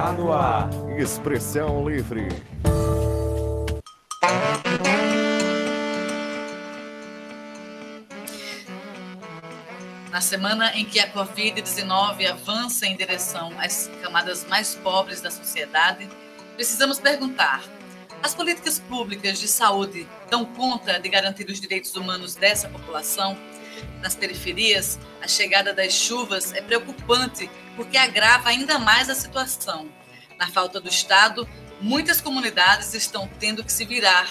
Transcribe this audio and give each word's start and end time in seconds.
Está 0.00 0.12
no 0.12 0.32
ar. 0.32 0.70
Expressão 0.98 1.86
Livre. 1.86 2.26
Na 10.10 10.22
semana 10.22 10.74
em 10.74 10.86
que 10.86 10.98
a 10.98 11.12
Covid-19 11.12 12.26
avança 12.30 12.86
em 12.86 12.96
direção 12.96 13.52
às 13.58 13.90
camadas 14.02 14.46
mais 14.46 14.74
pobres 14.74 15.20
da 15.20 15.30
sociedade, 15.30 16.08
precisamos 16.54 16.98
perguntar: 16.98 17.62
as 18.22 18.34
políticas 18.34 18.78
públicas 18.78 19.38
de 19.38 19.48
saúde 19.48 20.08
dão 20.30 20.46
conta 20.46 20.98
de 20.98 21.10
garantir 21.10 21.46
os 21.50 21.60
direitos 21.60 21.94
humanos 21.94 22.34
dessa 22.34 22.70
população? 22.70 23.36
Nas 24.00 24.14
periferias, 24.14 24.98
a 25.22 25.28
chegada 25.28 25.72
das 25.72 25.92
chuvas 25.92 26.52
é 26.52 26.60
preocupante 26.60 27.50
porque 27.76 27.96
agrava 27.96 28.48
ainda 28.48 28.78
mais 28.78 29.10
a 29.10 29.14
situação. 29.14 29.88
Na 30.38 30.48
falta 30.48 30.80
do 30.80 30.88
Estado, 30.88 31.48
muitas 31.80 32.20
comunidades 32.20 32.94
estão 32.94 33.28
tendo 33.38 33.64
que 33.64 33.72
se 33.72 33.84
virar. 33.84 34.28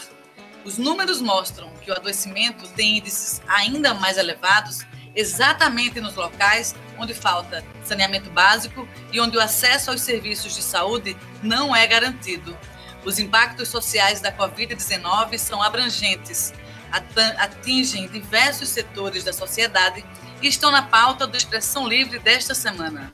Os 0.65 0.77
números 0.77 1.21
mostram 1.21 1.71
que 1.81 1.89
o 1.89 1.93
adoecimento 1.93 2.67
tem 2.69 2.97
índices 2.97 3.41
ainda 3.47 3.93
mais 3.93 4.17
elevados 4.17 4.85
exatamente 5.15 5.99
nos 5.99 6.15
locais 6.15 6.75
onde 6.97 7.13
falta 7.13 7.63
saneamento 7.83 8.29
básico 8.29 8.87
e 9.11 9.19
onde 9.19 9.37
o 9.37 9.41
acesso 9.41 9.89
aos 9.89 10.01
serviços 10.01 10.55
de 10.55 10.61
saúde 10.61 11.15
não 11.41 11.75
é 11.75 11.85
garantido. 11.87 12.57
Os 13.05 13.17
impactos 13.17 13.69
sociais 13.69 14.19
da 14.19 14.31
Covid-19 14.31 15.37
são 15.37 15.63
abrangentes, 15.63 16.53
atingem 16.91 18.07
diversos 18.07 18.69
setores 18.69 19.23
da 19.23 19.33
sociedade 19.33 20.03
e 20.41 20.47
estão 20.47 20.71
na 20.71 20.81
pauta 20.81 21.27
do 21.27 21.37
Expressão 21.37 21.87
Livre 21.87 22.19
desta 22.19 22.55
semana. 22.55 23.13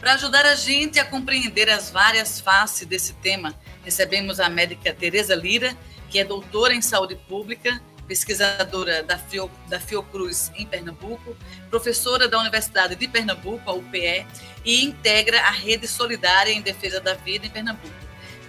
Para 0.00 0.14
ajudar 0.14 0.46
a 0.46 0.54
gente 0.54 1.00
a 1.00 1.04
compreender 1.04 1.68
as 1.68 1.90
várias 1.90 2.40
faces 2.40 2.86
desse 2.86 3.12
tema, 3.14 3.52
recebemos 3.84 4.38
a 4.38 4.48
médica 4.48 4.94
Tereza 4.94 5.34
Lira, 5.34 5.76
que 6.08 6.20
é 6.20 6.24
doutora 6.24 6.72
em 6.72 6.80
saúde 6.80 7.16
pública, 7.28 7.82
pesquisadora 8.06 9.02
da, 9.02 9.18
Fio, 9.18 9.50
da 9.68 9.80
Fiocruz 9.80 10.52
em 10.54 10.64
Pernambuco, 10.64 11.36
professora 11.68 12.28
da 12.28 12.38
Universidade 12.38 12.94
de 12.94 13.08
Pernambuco, 13.08 13.68
a 13.68 13.74
UPE, 13.74 14.24
e 14.64 14.84
integra 14.84 15.40
a 15.40 15.50
Rede 15.50 15.88
Solidária 15.88 16.52
em 16.52 16.62
Defesa 16.62 17.00
da 17.00 17.14
Vida 17.14 17.46
em 17.46 17.50
Pernambuco. 17.50 18.05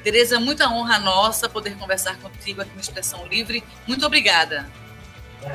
Tereza, 0.08 0.39
muita 0.39 0.69
honra 0.69 1.00
nossa 1.00 1.50
poder 1.50 1.75
conversar 1.75 2.17
contigo 2.19 2.61
aqui 2.61 2.73
no 2.73 2.80
Expressão 2.80 3.27
Livre. 3.27 3.61
Muito 3.86 4.05
obrigada. 4.05 4.66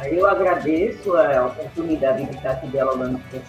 Eu 0.04 0.26
agradeço 0.26 1.16
a 1.16 1.46
oportunidade 1.46 2.26
de 2.26 2.36
estar 2.36 2.50
aqui 2.50 2.66
dialogando 2.66 3.18
com 3.18 3.30
você. 3.30 3.42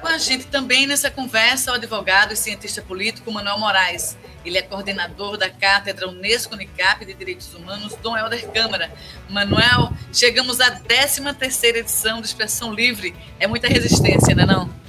Com 0.00 0.08
a 0.08 0.16
gente 0.16 0.46
também 0.46 0.86
nessa 0.86 1.10
conversa 1.10 1.72
o 1.72 1.74
advogado 1.74 2.32
e 2.32 2.36
cientista 2.36 2.80
político 2.80 3.30
Manuel 3.30 3.58
Moraes. 3.58 4.16
Ele 4.46 4.56
é 4.56 4.62
coordenador 4.62 5.36
da 5.36 5.50
Cátedra 5.50 6.08
Unesco 6.08 6.54
Unicap 6.54 7.04
de 7.04 7.12
Direitos 7.12 7.52
Humanos, 7.52 7.94
Dom 7.96 8.16
Helder 8.16 8.50
Câmara. 8.50 8.90
Manuel, 9.28 9.92
chegamos 10.10 10.58
à 10.58 10.70
13 10.70 11.34
terceira 11.34 11.80
edição 11.80 12.22
do 12.22 12.24
Expressão 12.24 12.72
Livre. 12.72 13.14
É 13.38 13.46
muita 13.46 13.68
resistência, 13.68 14.34
não 14.34 14.44
é 14.44 14.46
não? 14.46 14.81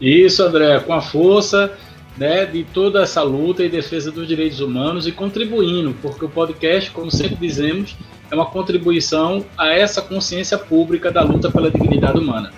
Isso, 0.00 0.42
André, 0.42 0.80
com 0.80 0.94
a 0.94 1.02
força 1.02 1.76
né, 2.16 2.46
de 2.46 2.64
toda 2.64 3.02
essa 3.02 3.22
luta 3.22 3.62
e 3.62 3.68
defesa 3.68 4.10
dos 4.10 4.26
direitos 4.26 4.60
humanos 4.60 5.06
e 5.06 5.12
contribuindo, 5.12 5.94
porque 6.00 6.24
o 6.24 6.28
podcast, 6.28 6.90
como 6.90 7.10
sempre 7.10 7.36
dizemos, 7.36 7.96
é 8.30 8.34
uma 8.34 8.46
contribuição 8.46 9.44
a 9.58 9.68
essa 9.68 10.00
consciência 10.00 10.56
pública 10.56 11.10
da 11.10 11.22
luta 11.22 11.50
pela 11.50 11.70
dignidade 11.70 12.18
humana. 12.18 12.52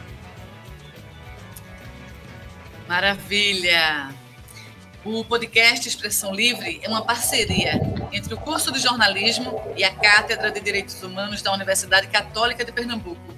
Maravilha! 2.88 4.10
O 5.04 5.24
podcast 5.24 5.88
Expressão 5.88 6.32
Livre 6.32 6.80
é 6.82 6.88
uma 6.88 7.04
parceria 7.04 7.80
entre 8.12 8.34
o 8.34 8.36
curso 8.36 8.70
de 8.70 8.78
jornalismo 8.78 9.60
e 9.76 9.82
a 9.82 9.92
Cátedra 9.92 10.50
de 10.52 10.60
Direitos 10.60 11.02
Humanos 11.02 11.42
da 11.42 11.52
Universidade 11.52 12.06
Católica 12.06 12.64
de 12.64 12.70
Pernambuco. 12.70 13.31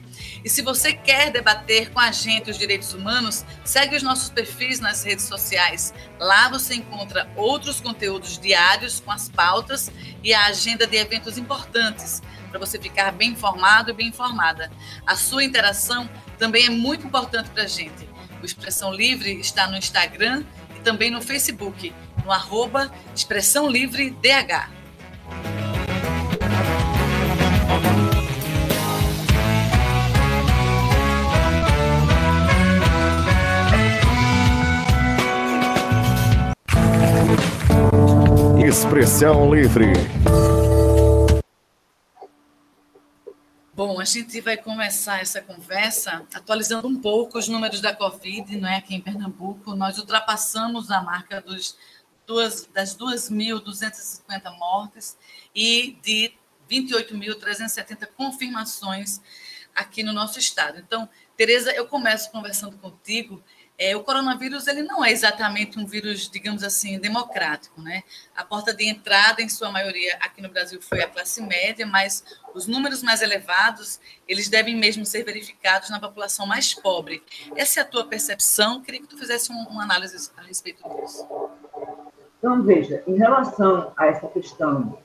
E 0.44 0.50
se 0.50 0.60
você 0.60 0.92
quer 0.92 1.30
debater 1.30 1.90
com 1.90 1.98
a 1.98 2.12
gente 2.12 2.50
os 2.50 2.58
direitos 2.58 2.92
humanos, 2.92 3.46
segue 3.64 3.96
os 3.96 4.02
nossos 4.02 4.28
perfis 4.28 4.78
nas 4.78 5.02
redes 5.02 5.24
sociais. 5.24 5.94
Lá 6.20 6.50
você 6.50 6.74
encontra 6.74 7.30
outros 7.34 7.80
conteúdos 7.80 8.38
diários 8.38 9.00
com 9.00 9.10
as 9.10 9.28
pautas 9.28 9.90
e 10.22 10.34
a 10.34 10.44
agenda 10.44 10.86
de 10.86 10.98
eventos 10.98 11.38
importantes 11.38 12.20
para 12.50 12.58
você 12.58 12.78
ficar 12.78 13.10
bem 13.10 13.30
informado 13.30 13.90
e 13.90 13.94
bem 13.94 14.08
informada. 14.08 14.70
A 15.06 15.16
sua 15.16 15.42
interação 15.42 16.08
também 16.38 16.66
é 16.66 16.70
muito 16.70 17.06
importante 17.06 17.48
para 17.48 17.62
a 17.62 17.66
gente. 17.66 18.06
O 18.42 18.44
Expressão 18.44 18.92
Livre 18.92 19.40
está 19.40 19.66
no 19.66 19.76
Instagram 19.76 20.44
e 20.76 20.80
também 20.80 21.10
no 21.10 21.22
Facebook, 21.22 21.92
no 22.22 22.30
arroba 22.30 22.92
Expressão 23.14 23.68
Livre 23.68 24.10
DH. 24.10 25.63
Expressão 38.74 39.54
Livre. 39.54 39.86
Bom, 43.72 44.00
a 44.00 44.04
gente 44.04 44.40
vai 44.40 44.56
começar 44.56 45.20
essa 45.20 45.40
conversa 45.40 46.26
atualizando 46.34 46.88
um 46.88 47.00
pouco 47.00 47.38
os 47.38 47.46
números 47.46 47.80
da 47.80 47.94
Covid, 47.94 48.56
não 48.56 48.68
é? 48.68 48.78
Aqui 48.78 48.96
em 48.96 49.00
Pernambuco, 49.00 49.76
nós 49.76 49.96
ultrapassamos 49.96 50.90
a 50.90 51.00
marca 51.00 51.40
dos 51.40 51.78
duas, 52.26 52.68
das 52.74 52.96
2.250 52.96 54.58
mortes 54.58 55.16
e 55.54 55.96
de 56.02 56.32
28.370 56.68 58.08
confirmações 58.16 59.20
aqui 59.72 60.02
no 60.02 60.12
nosso 60.12 60.40
estado. 60.40 60.80
Então, 60.80 61.08
Tereza, 61.36 61.70
eu 61.70 61.86
começo 61.86 62.28
conversando 62.32 62.76
contigo 62.78 63.40
é, 63.76 63.96
o 63.96 64.04
coronavírus 64.04 64.68
ele 64.68 64.82
não 64.82 65.04
é 65.04 65.10
exatamente 65.10 65.78
um 65.78 65.84
vírus, 65.84 66.30
digamos 66.30 66.62
assim, 66.62 66.98
democrático, 66.98 67.80
né? 67.80 68.04
A 68.36 68.44
porta 68.44 68.72
de 68.72 68.88
entrada, 68.88 69.42
em 69.42 69.48
sua 69.48 69.70
maioria, 69.70 70.16
aqui 70.20 70.40
no 70.40 70.48
Brasil 70.48 70.80
foi 70.80 71.02
a 71.02 71.08
classe 71.08 71.42
média, 71.42 71.84
mas 71.84 72.24
os 72.54 72.68
números 72.68 73.02
mais 73.02 73.20
elevados, 73.20 74.00
eles 74.28 74.48
devem 74.48 74.76
mesmo 74.76 75.04
ser 75.04 75.24
verificados 75.24 75.90
na 75.90 75.98
população 75.98 76.46
mais 76.46 76.72
pobre. 76.72 77.22
Essa 77.56 77.80
é 77.80 77.82
a 77.82 77.86
tua 77.86 78.06
percepção? 78.06 78.80
Queria 78.80 79.00
que 79.00 79.08
tu 79.08 79.18
fizesse 79.18 79.52
um, 79.52 79.56
uma 79.68 79.82
análise 79.82 80.30
a 80.36 80.42
respeito 80.42 80.82
disso. 81.00 81.26
Então, 82.38 82.62
veja, 82.62 83.02
em 83.08 83.16
relação 83.16 83.92
a 83.96 84.06
essa 84.06 84.28
questão 84.28 84.98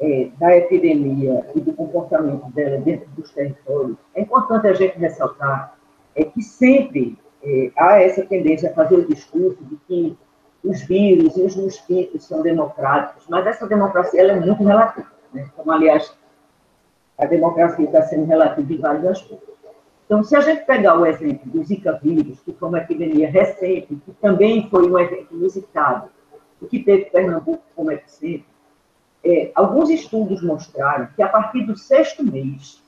é, 0.00 0.30
da 0.38 0.56
epidemia 0.56 1.46
e 1.54 1.60
do 1.60 1.74
comportamento 1.74 2.46
dela 2.52 2.78
dentro 2.78 3.08
dos 3.10 3.30
territórios, 3.30 3.98
é 4.14 4.22
importante 4.22 4.66
a 4.68 4.72
gente 4.72 4.98
ressaltar 4.98 5.76
é 6.14 6.24
que 6.24 6.40
sempre 6.40 7.18
é, 7.46 7.70
há 7.76 8.02
essa 8.02 8.24
tendência 8.26 8.70
a 8.70 8.74
fazer 8.74 8.96
o 8.96 9.06
discurso 9.06 9.64
de 9.64 9.76
que 9.86 10.18
os 10.64 10.82
vírus 10.82 11.36
e 11.36 11.42
os 11.42 11.54
mosquitos 11.54 12.24
são 12.24 12.42
democráticos, 12.42 13.24
mas 13.28 13.46
essa 13.46 13.68
democracia 13.68 14.20
ela 14.20 14.32
é 14.32 14.40
muito 14.40 14.64
relativa. 14.64 15.06
Né? 15.32 15.48
Como, 15.54 15.70
aliás, 15.70 16.12
a 17.16 17.24
democracia 17.24 17.84
está 17.84 18.02
sendo 18.02 18.26
relativa 18.26 18.72
em 18.72 18.78
vários 18.78 19.06
aspectos. 19.06 19.54
Então, 20.04 20.24
se 20.24 20.36
a 20.36 20.40
gente 20.40 20.64
pegar 20.64 20.98
o 20.98 21.06
exemplo 21.06 21.50
do 21.50 21.62
Zika 21.64 21.98
vírus, 22.02 22.40
que 22.40 22.52
foi 22.52 22.68
uma 22.68 22.78
epidemia 22.78 23.30
recente, 23.30 23.96
que 24.04 24.12
também 24.20 24.68
foi 24.68 24.90
um 24.90 24.98
evento 24.98 25.34
inusitado, 25.34 26.10
o 26.60 26.66
que 26.66 26.80
teve 26.80 27.06
Pernambuco 27.06 27.62
como 27.74 27.92
epicentro, 27.92 28.46
é, 29.24 29.50
alguns 29.54 29.90
estudos 29.90 30.42
mostraram 30.42 31.08
que 31.14 31.22
a 31.22 31.28
partir 31.28 31.64
do 31.64 31.76
sexto 31.76 32.24
mês, 32.24 32.82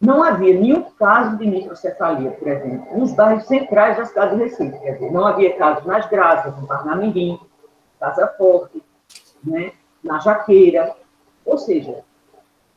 não 0.00 0.22
havia 0.22 0.58
nenhum 0.58 0.82
caso 0.82 1.36
de 1.38 1.46
microcefalia, 1.46 2.30
por 2.32 2.48
exemplo, 2.48 2.98
nos 2.98 3.12
bairros 3.12 3.46
centrais 3.46 3.96
da 3.96 4.04
cidade 4.04 4.36
de 4.36 4.42
Recife. 4.42 4.78
Quer 4.78 4.92
dizer, 4.92 5.10
não 5.10 5.26
havia 5.26 5.56
casos 5.56 5.84
nas 5.86 6.06
Graças, 6.08 6.54
no 6.60 6.66
Parnamirim, 6.66 7.38
Casa 7.98 8.26
Forte, 8.36 8.82
né, 9.42 9.72
na 10.02 10.18
Jaqueira. 10.18 10.94
Ou 11.44 11.56
seja, 11.56 12.04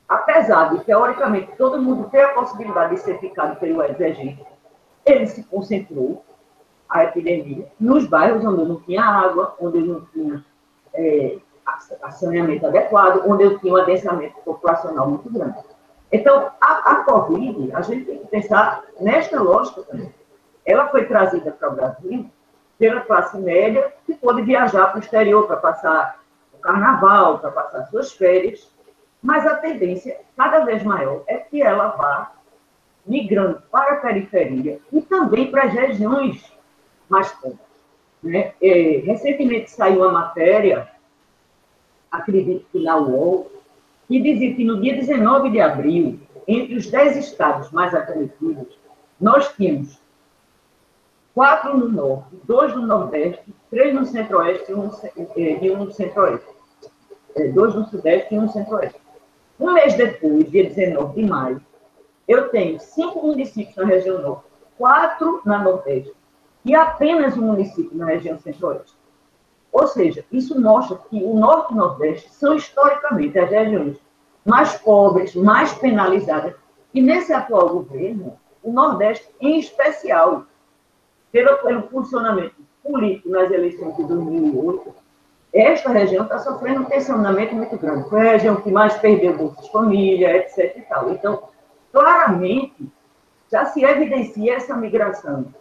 apesar 0.08 0.74
de, 0.74 0.84
teoricamente, 0.86 1.52
todo 1.58 1.82
mundo 1.82 2.10
ter 2.10 2.22
a 2.22 2.30
possibilidade 2.30 2.96
de 2.96 3.02
ser 3.02 3.20
ficado 3.20 3.60
pelo 3.60 3.84
exército, 3.84 4.46
ele 5.06 5.28
se 5.28 5.44
concentrou, 5.44 6.24
a 6.90 7.04
epidemia, 7.04 7.72
nos 7.80 8.08
bairros 8.08 8.44
onde 8.44 8.66
não 8.66 8.78
tinha 8.82 9.04
água, 9.04 9.56
onde 9.60 9.80
não 9.80 10.02
tinha 10.06 10.44
é, 10.96 11.38
saneamento 12.10 12.66
adequado, 12.66 13.22
onde 13.28 13.44
eu 13.44 13.60
tinha 13.60 13.74
um 13.74 13.78
adensamento 13.78 14.36
populacional 14.44 15.08
muito 15.08 15.32
grande. 15.32 15.60
Então, 16.12 16.52
a, 16.60 16.92
a 16.92 16.96
Covid, 17.04 17.72
a 17.74 17.82
gente 17.82 18.06
tem 18.06 18.18
que 18.20 18.28
pensar 18.28 18.84
nesta 19.00 19.42
lógica 19.42 19.84
também. 19.84 20.14
Ela 20.66 20.88
foi 20.88 21.06
trazida 21.06 21.52
para 21.52 21.70
o 21.70 21.76
Brasil 21.76 22.30
pela 22.78 23.02
classe 23.02 23.38
média 23.38 23.94
que 24.06 24.16
pôde 24.16 24.42
viajar 24.42 24.88
para 24.88 24.98
o 24.98 25.04
exterior 25.04 25.46
para 25.46 25.58
passar 25.58 26.20
o 26.54 26.58
carnaval, 26.58 27.40
para 27.40 27.52
passar 27.52 27.88
suas 27.88 28.12
férias. 28.14 28.72
mas 29.22 29.46
a 29.46 29.56
tendência 29.56 30.18
cada 30.36 30.62
vez 30.62 30.82
maior 30.84 31.24
é 31.28 31.38
que 31.38 31.62
ela 31.62 31.90
vá 31.90 32.32
migrando 33.06 33.62
para 33.70 33.94
a 33.94 33.98
periferia 33.98 34.80
e 34.94 35.02
também 35.02 35.52
para 35.52 35.64
as 35.64 35.74
regiões 35.74 36.42
mais 37.10 37.30
pobres. 37.34 37.60
Né? 38.24 38.54
É, 38.62 39.02
recentemente 39.06 39.72
saiu 39.72 40.02
uma 40.02 40.12
matéria, 40.12 40.90
acredito 42.12 42.66
que 42.72 42.82
na 42.82 42.98
UOL, 42.98 43.52
que 44.10 44.20
dizia 44.20 44.56
que 44.56 44.66
no 44.66 44.82
dia 44.82 44.96
19 44.96 45.52
de 45.52 45.62
abril, 45.62 46.20
entre 46.48 46.76
os 46.76 46.90
10 46.90 47.16
estados 47.18 47.70
mais 47.72 47.94
acometidos, 47.94 48.76
nós 49.22 49.54
tínhamos 49.54 50.02
quatro 51.36 51.78
no 51.78 51.90
norte, 51.90 52.36
dois 52.44 52.76
no 52.76 52.88
nordeste, 52.88 53.54
três 53.70 53.94
no 53.94 54.04
centro-oeste 54.08 54.72
e 54.72 54.74
um, 54.74 54.90
e 55.38 55.72
um 55.72 55.86
no 55.86 55.92
centro-oeste. 55.92 56.48
É, 57.36 57.50
dois 57.50 57.76
no 57.76 57.86
sudeste 57.86 58.34
e 58.34 58.40
um 58.40 58.42
no 58.42 58.52
centro-oeste. 58.52 59.00
Um 59.60 59.74
mês 59.74 59.94
depois, 59.94 60.50
dia 60.50 60.68
19 60.68 61.22
de 61.22 61.30
maio, 61.30 61.62
eu 62.28 62.50
tenho 62.50 62.80
cinco 62.80 63.28
municípios 63.28 63.76
na 63.76 63.86
região 63.86 64.20
norte, 64.20 64.46
quatro 64.76 65.42
na 65.46 65.60
nordeste 65.60 66.14
e 66.66 66.74
apenas 66.74 67.38
um 67.38 67.44
município 67.44 67.96
na 67.96 68.06
região 68.06 68.40
centro-oeste. 68.40 68.99
Ou 69.72 69.88
seja, 69.88 70.26
isso 70.32 70.60
mostra 70.60 70.98
que 71.10 71.24
o 71.24 71.34
norte 71.36 71.72
e 71.72 71.76
o 71.76 71.78
nordeste 71.78 72.34
são 72.34 72.56
historicamente 72.56 73.38
as 73.38 73.50
regiões 73.50 73.98
mais 74.46 74.76
pobres, 74.78 75.36
mais 75.36 75.74
penalizadas. 75.74 76.56
E 76.94 77.02
nesse 77.02 77.32
atual 77.32 77.70
governo, 77.70 78.38
o 78.64 78.72
nordeste 78.72 79.30
em 79.40 79.60
especial, 79.60 80.44
pelo, 81.32 81.58
pelo 81.58 81.84
funcionamento 81.84 82.56
político 82.84 83.30
nas 83.30 83.52
eleições 83.52 83.96
de 83.96 84.04
2008, 84.04 84.96
esta 85.54 85.90
região 85.90 86.24
está 86.24 86.40
sofrendo 86.40 86.82
um 86.82 86.86
tensionamento 86.86 87.56
muito 87.56 87.78
grande. 87.78 88.10
Foi 88.10 88.20
a 88.28 88.32
região 88.34 88.56
que 88.58 88.72
mais 88.72 88.98
perdeu 88.98 89.36
bolsas 89.38 89.68
família, 89.70 90.38
etc. 90.38 90.84
Então, 91.10 91.44
claramente, 91.92 92.92
já 93.52 93.66
se 93.66 93.84
evidencia 93.84 94.56
essa 94.56 94.76
migração 94.76 95.54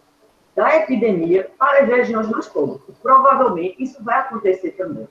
da 0.59 0.75
epidemia 0.75 1.49
para 1.57 1.83
as 1.83 1.87
regiões 1.87 2.27
mais 2.27 2.45
pobres. 2.45 2.81
Provavelmente, 3.01 3.81
isso 3.81 4.03
vai 4.03 4.19
acontecer 4.19 4.71
também 4.71 5.07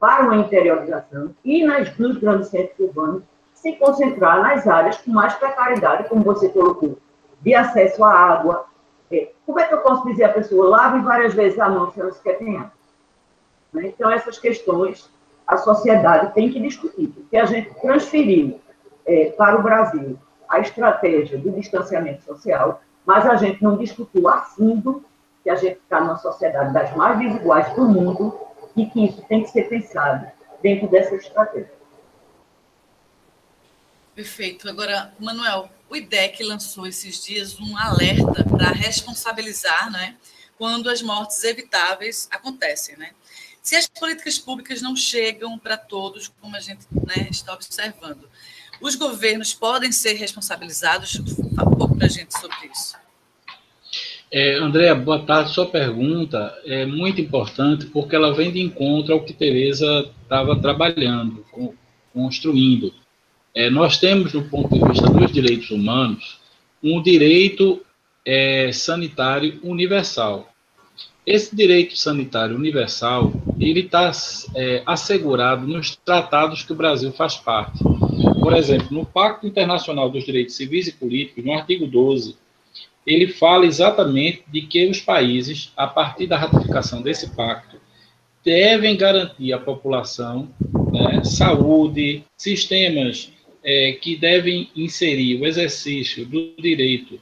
para 0.00 0.24
uma 0.24 0.38
interiorização 0.38 1.32
e 1.44 1.64
nas, 1.64 1.96
nos 1.96 2.16
grandes 2.16 2.48
centros 2.48 2.76
urbanos 2.80 3.22
se 3.54 3.76
concentrar 3.76 4.42
nas 4.42 4.66
áreas 4.66 4.98
com 4.98 5.12
mais 5.12 5.32
precariedade, 5.34 6.08
como 6.08 6.24
você 6.24 6.48
colocou, 6.48 6.98
de 7.40 7.54
acesso 7.54 8.02
à 8.02 8.12
água. 8.12 8.66
É, 9.12 9.30
como 9.46 9.60
é 9.60 9.64
que 9.64 9.74
eu 9.74 9.78
posso 9.78 10.04
dizer 10.06 10.24
à 10.24 10.32
pessoa, 10.32 10.68
lave 10.68 10.98
várias 11.02 11.34
vezes 11.34 11.60
a 11.60 11.68
mão 11.68 11.92
se 11.92 12.00
ela 12.00 12.10
se 12.10 12.20
quer 12.20 12.42
água? 12.42 12.72
Né? 13.72 13.86
Então, 13.86 14.10
essas 14.10 14.40
questões 14.40 15.08
a 15.46 15.56
sociedade 15.56 16.34
tem 16.34 16.50
que 16.50 16.58
discutir, 16.58 17.06
porque 17.06 17.36
a 17.36 17.44
gente 17.44 17.72
transferiu 17.80 18.60
é, 19.06 19.30
para 19.38 19.56
o 19.56 19.62
Brasil 19.62 20.18
a 20.48 20.58
estratégia 20.58 21.38
do 21.38 21.52
distanciamento 21.52 22.24
social, 22.24 22.80
mas 23.10 23.26
a 23.26 23.34
gente 23.34 23.60
não 23.60 23.76
discutiu 23.76 24.28
a 24.28 24.42
fundo 24.42 25.04
que 25.42 25.50
a 25.50 25.56
gente 25.56 25.78
está 25.78 26.00
numa 26.00 26.16
sociedade 26.16 26.72
das 26.72 26.94
mais 26.94 27.18
desiguais 27.18 27.74
do 27.74 27.88
mundo 27.88 28.38
e 28.76 28.86
que 28.86 29.04
isso 29.04 29.20
tem 29.22 29.42
que 29.42 29.50
ser 29.50 29.68
pensado 29.68 30.30
dentro 30.62 30.86
dessa 30.88 31.16
estratégia. 31.16 31.72
Perfeito. 34.14 34.68
Agora, 34.68 35.12
Manuel, 35.18 35.68
o 35.88 35.96
IDEC 35.96 36.44
lançou 36.44 36.86
esses 36.86 37.24
dias 37.24 37.58
um 37.58 37.76
alerta 37.76 38.44
para 38.44 38.68
responsabilizar, 38.68 39.90
né, 39.90 40.16
quando 40.56 40.88
as 40.88 41.02
mortes 41.02 41.42
evitáveis 41.42 42.28
acontecem, 42.30 42.96
né? 42.96 43.10
Se 43.60 43.74
as 43.74 43.88
políticas 43.88 44.38
públicas 44.38 44.80
não 44.80 44.94
chegam 44.94 45.58
para 45.58 45.76
todos, 45.76 46.28
como 46.40 46.54
a 46.54 46.60
gente 46.60 46.86
né, 46.92 47.26
está 47.28 47.54
observando, 47.54 48.29
os 48.80 48.94
governos 48.96 49.52
podem 49.52 49.92
ser 49.92 50.14
responsabilizados? 50.14 51.20
Fala 51.54 51.70
um 51.70 51.76
pouco 51.76 51.96
para 51.96 52.06
a 52.06 52.10
gente 52.10 52.38
sobre 52.38 52.56
isso. 52.72 52.96
É, 54.32 54.54
André, 54.54 54.94
boa 54.94 55.18
tarde. 55.20 55.52
Sua 55.52 55.66
pergunta 55.66 56.56
é 56.64 56.86
muito 56.86 57.20
importante 57.20 57.86
porque 57.86 58.14
ela 58.14 58.32
vem 58.32 58.52
de 58.52 58.60
encontro 58.60 59.12
ao 59.12 59.24
que 59.24 59.32
Tereza 59.32 60.08
estava 60.22 60.54
trabalhando, 60.56 61.44
construindo. 62.14 62.94
É, 63.52 63.68
nós 63.68 63.98
temos, 63.98 64.30
do 64.30 64.42
ponto 64.42 64.72
de 64.72 64.88
vista 64.88 65.10
dos 65.10 65.32
direitos 65.32 65.70
humanos, 65.70 66.38
um 66.82 67.02
direito 67.02 67.84
é, 68.24 68.70
sanitário 68.72 69.58
universal. 69.64 70.48
Esse 71.26 71.54
direito 71.54 71.96
sanitário 71.96 72.56
universal, 72.56 73.32
ele 73.58 73.80
está 73.80 74.12
é, 74.54 74.82
assegurado 74.86 75.66
nos 75.66 75.96
tratados 75.96 76.62
que 76.62 76.72
o 76.72 76.76
Brasil 76.76 77.12
faz 77.12 77.36
parte. 77.36 77.82
Por 78.40 78.54
exemplo, 78.54 78.88
no 78.90 79.04
Pacto 79.04 79.46
Internacional 79.46 80.10
dos 80.10 80.24
Direitos 80.24 80.56
Civis 80.56 80.88
e 80.88 80.92
Políticos, 80.92 81.44
no 81.44 81.52
artigo 81.52 81.86
12, 81.86 82.36
ele 83.06 83.28
fala 83.28 83.66
exatamente 83.66 84.42
de 84.48 84.62
que 84.62 84.86
os 84.86 85.00
países, 85.00 85.72
a 85.76 85.86
partir 85.86 86.26
da 86.26 86.36
ratificação 86.36 87.02
desse 87.02 87.30
pacto, 87.34 87.76
devem 88.44 88.96
garantir 88.96 89.52
à 89.52 89.58
população 89.58 90.48
né, 90.92 91.22
saúde, 91.24 92.24
sistemas 92.36 93.32
é, 93.62 93.92
que 93.92 94.16
devem 94.16 94.70
inserir 94.74 95.40
o 95.40 95.46
exercício 95.46 96.24
do 96.24 96.54
direito 96.58 97.20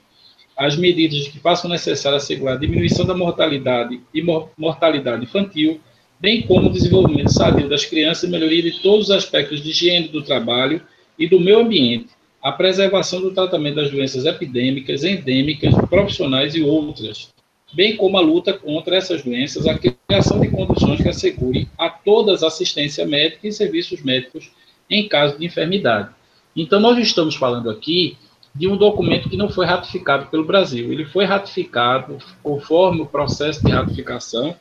as 0.58 0.76
medidas 0.76 1.28
que 1.28 1.38
façam 1.38 1.70
necessário 1.70 2.16
assegurar 2.16 2.56
a 2.56 2.58
diminuição 2.58 3.06
da 3.06 3.16
mortalidade 3.16 4.00
e 4.12 4.20
mortalidade 4.58 5.22
infantil, 5.22 5.80
bem 6.20 6.42
como 6.42 6.68
o 6.68 6.72
desenvolvimento 6.72 7.32
sadio 7.32 7.68
das 7.68 7.84
crianças 7.84 8.24
e 8.24 8.32
melhoria 8.32 8.62
de 8.62 8.80
todos 8.80 9.08
os 9.08 9.10
aspectos 9.10 9.62
de 9.62 9.70
higiene 9.70 10.08
do 10.08 10.22
trabalho 10.22 10.82
e 11.18 11.28
do 11.28 11.40
meio 11.40 11.60
ambiente, 11.60 12.08
a 12.42 12.52
preservação 12.52 13.20
do 13.20 13.32
tratamento 13.32 13.76
das 13.76 13.90
doenças 13.90 14.24
epidêmicas, 14.24 15.04
endêmicas, 15.04 15.74
profissionais 15.88 16.54
e 16.54 16.62
outras, 16.62 17.30
bem 17.74 17.96
como 17.96 18.16
a 18.16 18.20
luta 18.20 18.52
contra 18.52 18.96
essas 18.96 19.22
doenças, 19.22 19.66
a 19.66 19.78
criação 19.78 20.40
de 20.40 20.48
condições 20.48 21.00
que 21.00 21.08
assegurem 21.08 21.68
a 21.76 21.90
todas 21.90 22.42
assistência 22.42 23.06
médica 23.06 23.46
e 23.46 23.52
serviços 23.52 24.02
médicos 24.02 24.50
em 24.88 25.08
caso 25.08 25.38
de 25.38 25.46
enfermidade. 25.46 26.10
Então, 26.56 26.80
nós 26.80 26.98
estamos 26.98 27.36
falando 27.36 27.70
aqui 27.70 28.16
de 28.54 28.66
um 28.66 28.76
documento 28.76 29.28
que 29.28 29.36
não 29.36 29.48
foi 29.48 29.66
ratificado 29.66 30.26
pelo 30.26 30.44
Brasil. 30.44 30.92
Ele 30.92 31.04
foi 31.04 31.24
ratificado, 31.24 32.18
conforme 32.42 33.02
o 33.02 33.06
processo 33.06 33.64
de 33.64 33.70
ratificação, 33.70 34.56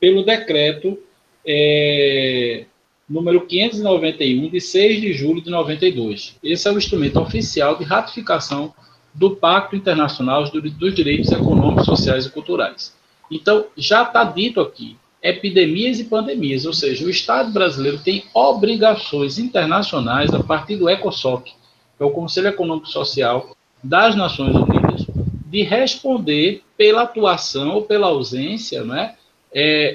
pelo 0.00 0.24
decreto 0.24 0.98
é, 1.46 2.64
número 3.08 3.42
591, 3.42 4.48
de 4.48 4.60
6 4.60 5.00
de 5.00 5.12
julho 5.12 5.42
de 5.42 5.50
92. 5.50 6.36
Esse 6.42 6.68
é 6.68 6.72
o 6.72 6.78
instrumento 6.78 7.20
oficial 7.20 7.76
de 7.76 7.84
ratificação 7.84 8.72
do 9.12 9.36
Pacto 9.36 9.76
Internacional 9.76 10.44
dos 10.50 10.94
Direitos 10.94 11.30
Econômicos, 11.30 11.84
Sociais 11.84 12.26
e 12.26 12.30
Culturais. 12.30 12.94
Então, 13.30 13.66
já 13.76 14.02
está 14.02 14.24
dito 14.24 14.60
aqui, 14.60 14.96
epidemias 15.22 15.98
e 16.00 16.04
pandemias, 16.04 16.64
ou 16.64 16.72
seja, 16.72 17.04
o 17.04 17.10
Estado 17.10 17.52
brasileiro 17.52 17.98
tem 17.98 18.24
obrigações 18.32 19.38
internacionais 19.38 20.32
a 20.32 20.42
partir 20.42 20.76
do 20.76 20.88
ECOSOC, 20.88 21.52
é 21.98 22.04
o 22.04 22.10
Conselho 22.10 22.48
Econômico 22.48 22.88
e 22.88 22.92
Social 22.92 23.54
das 23.82 24.16
Nações 24.16 24.54
Unidas, 24.54 25.06
de 25.46 25.62
responder 25.62 26.62
pela 26.76 27.02
atuação 27.02 27.74
ou 27.74 27.82
pela 27.82 28.06
ausência, 28.06 28.82
né, 28.84 29.16
é, 29.16 29.19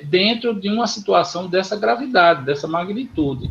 dentro 0.10 0.60
de 0.60 0.68
uma 0.70 0.88
situação 0.88 1.48
dessa 1.48 1.78
gravidade, 1.78 2.46
dessa 2.46 2.68
magnitude. 2.68 3.50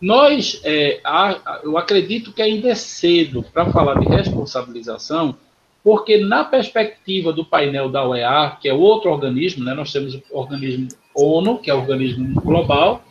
Nós, 0.00 0.60
é, 0.64 1.00
a, 1.04 1.60
eu 1.64 1.76
acredito 1.76 2.32
que 2.32 2.40
ainda 2.40 2.68
é 2.68 2.74
cedo 2.74 3.42
para 3.42 3.70
falar 3.70 3.98
de 3.98 4.06
responsabilização, 4.06 5.36
porque 5.82 6.18
na 6.18 6.44
perspectiva 6.44 7.32
do 7.32 7.44
painel 7.44 7.88
da 7.88 8.06
OEA, 8.06 8.56
que 8.60 8.68
é 8.68 8.72
outro 8.72 9.10
organismo, 9.10 9.64
né, 9.64 9.74
nós 9.74 9.92
temos 9.92 10.14
o 10.14 10.22
organismo 10.30 10.88
ONU, 11.14 11.58
que 11.58 11.70
é 11.70 11.74
o 11.74 11.78
organismo 11.78 12.40
global, 12.40 13.02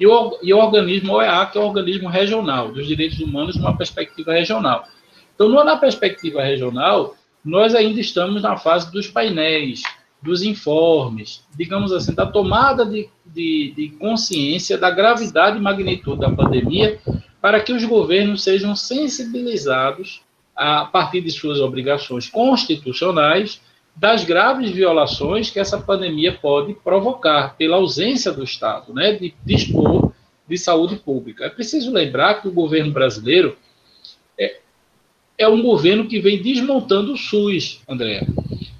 e 0.00 0.06
o, 0.06 0.38
e 0.42 0.52
o 0.52 0.58
organismo 0.58 1.14
OEA, 1.14 1.46
que 1.46 1.58
é 1.58 1.60
o 1.60 1.64
organismo 1.64 2.08
regional, 2.08 2.72
dos 2.72 2.88
direitos 2.88 3.20
humanos 3.20 3.56
numa 3.56 3.76
perspectiva 3.76 4.32
regional. 4.32 4.84
Então, 5.34 5.48
na 5.48 5.76
perspectiva 5.76 6.42
regional, 6.42 7.14
nós 7.44 7.74
ainda 7.74 8.00
estamos 8.00 8.42
na 8.42 8.56
fase 8.56 8.90
dos 8.90 9.06
painéis, 9.06 9.82
dos 10.22 10.42
informes, 10.42 11.44
digamos 11.56 11.92
assim, 11.92 12.14
da 12.14 12.24
tomada 12.24 12.86
de, 12.86 13.08
de, 13.26 13.72
de 13.76 13.88
consciência 13.98 14.78
da 14.78 14.90
gravidade 14.90 15.58
e 15.58 15.60
magnitude 15.60 16.20
da 16.20 16.30
pandemia, 16.30 17.00
para 17.40 17.60
que 17.60 17.72
os 17.72 17.84
governos 17.84 18.44
sejam 18.44 18.76
sensibilizados 18.76 20.22
a 20.54 20.84
partir 20.84 21.20
de 21.20 21.30
suas 21.30 21.58
obrigações 21.60 22.28
constitucionais 22.28 23.60
das 23.96 24.24
graves 24.24 24.70
violações 24.70 25.50
que 25.50 25.58
essa 25.58 25.78
pandemia 25.78 26.32
pode 26.32 26.74
provocar 26.74 27.56
pela 27.56 27.76
ausência 27.76 28.32
do 28.32 28.44
Estado, 28.44 28.94
né, 28.94 29.12
de 29.12 29.34
dispor 29.44 30.12
de 30.48 30.56
saúde 30.56 30.96
pública. 30.96 31.44
É 31.44 31.50
preciso 31.50 31.92
lembrar 31.92 32.40
que 32.40 32.48
o 32.48 32.52
governo 32.52 32.92
brasileiro 32.92 33.56
é, 34.38 34.60
é 35.36 35.48
um 35.48 35.62
governo 35.62 36.06
que 36.06 36.20
vem 36.20 36.40
desmontando 36.40 37.12
o 37.12 37.16
SUS, 37.16 37.82
André. 37.88 38.26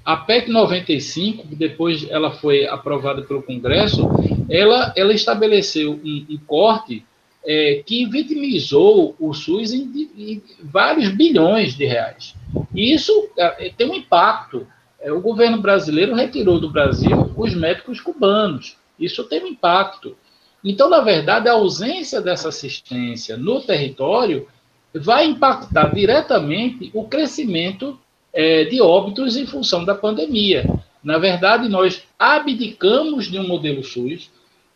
A 0.05 0.17
PEC 0.17 0.49
95, 0.49 1.55
depois 1.55 2.09
ela 2.09 2.31
foi 2.31 2.67
aprovada 2.67 3.21
pelo 3.21 3.41
Congresso, 3.41 4.09
ela, 4.49 4.93
ela 4.97 5.13
estabeleceu 5.13 5.93
um, 5.93 6.25
um 6.29 6.37
corte 6.45 7.05
é, 7.45 7.81
que 7.85 8.05
vitimizou 8.05 9.15
o 9.17 9.33
SUS 9.33 9.73
em, 9.73 10.09
em, 10.17 10.41
vários 10.61 11.09
bilhões 11.09 11.75
de 11.75 11.85
reais. 11.85 12.35
E 12.73 12.93
isso 12.93 13.29
é, 13.37 13.71
tem 13.75 13.89
um 13.89 13.95
impacto. 13.95 14.67
É, 14.99 15.11
o 15.11 15.21
governo 15.21 15.61
brasileiro 15.61 16.13
retirou 16.13 16.59
do 16.59 16.69
Brasil 16.69 17.31
os 17.37 17.53
médicos 17.53 18.01
cubanos. 18.01 18.77
Isso 18.99 19.23
tem 19.23 19.43
um 19.43 19.47
impacto. 19.47 20.17
Então, 20.63 20.89
na 20.89 20.99
verdade, 20.99 21.47
a 21.47 21.53
ausência 21.53 22.21
dessa 22.21 22.49
assistência 22.49 23.35
no 23.35 23.61
território 23.61 24.47
vai 24.93 25.25
impactar 25.25 25.93
diretamente 25.93 26.91
o 26.93 27.05
crescimento 27.05 27.99
é, 28.33 28.65
de 28.65 28.81
óbitos 28.81 29.37
em 29.37 29.45
função 29.45 29.85
da 29.85 29.93
pandemia. 29.93 30.65
Na 31.03 31.17
verdade, 31.17 31.67
nós 31.69 32.03
abdicamos 32.17 33.29
de 33.29 33.37
um 33.37 33.47
modelo 33.47 33.83
SUS. 33.83 34.31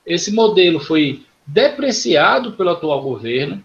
Esse 0.05 0.33
modelo 0.33 0.79
foi 0.79 1.23
depreciado 1.45 2.51
pelo 2.51 2.71
atual 2.71 3.01
governo 3.01 3.63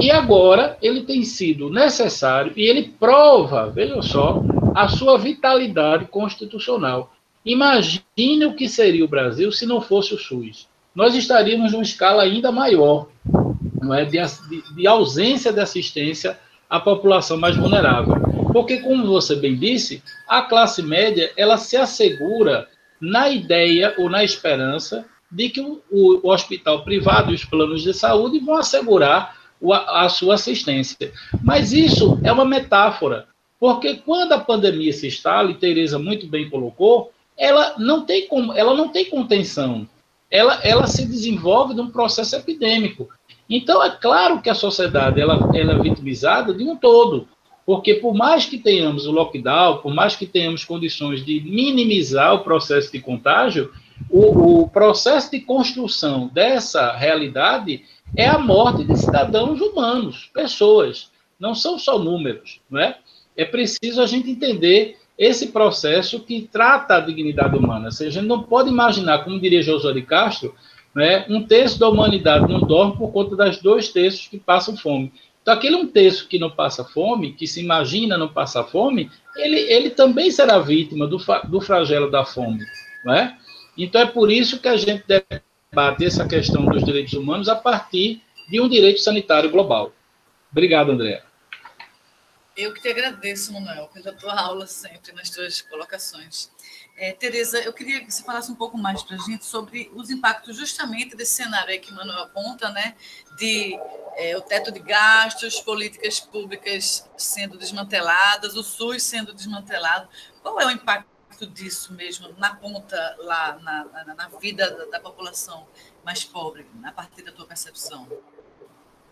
e 0.00 0.10
agora 0.10 0.78
ele 0.80 1.02
tem 1.02 1.24
sido 1.24 1.70
necessário 1.70 2.52
e 2.56 2.62
ele 2.62 2.94
prova, 2.98 3.70
veja 3.70 4.00
só, 4.02 4.42
a 4.74 4.88
sua 4.88 5.18
vitalidade 5.18 6.06
constitucional. 6.06 7.12
Imagine 7.44 8.46
o 8.46 8.54
que 8.54 8.68
seria 8.68 9.04
o 9.04 9.08
Brasil 9.08 9.52
se 9.52 9.66
não 9.66 9.80
fosse 9.80 10.14
o 10.14 10.18
SUS. 10.18 10.66
Nós 10.94 11.14
estaríamos 11.14 11.72
numa 11.72 11.82
escala 11.82 12.22
ainda 12.22 12.50
maior, 12.52 13.08
não 13.80 13.92
é, 13.92 14.04
de, 14.04 14.18
de 14.74 14.86
ausência 14.86 15.52
de 15.52 15.60
assistência 15.60 16.38
à 16.68 16.80
população 16.80 17.36
mais 17.36 17.56
vulnerável. 17.56 18.14
Porque, 18.54 18.76
como 18.76 19.04
você 19.04 19.34
bem 19.34 19.56
disse, 19.56 20.00
a 20.28 20.40
classe 20.40 20.80
média 20.80 21.32
ela 21.36 21.56
se 21.56 21.76
assegura 21.76 22.68
na 23.00 23.28
ideia 23.28 23.92
ou 23.98 24.08
na 24.08 24.22
esperança 24.22 25.04
de 25.28 25.48
que 25.48 25.60
o, 25.60 25.82
o, 25.90 26.30
hospital 26.30 26.84
privado 26.84 27.32
e 27.32 27.34
os 27.34 27.44
planos 27.44 27.82
de 27.82 27.92
saúde 27.92 28.38
vão 28.38 28.54
assegurar 28.54 29.36
o, 29.60 29.72
a, 29.72 30.08
sua 30.08 30.34
assistência. 30.34 31.12
Mas 31.42 31.72
isso 31.72 32.16
é 32.22 32.30
uma 32.30 32.44
metáfora, 32.44 33.26
porque 33.58 33.96
quando 33.96 34.34
a 34.34 34.38
pandemia 34.38 34.92
se 34.92 35.08
instala, 35.08 35.50
e 35.50 35.54
Tereza 35.54 35.98
muito 35.98 36.28
bem 36.28 36.48
colocou, 36.48 37.10
ela 37.36 37.74
não 37.76 38.06
tem, 38.06 38.28
como, 38.28 38.52
ela 38.52 38.72
não 38.72 38.88
tem 38.88 39.06
contenção. 39.06 39.84
Ela, 40.30 40.60
ela 40.62 40.86
se 40.86 41.04
desenvolve 41.04 41.74
num 41.74 41.90
processo 41.90 42.36
epidêmico. 42.36 43.08
Então, 43.50 43.82
é 43.82 43.90
claro 43.90 44.40
que 44.40 44.48
a 44.48 44.54
sociedade 44.54 45.20
ela, 45.20 45.50
ela 45.52 45.72
é 45.72 45.82
vitimizada 45.82 46.54
de 46.54 46.62
um 46.62 46.76
todo. 46.76 47.26
Porque 47.66 47.94
por 47.94 48.14
mais 48.14 48.44
que 48.44 48.58
tenhamos 48.58 49.06
o 49.06 49.12
lockdown, 49.12 49.78
por 49.78 49.94
mais 49.94 50.14
que 50.16 50.26
tenhamos 50.26 50.64
condições 50.64 51.24
de 51.24 51.40
minimizar 51.40 52.34
o 52.34 52.44
processo 52.44 52.92
de 52.92 53.00
contágio, 53.00 53.72
o, 54.10 54.62
o 54.62 54.68
processo 54.68 55.30
de 55.30 55.40
construção 55.40 56.28
dessa 56.32 56.92
realidade 56.92 57.82
é 58.16 58.28
a 58.28 58.38
morte 58.38 58.84
de 58.84 58.96
cidadãos 58.96 59.60
humanos, 59.60 60.30
pessoas. 60.32 61.10
Não 61.38 61.54
são 61.54 61.78
só 61.78 61.98
números, 61.98 62.60
não 62.70 62.80
é? 62.80 62.98
É 63.36 63.44
preciso 63.44 64.00
a 64.00 64.06
gente 64.06 64.30
entender 64.30 64.98
esse 65.18 65.48
processo 65.48 66.20
que 66.20 66.48
trata 66.52 66.96
a 66.96 67.00
dignidade 67.00 67.56
humana. 67.56 67.86
Ou 67.86 67.92
seja, 67.92 68.10
a 68.10 68.22
gente 68.22 68.28
não 68.28 68.42
pode 68.42 68.68
imaginar, 68.68 69.24
como 69.24 69.40
diria 69.40 69.62
Josué 69.62 69.92
de 69.92 70.02
Castro, 70.02 70.54
né, 70.94 71.24
um 71.28 71.42
terço 71.42 71.78
da 71.78 71.88
humanidade 71.88 72.50
não 72.50 72.60
dorme 72.60 72.96
por 72.96 73.10
conta 73.10 73.34
das 73.34 73.60
dois 73.60 73.88
terços 73.88 74.28
que 74.28 74.38
passam 74.38 74.76
fome. 74.76 75.12
Então, 75.44 75.52
aquele 75.52 75.76
um 75.76 75.86
terço 75.86 76.26
que 76.26 76.38
não 76.38 76.50
passa 76.50 76.82
fome, 76.82 77.34
que 77.34 77.46
se 77.46 77.60
imagina 77.60 78.16
não 78.16 78.32
passar 78.32 78.64
fome, 78.64 79.10
ele, 79.36 79.58
ele 79.70 79.90
também 79.90 80.30
será 80.30 80.58
vítima 80.58 81.06
do, 81.06 81.18
do 81.48 81.60
flagelo 81.60 82.10
da 82.10 82.24
fome. 82.24 82.64
Não 83.04 83.12
é? 83.12 83.36
Então, 83.76 84.00
é 84.00 84.06
por 84.06 84.32
isso 84.32 84.58
que 84.58 84.68
a 84.68 84.76
gente 84.78 85.04
deve 85.06 85.42
debater 85.70 86.06
essa 86.06 86.26
questão 86.26 86.64
dos 86.64 86.82
direitos 86.82 87.12
humanos 87.12 87.46
a 87.50 87.54
partir 87.54 88.22
de 88.48 88.58
um 88.58 88.66
direito 88.66 89.00
sanitário 89.00 89.50
global. 89.50 89.92
Obrigado, 90.50 90.92
André. 90.92 91.22
Eu 92.56 92.72
que 92.72 92.80
te 92.80 92.88
agradeço, 92.88 93.52
Manuel, 93.52 93.90
pela 93.92 94.14
tua 94.14 94.40
aula 94.40 94.66
sempre, 94.66 95.12
nas 95.12 95.28
tuas 95.28 95.60
colocações. 95.60 96.50
É, 96.96 97.12
Tereza, 97.12 97.58
eu 97.58 97.72
queria 97.72 98.04
que 98.04 98.12
você 98.12 98.22
falasse 98.22 98.52
um 98.52 98.54
pouco 98.54 98.78
mais 98.78 99.02
para 99.02 99.16
a 99.16 99.18
gente 99.18 99.44
sobre 99.44 99.90
os 99.94 100.10
impactos 100.10 100.56
justamente 100.56 101.16
desse 101.16 101.32
cenário 101.32 101.70
aí 101.70 101.78
que 101.80 101.90
o 101.90 101.94
Manuel 101.94 102.22
aponta, 102.22 102.70
né, 102.70 102.94
de 103.36 103.76
é, 104.16 104.36
o 104.36 104.40
teto 104.40 104.70
de 104.70 104.78
gastos, 104.78 105.60
políticas 105.60 106.20
públicas 106.20 107.08
sendo 107.16 107.58
desmanteladas, 107.58 108.54
o 108.56 108.62
SUS 108.62 109.02
sendo 109.02 109.34
desmantelado. 109.34 110.08
Qual 110.40 110.60
é 110.60 110.66
o 110.66 110.70
impacto 110.70 111.46
disso 111.48 111.92
mesmo 111.92 112.28
na 112.38 112.54
ponta, 112.54 113.16
lá 113.18 113.58
na, 113.60 114.04
na, 114.06 114.14
na 114.14 114.28
vida 114.40 114.70
da, 114.70 114.84
da, 114.84 115.00
população 115.00 115.66
mais 116.04 116.24
pobre, 116.24 116.64
a 116.84 116.92
partir 116.92 117.24
da 117.24 117.32
tua 117.32 117.44
percepção? 117.44 118.06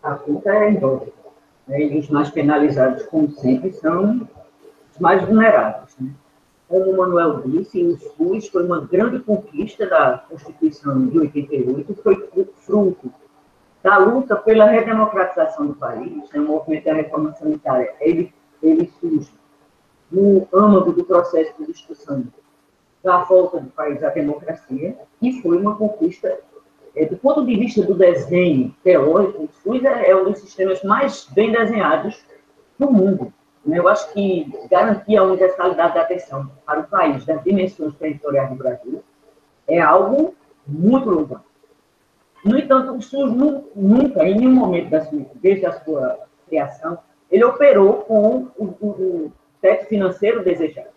A 0.01 0.15
conta 0.15 0.49
é 0.49 0.69
enorme. 0.69 1.11
Né? 1.67 1.81
E 1.81 1.99
os 1.99 2.07
mais 2.09 2.29
penalizados, 2.29 3.05
como 3.07 3.29
sempre, 3.29 3.73
são 3.73 4.29
os 4.89 4.99
mais 4.99 5.21
vulneráveis. 5.25 5.93
Né? 5.99 6.13
Como 6.73 6.89
o 6.89 6.97
Manuel 6.97 7.43
disse, 7.45 7.83
o 7.83 7.95
SUS 7.99 8.47
foi 8.47 8.65
uma 8.65 8.81
grande 8.81 9.19
conquista 9.19 9.85
da 9.85 10.25
Constituição 10.27 11.05
de 11.05 11.19
88, 11.19 11.93
foi 12.01 12.15
fruto 12.65 13.13
da 13.83 13.99
luta 13.99 14.35
pela 14.37 14.65
redemocratização 14.65 15.67
do 15.67 15.75
país, 15.75 16.11
né? 16.31 16.39
o 16.39 16.47
movimento 16.47 16.85
da 16.85 16.95
reforma 16.95 17.31
sanitária, 17.35 17.93
ele, 17.99 18.33
ele 18.63 18.91
surge 18.99 19.31
no 20.11 20.47
âmago 20.51 20.91
do 20.93 21.03
processo 21.03 21.53
de 21.59 21.71
discussão 21.71 22.23
da 23.03 23.23
volta 23.23 23.59
do 23.59 23.69
país 23.69 24.03
à 24.03 24.09
democracia, 24.09 24.97
e 25.21 25.43
foi 25.43 25.59
uma 25.59 25.75
conquista, 25.75 26.39
é, 26.95 27.05
do 27.05 27.17
ponto 27.17 27.45
de 27.45 27.55
vista 27.55 27.83
do 27.83 27.93
desenho 27.93 28.75
teórico, 28.83 29.43
o 29.43 29.49
SUS 29.61 29.83
é, 29.83 30.09
é 30.09 30.15
um 30.15 30.31
dos 30.31 30.39
sistemas 30.39 30.83
mais 30.83 31.27
bem 31.35 31.51
desenhados 31.51 32.25
do 32.79 32.91
mundo. 32.91 33.31
Né? 33.65 33.79
Eu 33.79 33.87
acho 33.87 34.11
que 34.13 34.51
garantir 34.69 35.17
a 35.17 35.23
universalidade 35.23 35.93
da 35.93 36.01
atenção 36.01 36.51
para 36.65 36.81
o 36.81 36.87
país 36.87 37.25
das 37.25 37.43
dimensões 37.43 37.95
territoriais 37.95 38.49
do 38.49 38.55
Brasil 38.55 39.03
é 39.67 39.79
algo 39.79 40.35
muito 40.67 41.09
louvável. 41.09 41.45
No 42.43 42.57
entanto, 42.59 42.93
o 42.93 43.01
SUS 43.01 43.31
nunca, 43.73 44.25
em 44.25 44.35
nenhum 44.35 44.53
momento 44.53 44.89
da 44.89 45.01
sua, 45.05 45.25
desde 45.35 45.65
a 45.65 45.71
sua 45.79 46.19
criação, 46.47 46.99
ele 47.31 47.43
operou 47.45 48.01
com 48.01 48.47
o, 48.57 48.65
o, 48.65 49.31
teto 49.61 49.87
financeiro 49.87 50.43
desejado. 50.43 50.89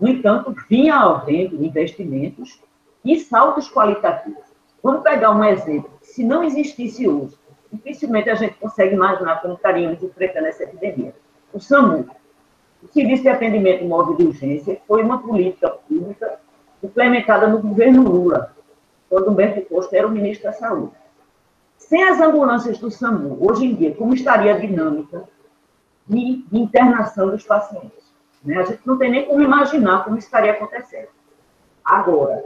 No 0.00 0.08
entanto, 0.08 0.54
vinha 0.70 0.96
havendo 0.96 1.62
investimentos 1.62 2.58
e 3.04 3.20
saltos 3.20 3.70
qualitativos. 3.70 4.42
Vamos 4.82 5.02
pegar 5.02 5.32
um 5.32 5.44
exemplo. 5.44 5.90
Se 6.00 6.24
não 6.24 6.42
existisse 6.42 7.06
hoje, 7.06 7.36
dificilmente 7.70 8.30
a 8.30 8.34
gente 8.34 8.54
consegue 8.54 8.94
imaginar 8.94 9.42
como 9.42 9.54
estaríamos 9.54 10.02
enfrentando 10.02 10.46
essa 10.46 10.64
epidemia. 10.64 11.14
O 11.56 11.60
SAMU, 11.60 12.06
o 12.82 12.88
Serviço 12.88 13.22
de 13.22 13.30
Atendimento 13.30 13.82
Móvel 13.86 14.14
de 14.14 14.26
Urgência, 14.26 14.78
foi 14.86 15.02
uma 15.02 15.22
política 15.22 15.70
pública 15.70 16.38
implementada 16.82 17.46
no 17.46 17.62
governo 17.62 18.02
Lula, 18.02 18.54
quando 19.08 19.30
Humberto 19.30 19.62
Costa 19.62 19.96
era 19.96 20.06
o 20.06 20.10
ministro 20.10 20.48
da 20.48 20.52
Saúde. 20.52 20.92
Sem 21.78 22.04
as 22.04 22.20
ambulâncias 22.20 22.76
do 22.78 22.90
SAMU, 22.90 23.38
hoje 23.40 23.64
em 23.64 23.74
dia, 23.74 23.94
como 23.94 24.12
estaria 24.12 24.54
a 24.54 24.58
dinâmica 24.58 25.24
de 26.06 26.44
internação 26.52 27.30
dos 27.30 27.42
pacientes? 27.42 28.12
Né? 28.44 28.58
A 28.58 28.64
gente 28.64 28.82
não 28.84 28.98
tem 28.98 29.10
nem 29.10 29.24
como 29.24 29.40
imaginar 29.40 30.04
como 30.04 30.18
estaria 30.18 30.52
acontecendo. 30.52 31.08
Agora, 31.82 32.44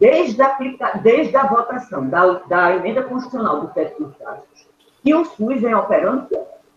desde 0.00 0.42
a, 0.42 0.58
desde 1.00 1.36
a 1.36 1.46
votação 1.46 2.08
da, 2.08 2.32
da 2.48 2.74
emenda 2.74 3.04
constitucional 3.04 3.60
do 3.60 3.68
teto 3.68 4.02
dos 4.02 4.16
gastos, 4.18 4.68
que 5.04 5.14
o 5.14 5.24
SUS 5.24 5.60
vem 5.60 5.72
operando 5.72 6.26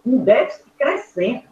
um 0.06 0.24
déficit 0.24 0.72
crescente. 0.78 1.48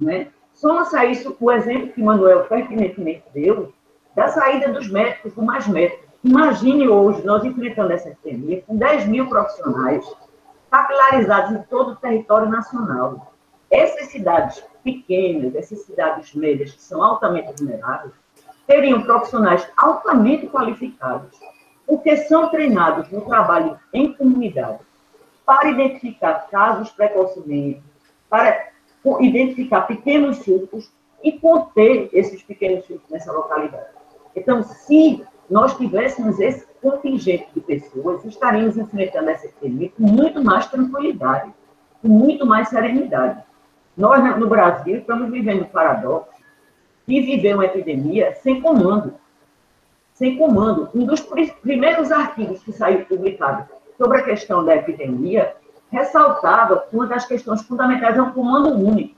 Né? 0.00 0.28
Soma-se 0.52 0.96
a 0.96 1.04
isso 1.04 1.36
o 1.40 1.50
exemplo 1.50 1.92
que 1.92 2.02
Manuel 2.02 2.44
pertinentemente 2.44 3.24
deu 3.32 3.72
da 4.14 4.28
saída 4.28 4.72
dos 4.72 4.88
médicos, 4.88 5.34
do 5.34 5.42
mais 5.42 5.66
médicos. 5.66 6.04
Imagine 6.22 6.88
hoje 6.88 7.24
nós 7.24 7.44
enfrentando 7.44 7.92
essa 7.92 8.08
epidemia 8.08 8.62
com 8.66 8.76
10 8.76 9.06
mil 9.06 9.28
profissionais 9.28 10.06
capilarizados 10.70 11.52
em 11.52 11.62
todo 11.64 11.92
o 11.92 11.96
território 11.96 12.48
nacional. 12.48 13.34
Essas 13.70 14.08
cidades 14.08 14.64
pequenas, 14.82 15.54
essas 15.54 15.80
cidades 15.80 16.34
médias 16.34 16.72
que 16.72 16.82
são 16.82 17.02
altamente 17.02 17.52
vulneráveis, 17.58 18.12
teriam 18.66 19.02
profissionais 19.02 19.68
altamente 19.76 20.46
qualificados, 20.46 21.38
porque 21.86 22.16
são 22.16 22.48
treinados 22.48 23.10
no 23.10 23.20
trabalho 23.22 23.78
em 23.92 24.12
comunidade, 24.14 24.78
para 25.44 25.68
identificar 25.68 26.46
casos 26.50 26.90
precocemente, 26.90 27.82
para 28.28 28.68
identificar 29.20 29.82
pequenos 29.82 30.38
surtos 30.38 30.90
e 31.22 31.32
conter 31.32 32.08
esses 32.12 32.42
pequenos 32.42 32.84
surtos 32.84 33.08
nessa 33.10 33.32
localidade. 33.32 33.86
Então, 34.34 34.62
se 34.62 35.24
nós 35.48 35.76
tivéssemos 35.76 36.40
esse 36.40 36.66
contingente 36.82 37.48
de 37.54 37.60
pessoas, 37.60 38.24
estaríamos 38.24 38.76
enfrentando 38.76 39.30
essa 39.30 39.46
epidemia 39.46 39.90
com 39.96 40.02
muito 40.02 40.42
mais 40.42 40.66
tranquilidade, 40.66 41.52
com 42.02 42.08
muito 42.08 42.46
mais 42.46 42.68
serenidade. 42.68 43.42
Nós, 43.96 44.38
no 44.38 44.48
Brasil, 44.48 44.98
estamos 44.98 45.30
vivendo 45.30 45.62
o 45.62 45.68
paradoxo 45.68 46.34
de 47.06 47.20
viver 47.20 47.54
uma 47.54 47.66
epidemia 47.66 48.34
sem 48.34 48.60
comando. 48.60 49.14
Sem 50.14 50.36
comando. 50.36 50.88
Um 50.94 51.04
dos 51.04 51.20
primeiros 51.62 52.10
artigos 52.10 52.62
que 52.62 52.72
saiu 52.72 53.04
publicado 53.04 53.68
sobre 53.96 54.18
a 54.18 54.24
questão 54.24 54.64
da 54.64 54.76
epidemia, 54.76 55.54
ressaltava 55.94 56.78
que 56.88 56.96
uma 56.96 57.06
das 57.06 57.24
questões 57.24 57.62
fundamentais 57.62 58.16
é 58.16 58.22
um 58.22 58.32
comando 58.32 58.70
único. 58.70 59.14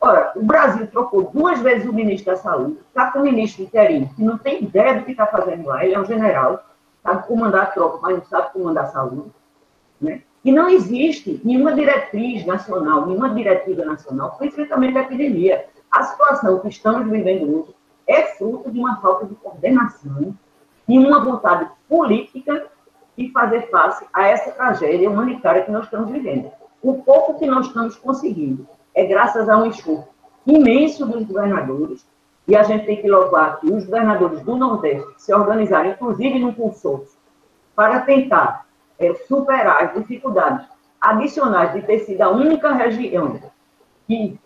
Ora, 0.00 0.32
o 0.36 0.42
Brasil 0.42 0.86
trocou 0.86 1.30
duas 1.32 1.60
vezes 1.60 1.88
o 1.88 1.92
ministro 1.92 2.32
da 2.32 2.38
Saúde, 2.38 2.78
está 2.88 3.10
com 3.10 3.18
o 3.18 3.22
ministro 3.22 3.64
interino, 3.64 4.08
que 4.14 4.22
não 4.22 4.38
tem 4.38 4.62
ideia 4.62 4.94
do 4.94 5.04
que 5.04 5.10
está 5.10 5.26
fazendo 5.26 5.66
lá, 5.66 5.84
ele 5.84 5.94
é 5.94 6.00
um 6.00 6.04
general, 6.04 6.64
sabe 7.02 7.26
comandar 7.26 7.64
a 7.64 7.66
tropa, 7.66 7.98
mas 8.00 8.16
não 8.16 8.24
sabe 8.24 8.52
comandar 8.52 8.90
saúde. 8.90 9.30
Né? 10.00 10.22
E 10.44 10.52
não 10.52 10.68
existe 10.68 11.40
nenhuma 11.44 11.74
diretriz 11.74 12.46
nacional, 12.46 13.06
nenhuma 13.06 13.30
diretiva 13.30 13.84
nacional, 13.84 14.36
principalmente 14.38 14.94
da 14.94 15.00
epidemia. 15.00 15.66
A 15.90 16.04
situação 16.04 16.60
que 16.60 16.68
estamos 16.68 17.10
vivendo 17.10 17.60
hoje 17.60 17.74
é 18.06 18.22
fruto 18.22 18.70
de 18.70 18.78
uma 18.78 19.00
falta 19.00 19.26
de 19.26 19.34
coordenação 19.34 20.34
e 20.88 20.98
uma 20.98 21.22
vontade 21.22 21.68
política 21.88 22.66
de 23.18 23.32
fazer 23.32 23.68
face 23.68 24.06
a 24.14 24.28
essa 24.28 24.52
tragédia 24.52 25.10
humanitária 25.10 25.64
que 25.64 25.72
nós 25.72 25.84
estamos 25.84 26.12
vivendo. 26.12 26.52
O 26.80 27.02
pouco 27.02 27.36
que 27.36 27.46
nós 27.46 27.66
estamos 27.66 27.96
conseguindo 27.96 28.64
é 28.94 29.04
graças 29.04 29.48
a 29.48 29.58
um 29.58 29.66
esforço 29.66 30.08
imenso 30.46 31.04
dos 31.04 31.24
governadores, 31.24 32.06
e 32.46 32.56
a 32.56 32.62
gente 32.62 32.86
tem 32.86 33.02
que 33.02 33.10
louvar 33.10 33.50
aqui 33.50 33.66
os 33.66 33.84
governadores 33.84 34.40
do 34.42 34.56
Nordeste 34.56 35.06
se 35.18 35.34
organizaram, 35.34 35.90
inclusive 35.90 36.38
no 36.38 36.54
consórcio, 36.54 37.18
para 37.74 38.00
tentar 38.00 38.66
é, 38.98 39.12
superar 39.26 39.82
as 39.82 39.94
dificuldades 39.94 40.66
adicionais 41.00 41.74
de 41.74 41.82
ter 41.82 41.98
sido 42.00 42.22
a 42.22 42.30
única 42.30 42.72
região 42.72 43.38
que 44.06 44.38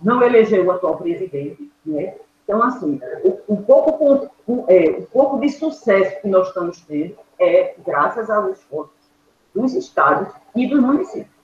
não 0.00 0.20
elegeu 0.22 0.66
o 0.66 0.72
atual 0.72 0.98
presidente, 0.98 1.70
né? 1.86 2.14
Então, 2.44 2.62
assim, 2.62 3.00
o, 3.22 3.54
o 3.54 3.62
pouco, 3.62 4.30
o, 4.46 4.64
é, 4.68 4.90
o 4.90 5.06
pouco 5.06 5.40
de 5.40 5.48
sucesso 5.50 6.20
que 6.20 6.28
nós 6.28 6.48
estamos 6.48 6.80
tendo 6.82 7.16
é 7.38 7.74
graças 7.84 8.30
aos 8.30 8.58
esforços 8.58 8.94
dos 9.54 9.74
estados 9.74 10.32
e 10.54 10.66
dos 10.66 10.80
municípios. 10.80 11.34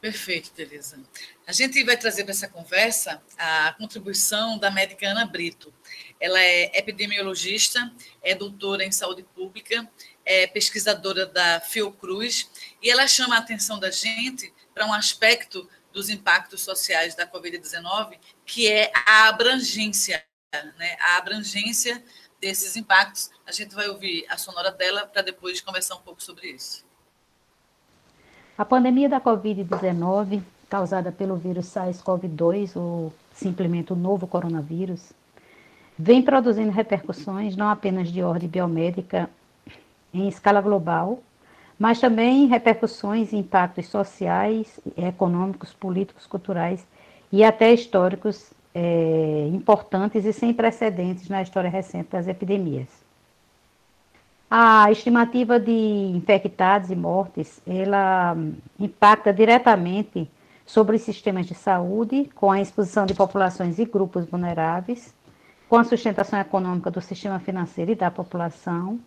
Perfeito, 0.00 0.52
Tereza. 0.52 0.96
A 1.44 1.52
gente 1.52 1.82
vai 1.82 1.96
trazer 1.96 2.22
para 2.22 2.30
essa 2.30 2.46
conversa 2.46 3.20
a 3.36 3.74
contribuição 3.76 4.56
da 4.56 4.70
médica 4.70 5.08
Ana 5.08 5.26
Brito. 5.26 5.74
Ela 6.20 6.40
é 6.40 6.78
epidemiologista, 6.78 7.90
é 8.22 8.32
doutora 8.32 8.84
em 8.84 8.92
saúde 8.92 9.24
pública, 9.34 9.90
é 10.24 10.46
pesquisadora 10.46 11.26
da 11.26 11.60
Fiocruz, 11.60 12.48
e 12.80 12.88
ela 12.88 13.08
chama 13.08 13.34
a 13.34 13.38
atenção 13.38 13.80
da 13.80 13.90
gente 13.90 14.52
para 14.72 14.86
um 14.86 14.92
aspecto 14.92 15.68
dos 15.92 16.08
impactos 16.08 16.62
sociais 16.62 17.14
da 17.14 17.26
Covid-19, 17.26 18.18
que 18.44 18.70
é 18.70 18.90
a 19.06 19.28
abrangência, 19.28 20.22
né? 20.52 20.96
a 21.00 21.16
abrangência 21.16 22.02
desses 22.40 22.76
impactos. 22.76 23.30
A 23.46 23.52
gente 23.52 23.74
vai 23.74 23.88
ouvir 23.88 24.24
a 24.28 24.36
sonora 24.36 24.70
dela 24.70 25.06
para 25.06 25.22
depois 25.22 25.60
conversar 25.60 25.96
um 25.96 26.00
pouco 26.00 26.22
sobre 26.22 26.48
isso. 26.48 26.84
A 28.56 28.64
pandemia 28.64 29.08
da 29.08 29.20
Covid-19, 29.20 30.42
causada 30.68 31.12
pelo 31.12 31.36
vírus 31.36 31.66
SARS-CoV-2, 31.66 32.76
ou 32.76 33.12
simplesmente 33.32 33.92
o 33.92 33.96
novo 33.96 34.26
coronavírus, 34.26 35.12
vem 35.96 36.22
produzindo 36.22 36.70
repercussões 36.70 37.56
não 37.56 37.68
apenas 37.68 38.10
de 38.10 38.22
ordem 38.22 38.48
biomédica 38.48 39.30
em 40.12 40.28
escala 40.28 40.60
global, 40.60 41.22
mas 41.78 42.00
também 42.00 42.46
repercussões 42.46 43.32
e 43.32 43.36
impactos 43.36 43.86
sociais, 43.86 44.80
econômicos, 44.96 45.72
políticos, 45.72 46.26
culturais 46.26 46.84
e 47.30 47.44
até 47.44 47.72
históricos 47.72 48.50
é, 48.74 49.48
importantes 49.52 50.24
e 50.24 50.32
sem 50.32 50.52
precedentes 50.52 51.28
na 51.28 51.40
história 51.42 51.70
recente 51.70 52.10
das 52.10 52.26
epidemias. 52.26 52.88
A 54.50 54.90
estimativa 54.90 55.60
de 55.60 55.70
infectados 55.70 56.90
e 56.90 56.96
mortes, 56.96 57.60
ela 57.66 58.34
impacta 58.80 59.32
diretamente 59.32 60.28
sobre 60.64 60.96
os 60.96 61.02
sistemas 61.02 61.46
de 61.46 61.54
saúde, 61.54 62.30
com 62.34 62.50
a 62.50 62.60
exposição 62.60 63.04
de 63.04 63.14
populações 63.14 63.78
e 63.78 63.84
grupos 63.84 64.24
vulneráveis, 64.24 65.14
com 65.68 65.76
a 65.76 65.84
sustentação 65.84 66.40
econômica 66.40 66.90
do 66.90 67.00
sistema 67.00 67.38
financeiro 67.38 67.92
e 67.92 67.94
da 67.94 68.10
população, 68.10 68.98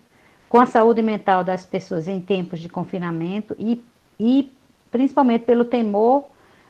com 0.52 0.60
a 0.60 0.66
saúde 0.66 1.02
mental 1.02 1.46
das 1.46 1.66
pessoas 1.66 2.10
em 2.10 2.20
tempos 2.20 2.60
de 2.60 2.68
confinamento 2.68 3.56
e, 3.58 3.82
e 4.20 4.52
principalmente 4.92 5.46
pelo 5.46 5.64
temor 5.64 6.26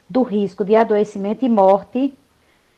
do 0.08 0.22
risco 0.22 0.64
de 0.64 0.76
adoecimento 0.76 1.44
e 1.44 1.50
morte, 1.50 2.14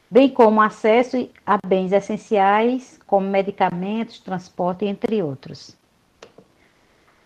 bem 0.09 0.29
como 0.29 0.61
acesso 0.61 1.27
a 1.45 1.57
bens 1.67 1.91
essenciais, 1.91 3.01
como 3.05 3.27
medicamentos, 3.27 4.17
transporte, 4.19 4.85
entre 4.85 5.21
outros. 5.21 5.75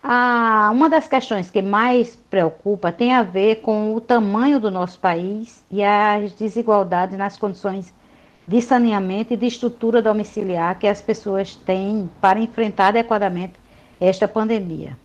Ah, 0.02 0.70
uma 0.72 0.90
das 0.90 1.06
questões 1.06 1.48
que 1.48 1.62
mais 1.62 2.16
preocupa 2.28 2.90
tem 2.90 3.14
a 3.14 3.22
ver 3.22 3.60
com 3.60 3.94
o 3.94 4.00
tamanho 4.00 4.58
do 4.58 4.72
nosso 4.72 4.98
país 4.98 5.64
e 5.70 5.84
as 5.84 6.32
desigualdades 6.32 7.16
nas 7.16 7.36
condições 7.36 7.94
de 8.44 8.60
saneamento 8.60 9.34
e 9.34 9.36
de 9.36 9.46
estrutura 9.46 10.02
domiciliar 10.02 10.76
que 10.80 10.88
as 10.88 11.00
pessoas 11.00 11.54
têm 11.54 12.10
para 12.20 12.40
enfrentar 12.40 12.88
adequadamente 12.88 13.67
esta 14.00 14.28
pandemia. 14.28 14.96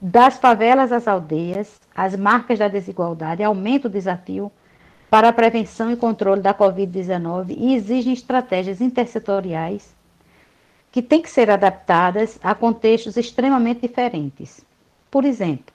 Das 0.00 0.38
favelas 0.38 0.92
às 0.92 1.06
aldeias, 1.06 1.78
as 1.94 2.16
marcas 2.16 2.58
da 2.58 2.68
desigualdade 2.68 3.42
aumentam 3.42 3.90
o 3.90 3.92
desafio 3.92 4.50
para 5.10 5.28
a 5.28 5.32
prevenção 5.32 5.90
e 5.90 5.96
controle 5.96 6.40
da 6.40 6.54
Covid-19 6.54 7.54
e 7.56 7.74
exigem 7.74 8.12
estratégias 8.12 8.80
intersetoriais 8.80 9.94
que 10.92 11.02
têm 11.02 11.20
que 11.20 11.30
ser 11.30 11.50
adaptadas 11.50 12.38
a 12.42 12.54
contextos 12.54 13.16
extremamente 13.16 13.82
diferentes. 13.82 14.64
Por 15.10 15.24
exemplo, 15.24 15.74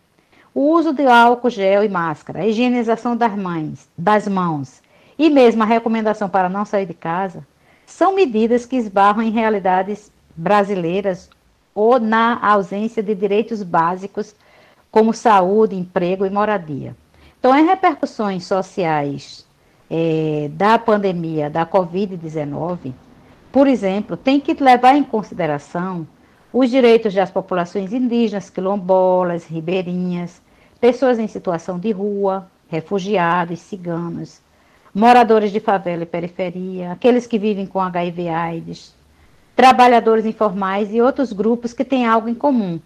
o 0.53 0.71
uso 0.71 0.93
de 0.93 1.05
álcool 1.05 1.49
gel 1.49 1.83
e 1.83 1.89
máscara, 1.89 2.39
a 2.39 2.47
higienização 2.47 3.15
das 3.15 3.35
mães, 3.35 3.89
das 3.97 4.27
mãos 4.27 4.81
e 5.19 5.29
mesmo 5.29 5.63
a 5.63 5.65
recomendação 5.65 6.29
para 6.29 6.49
não 6.49 6.65
sair 6.65 6.85
de 6.85 6.93
casa 6.93 7.45
são 7.85 8.15
medidas 8.15 8.65
que 8.65 8.77
esbarram 8.77 9.21
em 9.21 9.31
realidades 9.31 10.11
brasileiras 10.35 11.29
ou 11.75 11.99
na 11.99 12.39
ausência 12.41 13.03
de 13.03 13.13
direitos 13.13 13.61
básicos 13.61 14.33
como 14.89 15.13
saúde, 15.13 15.75
emprego 15.75 16.25
e 16.25 16.29
moradia. 16.31 16.95
Então, 17.37 17.53
as 17.53 17.65
repercussões 17.65 18.45
sociais 18.45 19.45
é, 19.91 20.49
da 20.53 20.79
pandemia 20.79 21.49
da 21.49 21.65
Covid-19 21.65 22.93
por 23.55 23.67
exemplo, 23.67 24.17
tem 24.17 24.37
que 24.37 24.53
levar 24.61 24.97
em 24.97 25.03
consideração 25.05 26.05
os 26.51 26.69
direitos 26.69 27.13
das 27.13 27.31
populações 27.31 27.93
indígenas, 27.93 28.49
quilombolas, 28.49 29.45
ribeirinhas, 29.45 30.41
pessoas 30.77 31.17
em 31.17 31.27
situação 31.27 31.79
de 31.79 31.89
rua, 31.91 32.51
refugiados, 32.67 33.61
ciganos, 33.61 34.41
moradores 34.93 35.53
de 35.53 35.61
favela 35.61 36.03
e 36.03 36.05
periferia, 36.05 36.91
aqueles 36.91 37.25
que 37.25 37.39
vivem 37.39 37.65
com 37.65 37.79
HIV/AIDS, 37.79 38.93
trabalhadores 39.55 40.25
informais 40.25 40.93
e 40.93 41.01
outros 41.01 41.31
grupos 41.31 41.73
que 41.73 41.85
têm 41.85 42.05
algo 42.05 42.27
em 42.27 42.35
comum. 42.35 42.79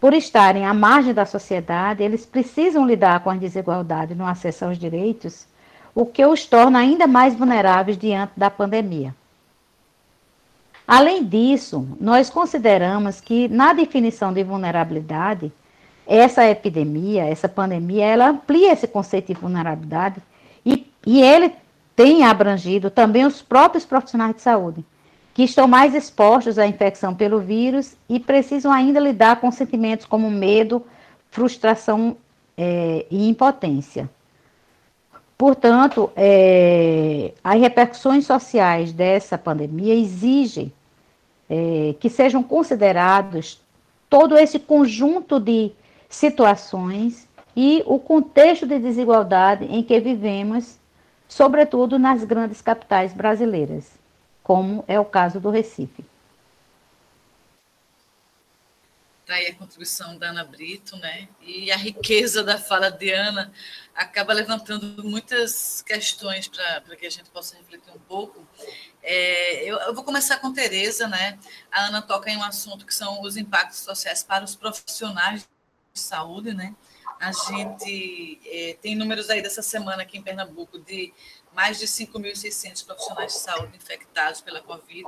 Por 0.00 0.14
estarem 0.14 0.64
à 0.64 0.72
margem 0.72 1.12
da 1.12 1.26
sociedade, 1.26 2.02
eles 2.02 2.24
precisam 2.24 2.86
lidar 2.86 3.20
com 3.20 3.30
a 3.30 3.36
desigualdade 3.36 4.14
no 4.14 4.26
acesso 4.26 4.64
aos 4.64 4.78
direitos, 4.78 5.46
o 5.94 6.06
que 6.06 6.24
os 6.24 6.46
torna 6.46 6.78
ainda 6.78 7.06
mais 7.06 7.34
vulneráveis 7.34 7.98
diante 7.98 8.32
da 8.36 8.48
pandemia. 8.48 9.14
Além 10.86 11.22
disso, 11.22 11.86
nós 12.00 12.30
consideramos 12.30 13.20
que 13.20 13.48
na 13.48 13.74
definição 13.74 14.32
de 14.32 14.42
vulnerabilidade, 14.42 15.52
essa 16.06 16.48
epidemia, 16.48 17.24
essa 17.24 17.48
pandemia, 17.48 18.06
ela 18.06 18.28
amplia 18.28 18.72
esse 18.72 18.88
conceito 18.88 19.26
de 19.34 19.38
vulnerabilidade 19.38 20.22
e, 20.64 20.90
e 21.06 21.20
ele 21.20 21.52
tem 21.94 22.24
abrangido 22.24 22.90
também 22.90 23.26
os 23.26 23.42
próprios 23.42 23.84
profissionais 23.84 24.36
de 24.36 24.40
saúde, 24.40 24.82
que 25.38 25.44
estão 25.44 25.68
mais 25.68 25.94
expostos 25.94 26.58
à 26.58 26.66
infecção 26.66 27.14
pelo 27.14 27.38
vírus 27.38 27.94
e 28.08 28.18
precisam 28.18 28.72
ainda 28.72 28.98
lidar 28.98 29.40
com 29.40 29.52
sentimentos 29.52 30.04
como 30.04 30.28
medo, 30.28 30.84
frustração 31.30 32.16
é, 32.56 33.06
e 33.08 33.28
impotência. 33.28 34.10
Portanto, 35.38 36.10
é, 36.16 37.32
as 37.44 37.60
repercussões 37.60 38.26
sociais 38.26 38.92
dessa 38.92 39.38
pandemia 39.38 39.94
exigem 39.94 40.72
é, 41.48 41.94
que 42.00 42.10
sejam 42.10 42.42
considerados 42.42 43.60
todo 44.10 44.36
esse 44.36 44.58
conjunto 44.58 45.38
de 45.38 45.70
situações 46.08 47.28
e 47.54 47.80
o 47.86 48.00
contexto 48.00 48.66
de 48.66 48.80
desigualdade 48.80 49.66
em 49.66 49.84
que 49.84 50.00
vivemos, 50.00 50.80
sobretudo 51.28 51.96
nas 51.96 52.24
grandes 52.24 52.60
capitais 52.60 53.12
brasileiras, 53.12 53.97
como 54.48 54.82
é 54.88 54.98
o 54.98 55.04
caso 55.04 55.38
do 55.38 55.50
Recife. 55.50 56.02
está 59.20 59.34
aí 59.34 59.48
a 59.48 59.54
contribuição 59.54 60.16
da 60.16 60.30
Ana 60.30 60.42
Brito, 60.42 60.96
né? 60.96 61.28
E 61.42 61.70
a 61.70 61.76
riqueza 61.76 62.42
da 62.42 62.58
fala 62.58 62.90
de 62.90 63.12
Ana 63.12 63.52
acaba 63.94 64.32
levantando 64.32 65.04
muitas 65.04 65.82
questões 65.82 66.48
para 66.48 66.96
que 66.96 67.04
a 67.04 67.10
gente 67.10 67.28
possa 67.28 67.58
refletir 67.58 67.92
um 67.94 67.98
pouco. 67.98 68.42
É, 69.02 69.64
eu, 69.64 69.76
eu, 69.80 69.94
vou 69.94 70.02
começar 70.02 70.38
com 70.38 70.50
Tereza, 70.50 71.06
né? 71.06 71.38
A 71.70 71.88
Ana 71.88 72.00
toca 72.00 72.30
em 72.30 72.38
um 72.38 72.42
assunto 72.42 72.86
que 72.86 72.94
são 72.94 73.20
os 73.20 73.36
impactos 73.36 73.80
sociais 73.80 74.22
para 74.22 74.46
os 74.46 74.56
profissionais 74.56 75.46
de 75.92 76.00
saúde, 76.00 76.54
né? 76.54 76.74
A 77.20 77.32
gente 77.32 78.40
é, 78.46 78.78
tem 78.80 78.96
números 78.96 79.28
aí 79.28 79.42
dessa 79.42 79.60
semana 79.60 80.04
aqui 80.04 80.16
em 80.16 80.22
Pernambuco 80.22 80.78
de 80.78 81.12
mais 81.58 81.76
de 81.76 81.86
5.600 81.86 82.86
profissionais 82.86 83.32
de 83.32 83.38
saúde 83.40 83.76
infectados 83.76 84.40
pela 84.40 84.60
Covid. 84.60 85.04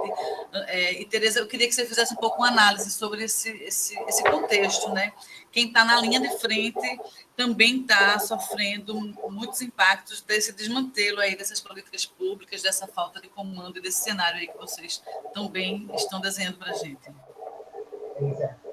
É, 0.67 1.01
e, 1.01 1.05
Tereza, 1.05 1.39
eu 1.39 1.47
queria 1.47 1.69
que 1.69 1.73
você 1.73 1.87
fizesse 1.87 2.13
um 2.13 2.17
pouco 2.17 2.39
uma 2.39 2.49
análise 2.49 2.91
sobre 2.91 3.23
esse, 3.23 3.51
esse, 3.63 3.97
esse 4.09 4.25
contexto, 4.25 4.93
né? 4.93 5.13
Quem 5.53 5.69
está 5.69 5.85
na 5.85 6.01
linha 6.01 6.19
de 6.19 6.29
frente 6.41 7.01
também 7.37 7.83
está 7.83 8.19
sofrendo 8.19 8.97
muitos 9.31 9.63
impactos 9.63 10.23
desse 10.23 10.53
desmantelo 10.53 11.21
aí 11.21 11.37
dessas 11.37 11.61
políticas 11.61 12.05
públicas, 12.05 12.63
dessa 12.63 12.89
falta 12.89 13.21
de 13.21 13.29
comando 13.29 13.79
e 13.79 13.81
desse 13.81 14.03
cenário 14.03 14.41
aí 14.41 14.49
que 14.49 14.59
vocês 14.59 15.01
também 15.33 15.89
estão 15.95 16.21
desenhando 16.21 16.59
para 16.59 16.73
a 16.73 16.75
gente. 16.75 17.15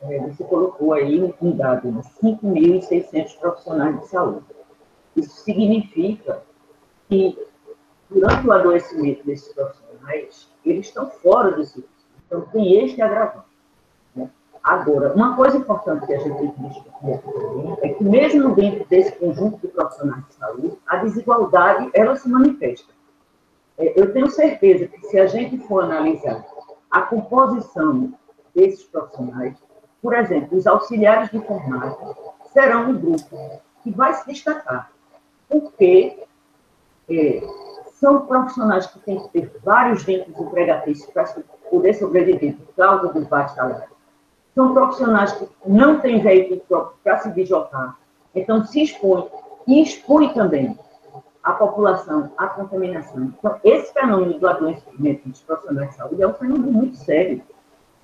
É, 0.02 0.20
você 0.22 0.44
colocou 0.46 0.94
aí 0.94 1.22
um 1.40 1.56
dado 1.56 1.92
de 1.92 2.00
5.600 2.26 3.38
profissionais 3.38 4.02
de 4.02 4.08
saúde. 4.08 4.48
Isso 5.16 5.44
significa 5.44 6.44
que 7.08 7.38
durante 8.10 8.48
o 8.48 8.52
adoecimento 8.52 9.26
desses 9.26 9.52
profissionais, 9.54 10.50
eles 10.66 10.88
estão 10.88 11.10
fora 11.10 11.52
do 11.52 11.64
serviço. 11.64 11.88
Então, 12.26 12.42
tem 12.52 12.84
este 12.84 13.02
agravante. 13.02 13.48
Né? 14.16 14.30
Agora, 14.64 15.14
uma 15.14 15.36
coisa 15.36 15.58
importante 15.58 16.06
que 16.06 16.14
a 16.14 16.20
gente 16.20 16.38
tem 16.38 16.52
que 16.52 16.62
discutir 16.62 17.14
aqui 17.14 17.32
também 17.32 17.78
é 17.82 17.90
que, 17.90 18.04
mesmo 18.04 18.56
dentro 18.56 18.86
desse 18.88 19.12
conjunto 19.14 19.60
de 19.60 19.68
profissionais 19.68 20.26
de 20.28 20.34
saúde, 20.36 20.78
a 20.88 20.98
desigualdade, 20.98 21.90
ela 21.94 22.16
se 22.16 22.28
manifesta. 22.30 22.94
É, 23.78 24.00
eu 24.00 24.12
tenho 24.12 24.30
certeza 24.30 24.88
que, 24.88 25.00
se 25.08 25.20
a 25.20 25.28
gente 25.28 25.58
for 25.60 25.84
analisar 25.84 26.46
a 26.90 27.02
composição 27.02 28.14
desses 28.56 28.84
profissionais, 28.86 29.56
por 30.02 30.14
exemplo, 30.14 30.58
os 30.58 30.66
auxiliares 30.66 31.30
de 31.30 31.38
enfermagem 31.38 31.98
serão 32.54 32.90
um 32.90 33.00
grupo 33.00 33.62
que 33.84 33.92
vai 33.92 34.14
se 34.14 34.26
destacar, 34.28 34.92
porque 35.48 36.24
é, 37.10 37.42
são 38.00 38.26
profissionais 38.26 38.86
que 38.88 39.00
têm 39.00 39.20
que 39.20 39.30
ter 39.30 39.52
vários 39.64 40.04
vínculos 40.04 40.40
empregatícios 40.40 41.10
para 41.12 41.26
poder 41.70 41.94
sobreviver 41.96 42.56
por 42.56 42.76
causa 42.76 43.12
dos 43.12 43.28
baixos 43.28 43.56
salários. 43.56 43.98
São 44.54 44.74
profissionais 44.74 45.32
que 45.34 45.48
não 45.66 46.00
têm 46.00 46.22
veículo 46.22 46.62
próprio 46.68 46.98
para 47.04 47.20
se 47.20 47.32
deslocar, 47.32 47.98
então 48.34 48.64
se 48.66 48.84
expõem 48.84 49.28
e 49.68 49.82
expõem 49.82 50.34
também 50.34 50.78
a 51.44 51.54
população 51.54 52.32
à 52.38 52.48
contaminação. 52.48 53.32
Então, 53.40 53.60
esse 53.64 53.94
fenômeno 53.94 54.38
do 54.38 54.48
adoecimento 54.48 55.30
dos 55.30 55.42
profissionais 55.42 55.90
de 55.92 55.96
saúde 55.96 56.22
é 56.22 56.28
um 56.28 56.34
fenômeno 56.34 56.72
muito 56.72 56.98
sério. 56.98 57.42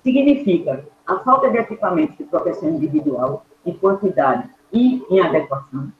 Significa 0.02 0.84
a 1.06 1.18
falta 1.18 1.50
de 1.50 1.58
equipamentos 1.58 2.16
de 2.16 2.24
proteção 2.24 2.70
individual 2.70 3.44
em 3.64 3.74
quantidade 3.74 4.48
e 4.72 5.02
em 5.10 5.20
adequação, 5.20 5.92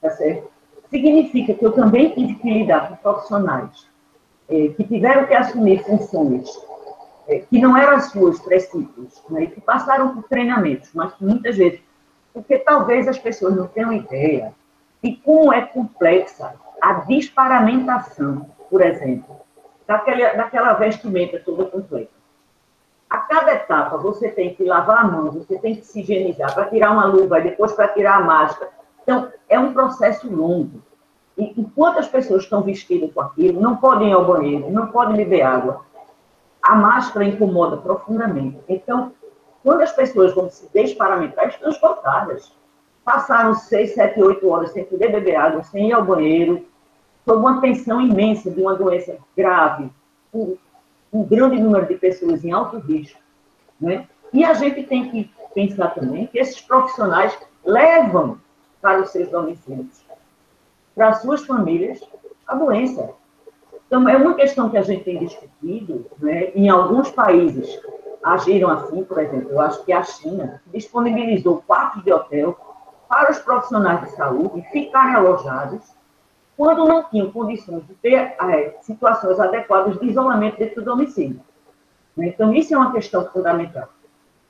tá 0.00 0.10
certo? 0.10 0.48
Significa 0.90 1.54
que 1.54 1.64
eu 1.64 1.72
também 1.72 2.10
tive 2.10 2.34
que 2.36 2.50
lidar 2.50 2.88
com 2.88 2.96
profissionais 2.96 3.86
é, 4.48 4.68
que 4.68 4.84
tiveram 4.84 5.26
que 5.26 5.34
assumir 5.34 5.84
funções 5.84 6.48
é, 7.28 7.40
que 7.40 7.60
não 7.60 7.76
eram 7.76 7.96
as 7.96 8.10
suas 8.10 8.40
princípios, 8.40 9.22
né, 9.28 9.46
que 9.46 9.60
passaram 9.60 10.14
por 10.14 10.24
treinamentos, 10.24 10.90
mas 10.94 11.12
que 11.12 11.24
muitas 11.24 11.56
vezes, 11.56 11.80
porque 12.32 12.58
talvez 12.58 13.06
as 13.06 13.18
pessoas 13.18 13.54
não 13.54 13.66
tenham 13.66 13.92
ideia 13.92 14.54
de 15.02 15.16
como 15.16 15.52
é 15.52 15.60
complexa 15.62 16.54
a 16.80 16.94
disparamentação, 16.94 18.46
por 18.70 18.80
exemplo, 18.80 19.36
daquela, 19.86 20.34
daquela 20.34 20.72
vestimenta 20.74 21.38
toda 21.44 21.66
completa. 21.66 22.10
A 23.10 23.18
cada 23.18 23.54
etapa 23.54 23.96
você 23.96 24.30
tem 24.30 24.54
que 24.54 24.64
lavar 24.64 25.04
a 25.04 25.08
mão, 25.08 25.30
você 25.30 25.58
tem 25.58 25.76
que 25.76 25.86
se 25.86 26.00
higienizar 26.00 26.54
para 26.54 26.66
tirar 26.66 26.90
uma 26.90 27.06
luva, 27.06 27.40
depois 27.40 27.72
para 27.72 27.88
tirar 27.88 28.16
a 28.16 28.20
máscara, 28.20 28.70
então, 29.08 29.32
é 29.48 29.58
um 29.58 29.72
processo 29.72 30.30
longo. 30.30 30.82
E 31.38 31.58
enquanto 31.58 31.98
as 31.98 32.06
pessoas 32.06 32.42
estão 32.42 32.60
vestidas 32.60 33.10
com 33.10 33.22
aquilo, 33.22 33.58
não 33.58 33.74
podem 33.76 34.10
ir 34.10 34.12
ao 34.12 34.26
banheiro, 34.26 34.70
não 34.70 34.88
podem 34.88 35.16
beber 35.16 35.40
água, 35.40 35.80
a 36.62 36.74
máscara 36.74 37.24
incomoda 37.24 37.78
profundamente. 37.78 38.58
Então, 38.68 39.14
quando 39.64 39.80
as 39.80 39.92
pessoas 39.92 40.34
vão 40.34 40.50
se 40.50 40.68
desparamentar, 40.74 41.48
estão 41.48 41.70
esgotadas. 41.70 42.52
Passaram 43.02 43.54
seis, 43.54 43.94
sete, 43.94 44.20
oito 44.20 44.46
horas 44.46 44.72
sem 44.72 44.84
poder 44.84 45.10
beber 45.10 45.36
água, 45.36 45.62
sem 45.62 45.88
ir 45.88 45.94
ao 45.94 46.04
banheiro, 46.04 46.66
sob 47.24 47.38
uma 47.38 47.62
tensão 47.62 48.02
imensa 48.02 48.50
de 48.50 48.60
uma 48.60 48.74
doença 48.74 49.16
grave, 49.34 49.90
um, 50.34 50.54
um 51.10 51.24
grande 51.24 51.58
número 51.58 51.86
de 51.86 51.94
pessoas 51.94 52.44
em 52.44 52.52
alto 52.52 52.76
risco. 52.76 53.18
Né? 53.80 54.06
E 54.34 54.44
a 54.44 54.52
gente 54.52 54.82
tem 54.82 55.10
que 55.10 55.30
pensar 55.54 55.94
também 55.94 56.26
que 56.26 56.38
esses 56.38 56.60
profissionais 56.60 57.34
levam 57.64 58.38
para 58.80 59.00
os 59.00 59.10
seus 59.10 59.28
domicílios, 59.30 60.04
para 60.94 61.08
as 61.08 61.22
suas 61.22 61.44
famílias, 61.44 62.00
a 62.46 62.54
doença. 62.54 63.10
Então, 63.86 64.08
é 64.08 64.16
uma 64.16 64.34
questão 64.34 64.68
que 64.68 64.76
a 64.76 64.82
gente 64.82 65.04
tem 65.04 65.18
discutido, 65.18 66.06
né? 66.18 66.50
em 66.54 66.68
alguns 66.68 67.10
países 67.10 67.80
agiram 68.22 68.70
assim, 68.70 69.04
por 69.04 69.18
exemplo, 69.18 69.50
eu 69.50 69.60
acho 69.60 69.84
que 69.84 69.92
a 69.92 70.02
China 70.02 70.60
disponibilizou 70.66 71.62
quartos 71.66 72.02
de 72.04 72.12
hotel 72.12 72.58
para 73.08 73.30
os 73.30 73.38
profissionais 73.38 74.00
de 74.02 74.10
saúde 74.10 74.62
ficarem 74.70 75.14
alojados 75.14 75.96
quando 76.56 76.86
não 76.86 77.04
tinham 77.04 77.30
condições 77.30 77.86
de 77.86 77.94
ter 77.94 78.14
é, 78.14 78.76
situações 78.82 79.38
adequadas 79.38 79.98
de 79.98 80.06
isolamento 80.06 80.58
dentro 80.58 80.82
do 80.82 80.84
domicílio. 80.84 81.40
Então, 82.18 82.52
isso 82.52 82.74
é 82.74 82.76
uma 82.76 82.92
questão 82.92 83.24
fundamental. 83.26 83.88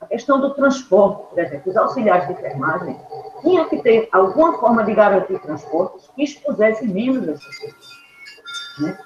A 0.00 0.06
questão 0.06 0.40
do 0.40 0.54
transporte, 0.54 1.28
por 1.30 1.38
exemplo, 1.38 1.70
os 1.70 1.76
auxiliares 1.76 2.26
de 2.28 2.32
enfermagem 2.34 2.96
tinham 3.42 3.68
que 3.68 3.82
ter 3.82 4.08
alguma 4.12 4.58
forma 4.58 4.84
de 4.84 4.94
garantir 4.94 5.38
transportes 5.40 6.08
que 6.14 6.22
expusessem 6.22 6.88
menos 6.88 7.28
as 7.28 7.44
pessoas. 7.44 7.74
Né? 8.80 8.98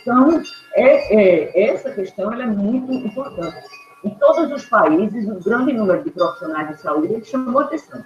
Então, 0.00 0.42
é, 0.74 1.14
é, 1.14 1.70
essa 1.70 1.90
questão 1.90 2.32
é 2.32 2.46
muito 2.46 2.92
importante. 2.92 3.56
Em 4.04 4.10
todos 4.10 4.52
os 4.52 4.64
países, 4.66 5.28
o 5.28 5.42
grande 5.42 5.72
número 5.72 6.04
de 6.04 6.10
profissionais 6.10 6.68
de 6.68 6.80
saúde 6.80 7.24
chamou 7.24 7.60
atenção. 7.60 8.04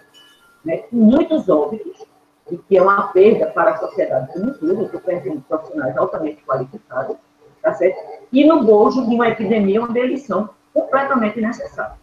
Né? 0.64 0.84
Muitos 0.90 1.48
óbitos, 1.50 2.06
e 2.50 2.56
que 2.56 2.78
é 2.78 2.82
uma 2.82 3.08
perda 3.08 3.46
para 3.48 3.72
a 3.72 3.76
sociedade 3.76 4.32
como 4.32 4.50
um 4.50 4.54
todo, 4.54 4.84
estou 4.84 5.00
perdendo 5.00 5.42
profissionais 5.42 5.96
altamente 5.96 6.42
qualificados, 6.44 7.16
tá 7.62 7.74
certo? 7.74 7.98
e 8.32 8.44
no 8.44 8.64
bojo 8.64 9.06
de 9.06 9.14
uma 9.14 9.28
epidemia 9.28 9.82
onde 9.82 9.98
eles 9.98 10.22
são 10.22 10.48
completamente 10.72 11.40
necessários. 11.40 12.01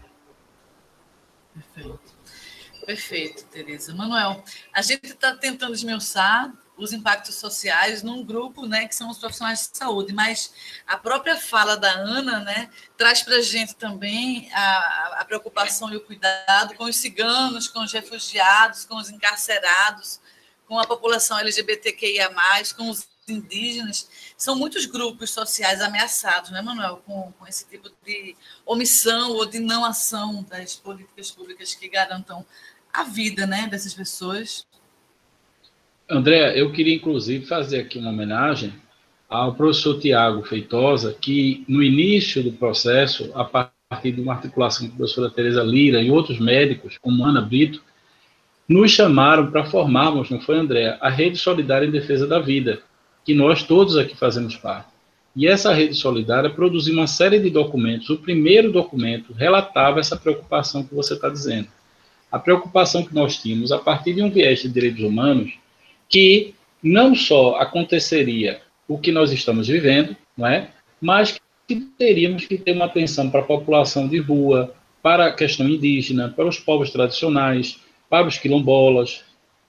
Perfeito. 1.60 2.20
Perfeito, 2.86 3.46
Tereza. 3.46 3.94
Manuel, 3.94 4.44
a 4.74 4.82
gente 4.82 5.06
está 5.06 5.36
tentando 5.36 5.74
esmiuçar 5.74 6.52
os 6.80 6.94
impactos 6.94 7.36
sociais 7.36 8.02
num 8.02 8.24
grupo, 8.24 8.66
né, 8.66 8.88
que 8.88 8.96
são 8.96 9.10
os 9.10 9.18
profissionais 9.18 9.70
de 9.70 9.78
saúde, 9.78 10.14
mas 10.14 10.54
a 10.88 10.98
própria 10.98 11.36
fala 11.36 11.76
da 11.76 11.92
Ana, 11.92 12.40
né, 12.40 12.70
traz 12.98 13.22
para 13.22 13.36
a 13.36 13.42
gente 13.42 13.76
também 13.76 14.50
a, 14.54 15.18
a, 15.20 15.26
preocupação 15.26 15.92
e 15.94 15.98
o 15.98 16.02
cuidado 16.02 16.74
com 16.76 16.86
os 16.86 16.96
ciganos, 16.96 17.68
com 17.68 17.84
os 17.84 17.92
refugiados, 17.92 18.86
com 18.86 18.96
os 18.96 19.10
encarcerados, 19.10 20.22
com 20.66 20.80
a 20.80 20.88
população 20.88 21.38
LGBTQIA+, 21.38 22.32
com 22.78 22.90
os 22.90 23.06
indígenas, 23.30 24.10
são 24.38 24.56
muitos 24.56 24.86
grupos 24.86 25.30
sociais 25.32 25.82
ameaçados, 25.82 26.52
né, 26.52 26.62
Manuel, 26.62 27.02
com, 27.06 27.32
com 27.38 27.48
esse 27.48 27.68
tipo 27.68 27.90
de 28.06 28.36
omissão 28.66 29.32
ou 29.32 29.46
de 29.46 29.60
não 29.60 29.86
ação 29.86 30.46
das 30.50 30.76
políticas 30.76 31.32
públicas 31.32 31.74
que 31.74 31.88
garantam 31.88 32.46
a 32.92 33.04
vida 33.04 33.46
né, 33.46 33.68
dessas 33.68 33.94
pessoas. 33.94 34.66
André, 36.10 36.60
eu 36.60 36.72
queria 36.72 36.96
inclusive 36.96 37.46
fazer 37.46 37.82
aqui 37.82 38.00
uma 38.00 38.10
homenagem 38.10 38.74
ao 39.30 39.54
professor 39.54 40.00
Tiago 40.00 40.44
Feitosa, 40.44 41.14
que 41.14 41.64
no 41.68 41.84
início 41.84 42.44
do 42.44 42.52
processo, 42.52 43.32
a 43.36 43.46
partir 43.46 44.12
de 44.12 44.22
uma 44.22 44.34
articulação 44.34 44.88
com 44.88 44.94
a 44.94 44.98
professora 44.98 45.30
Tereza 45.30 45.62
Lira 45.62 46.02
e 46.02 46.10
outros 46.10 46.40
médicos, 46.40 46.98
como 46.98 47.24
Ana 47.24 47.42
Brito, 47.42 47.82
nos 48.68 48.92
chamaram 48.92 49.52
para 49.52 49.66
formarmos, 49.66 50.30
não 50.30 50.42
foi, 50.42 50.58
André, 50.58 50.98
a 51.00 51.10
Rede 51.10 51.38
Solidária 51.38 51.88
em 51.88 51.92
Defesa 51.92 52.28
da 52.28 52.40
Vida, 52.40 52.82
que 53.30 53.36
nós 53.36 53.62
todos 53.62 53.96
aqui 53.96 54.18
fazemos 54.18 54.56
parte. 54.56 54.88
E 55.36 55.48
essa 55.48 55.72
rede 55.72 55.94
solidária 55.94 56.50
produziu 56.50 56.96
uma 56.96 57.06
série 57.06 57.38
de 57.38 57.52
documentos. 57.52 58.10
O 58.10 58.18
primeiro 58.18 58.72
documento 58.72 59.34
relatava 59.34 60.00
essa 60.00 60.18
preocupação 60.18 60.84
que 60.84 60.96
você 60.96 61.14
está 61.14 61.30
dizendo. 61.30 61.68
A 62.32 62.40
preocupação 62.40 63.06
que 63.06 63.14
nós 63.14 63.38
tínhamos 63.38 63.72
a 63.72 63.78
partir 63.78 64.16
de 64.16 64.24
um 64.24 64.32
viés 64.32 64.64
de 64.64 64.68
direitos 64.68 65.04
humanos 65.04 65.54
que 66.10 66.56
não 66.82 67.14
só 67.14 67.58
aconteceria 67.58 68.62
o 68.88 68.98
que 68.98 69.12
nós 69.12 69.32
estamos 69.32 69.68
vivendo, 69.68 70.18
não 70.36 70.48
é? 70.48 70.72
mas 71.00 71.40
que 71.68 71.76
teríamos 72.00 72.48
que 72.48 72.58
ter 72.58 72.72
uma 72.72 72.86
atenção 72.86 73.30
para 73.30 73.42
a 73.42 73.46
população 73.46 74.08
de 74.08 74.18
rua, 74.18 74.74
para 75.04 75.28
a 75.28 75.34
questão 75.34 75.70
indígena, 75.70 76.34
para 76.36 76.48
os 76.48 76.58
povos 76.58 76.90
tradicionais, 76.90 77.80
para 78.10 78.26
os 78.26 78.40
quilombolas, 78.40 79.24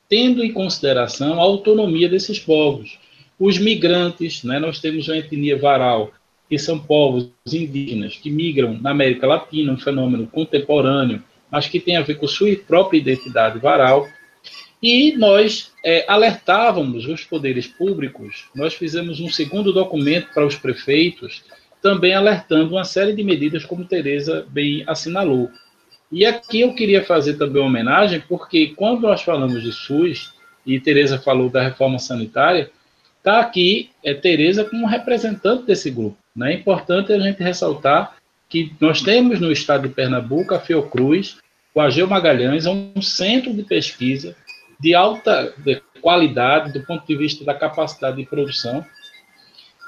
tendo 0.09 0.43
em 0.43 0.51
consideração 0.51 1.39
a 1.39 1.43
autonomia 1.43 2.09
desses 2.09 2.39
povos. 2.39 2.99
Os 3.41 3.59
migrantes, 3.59 4.45
né, 4.45 4.59
nós 4.59 4.81
temos 4.81 5.09
uma 5.09 5.17
etnia 5.17 5.57
varal, 5.57 6.13
que 6.47 6.59
são 6.59 6.79
povos 6.79 7.31
indígenas 7.51 8.15
que 8.15 8.29
migram 8.31 8.79
na 8.79 8.91
América 8.91 9.27
Latina, 9.27 9.73
um 9.73 9.79
fenômeno 9.79 10.27
contemporâneo, 10.27 11.23
mas 11.51 11.67
que 11.67 11.81
tem 11.81 11.97
a 11.97 12.03
ver 12.03 12.17
com 12.17 12.29
sua 12.29 12.55
própria 12.55 12.99
identidade 12.99 13.59
varal. 13.59 14.07
E 14.83 15.17
nós 15.17 15.73
é, 15.83 16.05
alertávamos 16.07 17.07
os 17.07 17.25
poderes 17.25 17.67
públicos, 17.67 18.45
nós 18.55 18.75
fizemos 18.75 19.21
um 19.21 19.31
segundo 19.31 19.73
documento 19.73 20.29
para 20.35 20.47
os 20.47 20.57
prefeitos, 20.57 21.43
também 21.81 22.13
alertando 22.13 22.75
uma 22.75 22.85
série 22.85 23.15
de 23.15 23.25
medidas, 23.25 23.65
como 23.65 23.87
Tereza 23.87 24.47
bem 24.51 24.85
assinalou. 24.87 25.51
E 26.13 26.27
aqui 26.27 26.61
eu 26.61 26.75
queria 26.75 27.03
fazer 27.03 27.39
também 27.39 27.63
uma 27.63 27.69
homenagem, 27.69 28.23
porque 28.29 28.75
quando 28.77 29.01
nós 29.01 29.23
falamos 29.23 29.63
de 29.63 29.73
SUS, 29.73 30.35
e 30.67 30.79
Tereza 30.79 31.19
falou 31.19 31.49
da 31.49 31.63
reforma 31.63 31.99
sanitária, 31.99 32.71
está 33.21 33.41
aqui 33.41 33.91
é, 34.03 34.13
Tereza 34.15 34.65
como 34.65 34.87
representante 34.87 35.65
desse 35.65 35.91
grupo. 35.91 36.17
Né? 36.35 36.53
É 36.53 36.57
importante 36.57 37.13
a 37.13 37.19
gente 37.19 37.43
ressaltar 37.43 38.17
que 38.49 38.73
nós 38.81 39.01
temos 39.01 39.39
no 39.39 39.53
estado 39.53 39.87
de 39.87 39.95
Pernambuco 39.95 40.55
a 40.55 40.59
Fiocruz, 40.59 41.39
o 41.73 41.81
Ageu 41.81 42.09
Magalhães, 42.09 42.67
é 42.67 42.71
um 42.71 43.01
centro 43.01 43.55
de 43.55 43.63
pesquisa 43.63 44.35
de 44.81 44.95
alta 44.95 45.55
qualidade 46.01 46.73
do 46.73 46.85
ponto 46.85 47.07
de 47.07 47.15
vista 47.15 47.45
da 47.45 47.55
capacidade 47.55 48.17
de 48.17 48.25
produção, 48.25 48.85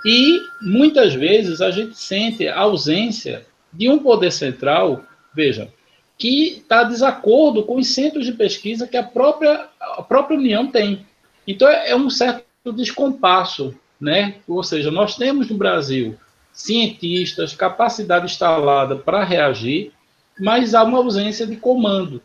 e 0.04 0.40
muitas 0.60 1.14
vezes 1.14 1.60
a 1.60 1.70
gente 1.70 1.96
sente 1.98 2.46
a 2.46 2.60
ausência 2.60 3.46
de 3.72 3.88
um 3.88 3.98
poder 3.98 4.30
central, 4.30 5.02
veja, 5.34 5.72
que 6.18 6.58
está 6.58 6.84
desacordo 6.84 7.64
com 7.64 7.76
os 7.76 7.94
centros 7.94 8.26
de 8.26 8.32
pesquisa 8.32 8.86
que 8.86 8.96
a 8.96 9.02
própria, 9.02 9.68
a 9.80 10.02
própria 10.02 10.36
União 10.36 10.66
tem. 10.66 11.06
Então 11.46 11.68
é, 11.68 11.90
é 11.90 11.96
um 11.96 12.10
certo 12.10 12.44
descompasso, 12.70 13.74
né? 14.00 14.36
Ou 14.46 14.62
seja, 14.62 14.90
nós 14.90 15.16
temos 15.16 15.48
no 15.48 15.56
Brasil 15.56 16.16
cientistas, 16.52 17.54
capacidade 17.54 18.26
instalada 18.26 18.94
para 18.94 19.24
reagir, 19.24 19.90
mas 20.38 20.74
há 20.74 20.84
uma 20.84 20.98
ausência 20.98 21.46
de 21.46 21.56
comando. 21.56 22.22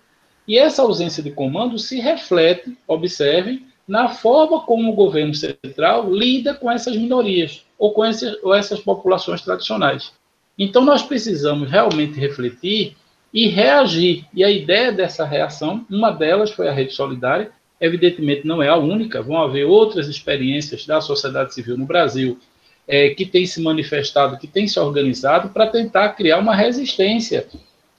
E 0.47 0.58
essa 0.58 0.82
ausência 0.82 1.23
de 1.23 1.32
comando 1.32 1.80
se 1.80 2.00
reflete, 2.00 2.78
observem, 2.88 3.65
na 3.88 4.10
forma 4.10 4.62
como 4.62 4.91
o 4.91 4.95
governo 4.95 5.34
central 5.34 6.13
lida 6.13 6.54
com 6.54 6.69
essas 6.69 6.95
minorias 6.95 7.65
ou 7.80 7.93
com 7.93 8.06
esses, 8.06 8.38
ou 8.43 8.54
essas 8.54 8.82
populações 8.82 9.41
tradicionais. 9.41 10.12
Então, 10.58 10.84
nós 10.84 11.04
precisamos 11.04 11.69
realmente 11.69 12.19
refletir 12.19 12.97
e 13.34 13.47
reagir. 13.47 14.26
E 14.34 14.43
a 14.43 14.50
ideia 14.50 14.91
dessa 14.91 15.26
reação, 15.26 15.86
uma 15.89 16.12
delas 16.12 16.52
foi 16.52 16.67
a 16.67 16.73
Rede 16.73 16.93
Solidária, 16.93 17.52
evidentemente 17.79 18.45
não 18.45 18.61
é 18.61 18.67
a 18.67 18.75
única, 18.75 19.21
vão 19.21 19.37
haver 19.37 19.65
outras 19.65 20.07
experiências 20.07 20.85
da 20.85 20.99
sociedade 20.99 21.53
civil 21.53 21.77
no 21.77 21.85
Brasil 21.85 22.39
é, 22.87 23.09
que 23.09 23.25
tem 23.25 23.45
se 23.45 23.61
manifestado, 23.61 24.37
que 24.37 24.47
tem 24.47 24.67
se 24.67 24.79
organizado 24.79 25.49
para 25.49 25.67
tentar 25.67 26.09
criar 26.09 26.39
uma 26.39 26.55
resistência, 26.55 27.47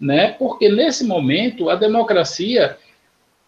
né? 0.00 0.32
Porque 0.32 0.68
nesse 0.68 1.04
momento 1.04 1.68
a 1.68 1.74
democracia 1.74 2.76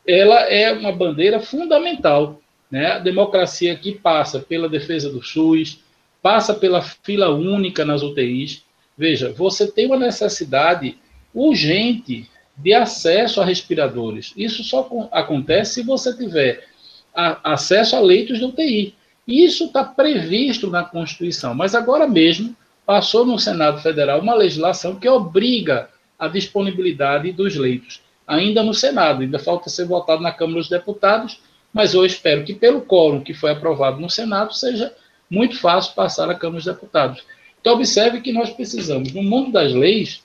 ela 0.07 0.41
é 0.43 0.73
uma 0.73 0.93
bandeira 0.93 1.41
fundamental, 1.41 2.41
né? 2.71 2.93
A 2.93 2.99
democracia 2.99 3.75
que 3.75 3.93
passa 3.93 4.39
pela 4.41 4.69
defesa 4.69 5.11
do 5.11 5.23
SUS, 5.23 5.83
passa 6.23 6.53
pela 6.53 6.83
fila 6.83 7.31
única 7.31 7.85
nas 7.85 8.03
UTIs. 8.03 8.63
Veja, 8.97 9.33
você 9.33 9.71
tem 9.71 9.87
uma 9.87 9.97
necessidade 9.97 10.99
urgente 11.35 12.29
de 12.63 12.75
acesso 12.75 13.41
a 13.41 13.45
respiradores. 13.45 14.33
Isso 14.37 14.63
só 14.63 15.09
acontece 15.11 15.75
se 15.75 15.83
você 15.83 16.17
tiver 16.17 16.65
a, 17.15 17.53
acesso 17.53 17.97
a 17.97 18.01
leitos 18.01 18.39
de 18.39 18.45
UTI. 18.45 18.95
Isso 19.27 19.67
está 19.67 19.85
previsto 19.85 20.69
na 20.69 20.85
Constituição, 20.85 21.55
mas 21.55 21.75
agora 21.75 22.07
mesmo 22.07 22.55
passou 22.85 23.25
no 23.25 23.39
Senado 23.39 23.81
Federal 23.81 24.21
uma 24.21 24.35
legislação 24.35 24.97
que 24.97 25.09
obriga 25.09 25.89
a 26.19 26.29
disponibilidade 26.29 27.33
dos 27.33 27.57
leitos. 27.57 28.03
Ainda 28.27 28.63
no 28.63 28.75
Senado, 28.75 29.23
ainda 29.23 29.39
falta 29.39 29.71
ser 29.71 29.87
votado 29.87 30.23
na 30.23 30.33
Câmara 30.33 30.59
dos 30.59 30.69
Deputados, 30.69 31.41
mas 31.73 31.95
eu 31.95 32.05
espero 32.05 32.45
que, 32.45 32.55
pelo 32.55 32.83
quórum 32.83 33.23
que 33.23 33.33
foi 33.33 33.53
aprovado 33.53 34.01
no 34.01 34.11
Senado, 34.11 34.53
seja 34.55 34.93
muito 35.31 35.59
fácil 35.59 35.95
passar 35.95 36.29
à 36.29 36.35
Câmara 36.35 36.59
dos 36.59 36.67
Deputados. 36.67 37.25
Então, 37.61 37.75
observe 37.75 38.21
que 38.21 38.33
nós 38.33 38.51
precisamos, 38.51 39.13
no 39.13 39.23
mundo 39.23 39.53
das 39.53 39.73
leis, 39.73 40.25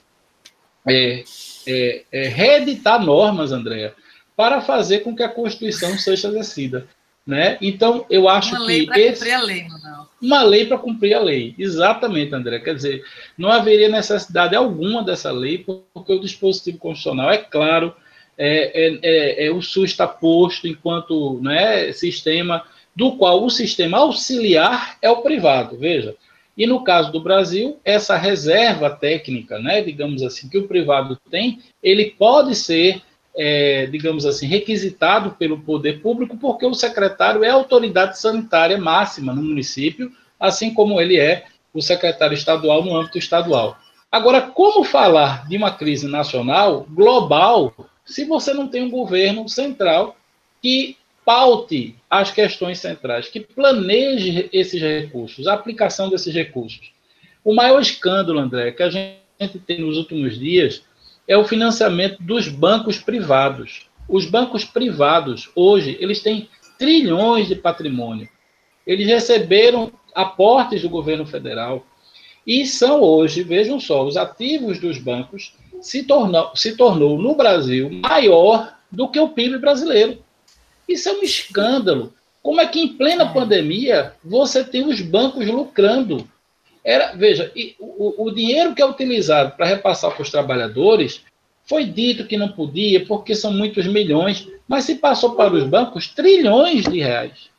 é, 0.86 1.22
é, 1.66 2.04
é, 2.12 2.28
reeditar 2.28 3.04
normas, 3.04 3.52
Andréa, 3.52 3.94
para 4.36 4.60
fazer 4.60 5.00
com 5.00 5.14
que 5.14 5.22
a 5.22 5.28
Constituição 5.28 5.96
seja 5.98 6.28
exercida. 6.28 6.86
Né? 7.26 7.58
Então, 7.60 8.06
eu 8.08 8.28
acho 8.28 8.54
uma 8.54 8.64
lei 8.64 8.86
que. 8.86 9.00
Esse, 9.00 9.24
cumprir 9.24 9.34
a 9.34 9.42
lei, 9.42 9.66
não. 9.82 10.08
Uma 10.22 10.42
lei 10.44 10.66
para 10.66 10.78
cumprir 10.78 11.14
a 11.14 11.20
lei. 11.20 11.54
Exatamente, 11.58 12.32
André. 12.32 12.60
Quer 12.60 12.76
dizer, 12.76 13.02
não 13.36 13.50
haveria 13.50 13.88
necessidade 13.88 14.54
alguma 14.54 15.02
dessa 15.02 15.32
lei, 15.32 15.58
porque 15.92 16.12
o 16.12 16.20
dispositivo 16.20 16.78
constitucional, 16.78 17.32
é 17.32 17.38
claro, 17.38 17.92
é, 18.38 18.86
é, 18.86 18.98
é, 19.02 19.46
é 19.46 19.50
o 19.50 19.60
SUS 19.60 19.90
está 19.90 20.06
posto 20.06 20.68
enquanto 20.68 21.40
né, 21.42 21.92
sistema, 21.92 22.62
do 22.94 23.16
qual 23.16 23.44
o 23.44 23.50
sistema 23.50 23.98
auxiliar 23.98 24.96
é 25.02 25.10
o 25.10 25.22
privado. 25.22 25.76
Veja, 25.76 26.14
e 26.56 26.66
no 26.66 26.82
caso 26.82 27.12
do 27.12 27.20
Brasil, 27.20 27.78
essa 27.84 28.16
reserva 28.16 28.88
técnica, 28.88 29.58
né, 29.58 29.82
digamos 29.82 30.22
assim, 30.22 30.48
que 30.48 30.56
o 30.56 30.66
privado 30.66 31.18
tem, 31.30 31.60
ele 31.82 32.14
pode 32.18 32.54
ser, 32.54 33.02
é, 33.36 33.86
digamos 33.86 34.24
assim, 34.24 34.46
requisitado 34.46 35.32
pelo 35.32 35.60
poder 35.60 36.00
público, 36.00 36.36
porque 36.38 36.64
o 36.64 36.72
secretário 36.72 37.44
é 37.44 37.50
a 37.50 37.54
autoridade 37.54 38.18
sanitária 38.18 38.78
máxima 38.78 39.34
no 39.34 39.42
município, 39.42 40.10
assim 40.40 40.72
como 40.72 41.00
ele 41.00 41.18
é 41.18 41.44
o 41.74 41.82
secretário 41.82 42.34
estadual 42.34 42.82
no 42.82 42.96
âmbito 42.96 43.18
estadual. 43.18 43.76
Agora, 44.10 44.40
como 44.40 44.82
falar 44.82 45.46
de 45.46 45.58
uma 45.58 45.70
crise 45.70 46.08
nacional, 46.08 46.86
global, 46.88 47.74
se 48.04 48.24
você 48.24 48.54
não 48.54 48.66
tem 48.66 48.84
um 48.84 48.90
governo 48.90 49.46
central 49.46 50.16
que 50.62 50.96
paute 51.26 51.96
as 52.08 52.30
questões 52.30 52.78
centrais, 52.78 53.28
que 53.28 53.40
planeje 53.40 54.48
esses 54.52 54.80
recursos, 54.80 55.48
a 55.48 55.54
aplicação 55.54 56.08
desses 56.08 56.32
recursos. 56.32 56.92
O 57.44 57.52
maior 57.52 57.80
escândalo, 57.82 58.38
André, 58.38 58.70
que 58.70 58.82
a 58.84 58.88
gente 58.88 59.58
tem 59.66 59.80
nos 59.80 59.96
últimos 59.96 60.38
dias 60.38 60.84
é 61.26 61.36
o 61.36 61.44
financiamento 61.44 62.22
dos 62.22 62.46
bancos 62.46 62.98
privados. 62.98 63.88
Os 64.08 64.24
bancos 64.24 64.64
privados, 64.64 65.50
hoje, 65.56 65.96
eles 66.00 66.22
têm 66.22 66.48
trilhões 66.78 67.48
de 67.48 67.56
patrimônio. 67.56 68.28
Eles 68.86 69.08
receberam 69.08 69.92
aportes 70.14 70.82
do 70.82 70.88
governo 70.88 71.26
federal 71.26 71.84
e 72.46 72.64
são 72.64 73.00
hoje, 73.00 73.42
vejam 73.42 73.80
só, 73.80 74.06
os 74.06 74.16
ativos 74.16 74.78
dos 74.78 74.98
bancos 74.98 75.52
se 75.80 76.04
tornou, 76.04 76.52
se 76.54 76.76
tornou 76.76 77.18
no 77.18 77.34
Brasil 77.34 77.90
maior 77.90 78.76
do 78.92 79.08
que 79.08 79.18
o 79.18 79.30
PIB 79.30 79.58
brasileiro. 79.58 80.24
Isso 80.88 81.08
é 81.08 81.12
um 81.12 81.22
escândalo. 81.22 82.12
Como 82.42 82.60
é 82.60 82.66
que 82.66 82.80
em 82.80 82.88
plena 82.88 83.24
é. 83.24 83.32
pandemia 83.32 84.14
você 84.24 84.62
tem 84.62 84.86
os 84.86 85.00
bancos 85.00 85.46
lucrando? 85.46 86.28
Era, 86.84 87.12
veja, 87.16 87.52
o, 87.80 88.26
o 88.26 88.30
dinheiro 88.30 88.74
que 88.74 88.80
é 88.80 88.86
utilizado 88.86 89.56
para 89.56 89.66
repassar 89.66 90.12
para 90.12 90.22
os 90.22 90.30
trabalhadores 90.30 91.22
foi 91.64 91.84
dito 91.84 92.26
que 92.26 92.36
não 92.36 92.52
podia 92.52 93.04
porque 93.04 93.34
são 93.34 93.52
muitos 93.52 93.86
milhões, 93.88 94.48
mas 94.68 94.84
se 94.84 94.94
passou 94.94 95.34
para 95.34 95.52
os 95.52 95.64
bancos 95.64 96.06
trilhões 96.06 96.84
de 96.84 97.00
reais, 97.00 97.50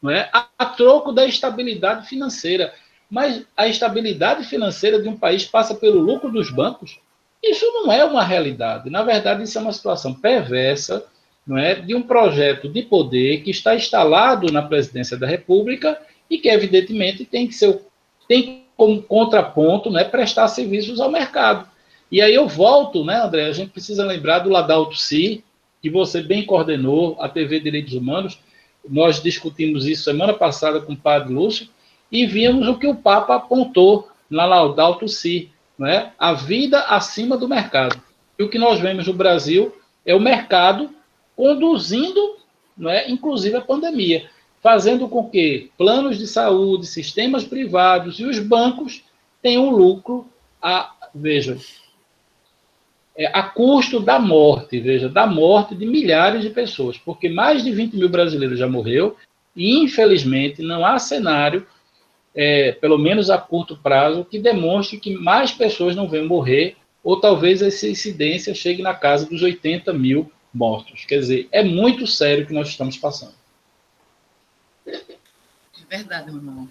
não 0.00 0.12
é? 0.12 0.30
A, 0.32 0.46
a 0.56 0.66
troco 0.66 1.12
da 1.12 1.26
estabilidade 1.26 2.08
financeira. 2.08 2.72
Mas 3.10 3.44
a 3.56 3.66
estabilidade 3.68 4.44
financeira 4.44 5.00
de 5.00 5.08
um 5.08 5.16
país 5.16 5.44
passa 5.44 5.74
pelo 5.74 6.00
lucro 6.00 6.30
dos 6.30 6.50
bancos? 6.50 6.98
Isso 7.42 7.64
não 7.72 7.92
é 7.92 8.04
uma 8.04 8.22
realidade. 8.22 8.90
Na 8.90 9.02
verdade, 9.02 9.42
isso 9.42 9.58
é 9.58 9.60
uma 9.60 9.72
situação 9.72 10.14
perversa 10.14 11.04
não 11.46 11.56
é, 11.56 11.76
de 11.76 11.94
um 11.94 12.02
projeto 12.02 12.68
de 12.68 12.82
poder 12.82 13.42
que 13.42 13.50
está 13.50 13.76
instalado 13.76 14.50
na 14.50 14.62
presidência 14.62 15.16
da 15.16 15.26
República 15.26 15.98
e 16.28 16.38
que, 16.38 16.48
evidentemente, 16.48 17.24
tem 17.24 17.46
que 17.46 17.54
ser 17.54 17.80
tem 18.28 18.64
como 18.76 19.00
contraponto 19.02 19.90
né, 19.90 20.04
prestar 20.04 20.48
serviços 20.48 21.00
ao 21.00 21.10
mercado. 21.10 21.68
E 22.10 22.20
aí 22.20 22.34
eu 22.34 22.46
volto, 22.46 23.04
né, 23.04 23.16
André? 23.16 23.46
A 23.46 23.52
gente 23.52 23.70
precisa 23.70 24.04
lembrar 24.04 24.40
do 24.40 24.50
Ladalto 24.50 24.96
Si, 24.96 25.44
que 25.80 25.88
você 25.88 26.22
bem 26.22 26.44
coordenou, 26.44 27.16
a 27.20 27.28
TV 27.28 27.60
Direitos 27.60 27.94
Humanos. 27.94 28.38
Nós 28.88 29.22
discutimos 29.22 29.86
isso 29.86 30.04
semana 30.04 30.34
passada 30.34 30.80
com 30.80 30.92
o 30.92 30.96
padre 30.96 31.32
Lúcio 31.32 31.68
e 32.10 32.26
vimos 32.26 32.68
o 32.68 32.78
que 32.78 32.86
o 32.86 32.94
Papa 32.94 33.36
apontou 33.36 34.08
na 34.28 34.44
Laudato 34.44 35.08
Si, 35.08 35.50
né? 35.78 36.12
a 36.18 36.32
vida 36.32 36.80
acima 36.82 37.36
do 37.36 37.48
mercado. 37.48 38.00
E 38.38 38.42
o 38.42 38.48
que 38.48 38.58
nós 38.58 38.78
vemos 38.78 39.06
no 39.06 39.14
Brasil 39.14 39.74
é 40.04 40.14
o 40.14 40.20
mercado 40.20 40.90
conduzindo, 41.36 42.36
não 42.76 42.90
é, 42.90 43.08
inclusive 43.10 43.56
a 43.56 43.60
pandemia, 43.60 44.28
fazendo 44.62 45.06
com 45.08 45.28
que 45.28 45.70
planos 45.76 46.18
de 46.18 46.26
saúde, 46.26 46.86
sistemas 46.86 47.44
privados 47.44 48.18
e 48.18 48.24
os 48.24 48.38
bancos 48.38 49.04
tenham 49.40 49.70
lucro 49.70 50.26
a, 50.60 50.92
veja, 51.14 51.56
é, 53.16 53.26
a 53.26 53.42
custo 53.44 54.00
da 54.00 54.18
morte, 54.18 54.80
veja, 54.80 55.08
da 55.08 55.26
morte 55.26 55.74
de 55.74 55.86
milhares 55.86 56.42
de 56.42 56.50
pessoas, 56.50 56.98
porque 56.98 57.28
mais 57.28 57.62
de 57.62 57.70
20 57.70 57.96
mil 57.96 58.08
brasileiros 58.08 58.58
já 58.58 58.66
morreu 58.66 59.16
e, 59.54 59.78
infelizmente, 59.78 60.62
não 60.62 60.84
há 60.84 60.98
cenário, 60.98 61.66
é, 62.34 62.72
pelo 62.72 62.98
menos 62.98 63.30
a 63.30 63.38
curto 63.38 63.76
prazo, 63.76 64.24
que 64.24 64.38
demonstre 64.38 64.98
que 64.98 65.14
mais 65.14 65.52
pessoas 65.52 65.94
não 65.94 66.08
vão 66.08 66.26
morrer, 66.26 66.76
ou 67.02 67.20
talvez 67.20 67.62
essa 67.62 67.88
incidência 67.88 68.52
chegue 68.52 68.82
na 68.82 68.92
casa 68.92 69.26
dos 69.26 69.42
80 69.42 69.92
mil 69.92 70.30
mortos. 70.56 71.04
Quer 71.04 71.20
dizer, 71.20 71.48
é 71.52 71.62
muito 71.62 72.06
sério 72.06 72.44
o 72.44 72.46
que 72.46 72.52
nós 72.54 72.68
estamos 72.68 72.96
passando. 72.96 73.34
É 74.86 75.00
verdade, 75.88 76.30
irmão. 76.30 76.68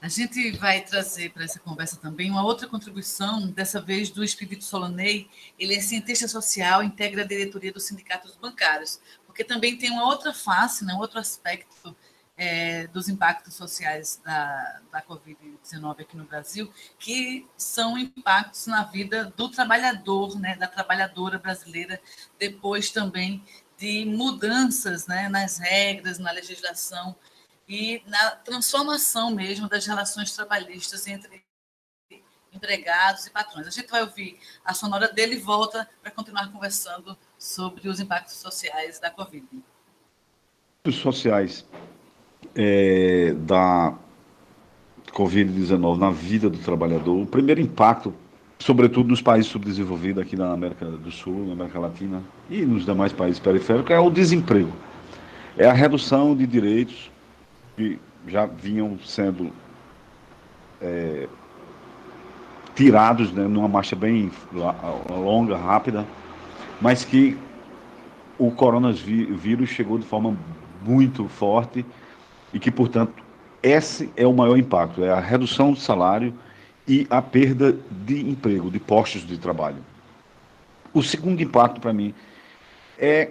A 0.00 0.08
gente 0.08 0.52
vai 0.52 0.80
trazer 0.80 1.32
para 1.32 1.44
essa 1.44 1.58
conversa 1.58 1.96
também 1.96 2.30
uma 2.30 2.44
outra 2.44 2.68
contribuição, 2.68 3.48
dessa 3.48 3.80
vez 3.80 4.10
do 4.10 4.22
Espírito 4.22 4.64
Solonei. 4.64 5.28
Ele 5.58 5.74
é 5.74 5.80
cientista 5.80 6.28
social, 6.28 6.84
integra 6.84 7.22
a 7.22 7.26
diretoria 7.26 7.72
dos 7.72 7.84
sindicatos 7.84 8.36
bancários, 8.36 9.00
porque 9.26 9.42
também 9.42 9.76
tem 9.76 9.90
uma 9.90 10.04
outra 10.04 10.32
face, 10.32 10.84
né, 10.84 10.94
um 10.94 10.98
outro 10.98 11.18
aspecto 11.18 11.96
é, 12.38 12.86
dos 12.86 13.08
impactos 13.08 13.54
sociais 13.54 14.20
da, 14.24 14.80
da 14.92 15.02
Covid-19 15.02 16.00
aqui 16.00 16.16
no 16.16 16.24
Brasil, 16.24 16.72
que 16.96 17.44
são 17.56 17.98
impactos 17.98 18.68
na 18.68 18.84
vida 18.84 19.24
do 19.36 19.48
trabalhador, 19.48 20.38
né, 20.38 20.54
da 20.54 20.68
trabalhadora 20.68 21.36
brasileira, 21.36 22.00
depois 22.38 22.90
também 22.90 23.44
de 23.76 24.04
mudanças 24.04 25.08
né, 25.08 25.28
nas 25.28 25.58
regras, 25.58 26.20
na 26.20 26.30
legislação 26.30 27.14
e 27.68 28.02
na 28.06 28.30
transformação 28.30 29.30
mesmo 29.32 29.68
das 29.68 29.84
relações 29.84 30.32
trabalhistas 30.32 31.08
entre 31.08 31.44
empregados 32.52 33.26
e 33.26 33.30
patrões. 33.30 33.66
A 33.66 33.70
gente 33.70 33.90
vai 33.90 34.00
ouvir 34.02 34.38
a 34.64 34.72
sonora 34.72 35.08
dele 35.08 35.34
e 35.34 35.40
volta 35.40 35.88
para 36.00 36.10
continuar 36.10 36.50
conversando 36.50 37.18
sobre 37.36 37.88
os 37.88 38.00
impactos 38.00 38.36
sociais 38.36 38.98
da 38.98 39.10
Covid. 39.10 39.46
Os 40.86 40.94
sociais 40.96 41.66
é, 42.58 43.36
da 43.38 43.94
Covid-19 45.12 45.96
na 45.96 46.10
vida 46.10 46.50
do 46.50 46.58
trabalhador, 46.58 47.22
o 47.22 47.24
primeiro 47.24 47.60
impacto, 47.60 48.12
sobretudo 48.58 49.08
nos 49.08 49.22
países 49.22 49.48
subdesenvolvidos, 49.48 50.20
aqui 50.20 50.34
na 50.34 50.52
América 50.52 50.84
do 50.84 51.10
Sul, 51.12 51.46
na 51.46 51.52
América 51.52 51.78
Latina 51.78 52.20
e 52.50 52.62
nos 52.62 52.84
demais 52.84 53.12
países 53.12 53.38
periféricos, 53.38 53.92
é 53.92 54.00
o 54.00 54.10
desemprego. 54.10 54.72
É 55.56 55.66
a 55.66 55.72
redução 55.72 56.34
de 56.34 56.46
direitos 56.46 57.10
que 57.76 57.98
já 58.26 58.44
vinham 58.44 58.98
sendo 59.04 59.52
é, 60.82 61.28
tirados 62.74 63.32
né, 63.32 63.46
numa 63.46 63.68
marcha 63.68 63.94
bem 63.94 64.32
longa, 65.08 65.56
rápida, 65.56 66.04
mas 66.80 67.04
que 67.04 67.38
o 68.36 68.50
coronavírus 68.50 69.68
chegou 69.68 69.98
de 69.98 70.04
forma 70.04 70.36
muito 70.84 71.28
forte 71.28 71.84
e 72.52 72.58
que, 72.58 72.70
portanto, 72.70 73.22
esse 73.62 74.10
é 74.16 74.26
o 74.26 74.32
maior 74.32 74.56
impacto, 74.56 75.04
é 75.04 75.10
a 75.10 75.20
redução 75.20 75.72
do 75.72 75.78
salário 75.78 76.32
e 76.86 77.06
a 77.10 77.20
perda 77.20 77.76
de 77.90 78.28
emprego, 78.28 78.70
de 78.70 78.78
postos 78.78 79.26
de 79.26 79.36
trabalho. 79.36 79.84
O 80.94 81.02
segundo 81.02 81.42
impacto 81.42 81.80
para 81.80 81.92
mim 81.92 82.14
é 82.98 83.30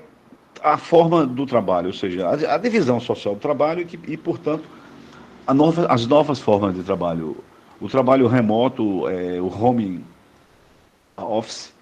a 0.63 0.77
forma 0.77 1.25
do 1.25 1.45
trabalho, 1.45 1.87
ou 1.87 1.93
seja, 1.93 2.27
a, 2.29 2.57
divisão 2.57 2.99
social 2.99 3.35
do 3.35 3.41
trabalho 3.41 3.81
e, 3.81 4.13
e 4.13 4.17
portanto, 4.17 4.63
nova, 5.53 5.87
as 5.87 6.05
novas 6.05 6.39
formas 6.39 6.75
de 6.75 6.83
trabalho. 6.83 7.37
O 7.79 7.87
trabalho 7.87 8.27
remoto, 8.27 9.07
é, 9.07 9.39
o 9.39 9.47
home 9.47 10.03
office, 11.15 11.73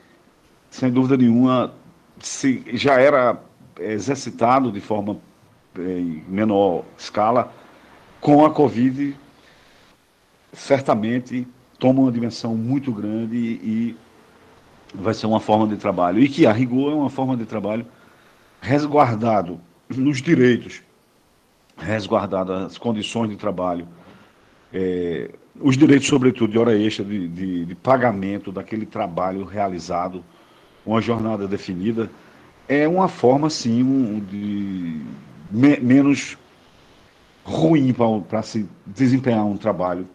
sem 0.69 0.91
dúvida 0.91 1.17
nenhuma, 1.17 1.73
se, 2.19 2.63
já 2.73 2.99
era 2.99 3.37
exercitado 3.79 4.71
de 4.71 4.81
forma 4.81 5.13
é, 5.13 5.17
em 5.77 6.23
menor 6.27 6.83
escala, 6.97 7.53
com 8.21 8.45
a 8.45 8.51
Covid, 8.51 9.15
certamente 10.53 11.47
toma 11.77 12.01
uma 12.01 12.11
dimensão 12.11 12.55
muito 12.55 12.91
grande 12.91 13.37
e, 13.37 13.97
vai 14.93 15.13
ser 15.13 15.27
uma 15.27 15.39
forma 15.39 15.67
de 15.67 15.77
trabalho. 15.77 16.19
E 16.19 16.29
que, 16.29 16.45
a 16.45 16.51
rigor, 16.51 16.91
é 16.91 16.95
uma 16.95 17.09
forma 17.09 17.35
de 17.35 17.45
trabalho 17.45 17.85
resguardado 18.61 19.59
nos 19.89 20.21
direitos, 20.21 20.81
resguardado 21.77 22.53
as 22.53 22.77
condições 22.77 23.29
de 23.29 23.35
trabalho, 23.35 23.87
é, 24.73 25.31
os 25.59 25.77
direitos, 25.77 26.07
sobretudo, 26.07 26.51
de 26.51 26.57
hora 26.57 26.77
extra, 26.77 27.03
de, 27.03 27.27
de, 27.27 27.65
de 27.65 27.75
pagamento 27.75 28.51
daquele 28.51 28.85
trabalho 28.85 29.43
realizado, 29.45 30.23
uma 30.85 31.01
jornada 31.01 31.47
definida, 31.47 32.09
é 32.67 32.87
uma 32.87 33.07
forma, 33.07 33.49
sim, 33.49 33.83
um, 33.83 34.19
de 34.19 35.01
me, 35.49 35.77
menos 35.79 36.37
ruim 37.43 37.93
para 38.27 38.41
se 38.41 38.67
desempenhar 38.85 39.45
um 39.45 39.57
trabalho, 39.57 40.07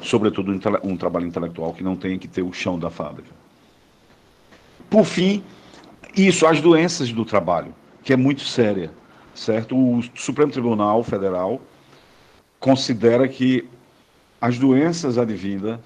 sobretudo 0.00 0.52
um, 0.52 0.90
um 0.92 0.96
trabalho 0.96 1.26
intelectual 1.26 1.72
que 1.74 1.82
não 1.82 1.96
tem 1.96 2.18
que 2.18 2.28
ter 2.28 2.42
o 2.42 2.52
chão 2.52 2.78
da 2.78 2.90
fábrica. 2.90 3.30
Por 4.88 5.04
fim, 5.04 5.42
isso, 6.16 6.46
as 6.46 6.60
doenças 6.60 7.12
do 7.12 7.24
trabalho, 7.24 7.74
que 8.02 8.12
é 8.12 8.16
muito 8.16 8.42
séria, 8.42 8.90
certo? 9.34 9.76
O 9.76 10.02
Supremo 10.14 10.50
Tribunal 10.50 11.02
Federal 11.02 11.60
considera 12.58 13.28
que 13.28 13.68
as 14.40 14.58
doenças 14.58 15.18
advindas 15.18 15.78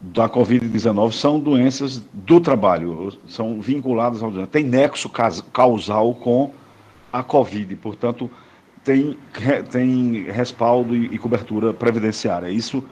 da 0.00 0.28
Covid-19 0.28 1.12
são 1.12 1.40
doenças 1.40 2.02
do 2.12 2.40
trabalho, 2.40 3.16
são 3.28 3.60
vinculadas 3.60 4.22
ao 4.22 4.46
tem 4.46 4.64
nexo 4.64 5.08
causal 5.52 6.14
com 6.14 6.52
a 7.18 7.22
Covid, 7.22 7.74
portanto, 7.76 8.30
tem, 8.84 9.18
tem 9.70 10.24
respaldo 10.24 10.96
e 10.96 11.18
cobertura 11.18 11.72
previdenciária. 11.72 12.48
Isso 12.48 12.84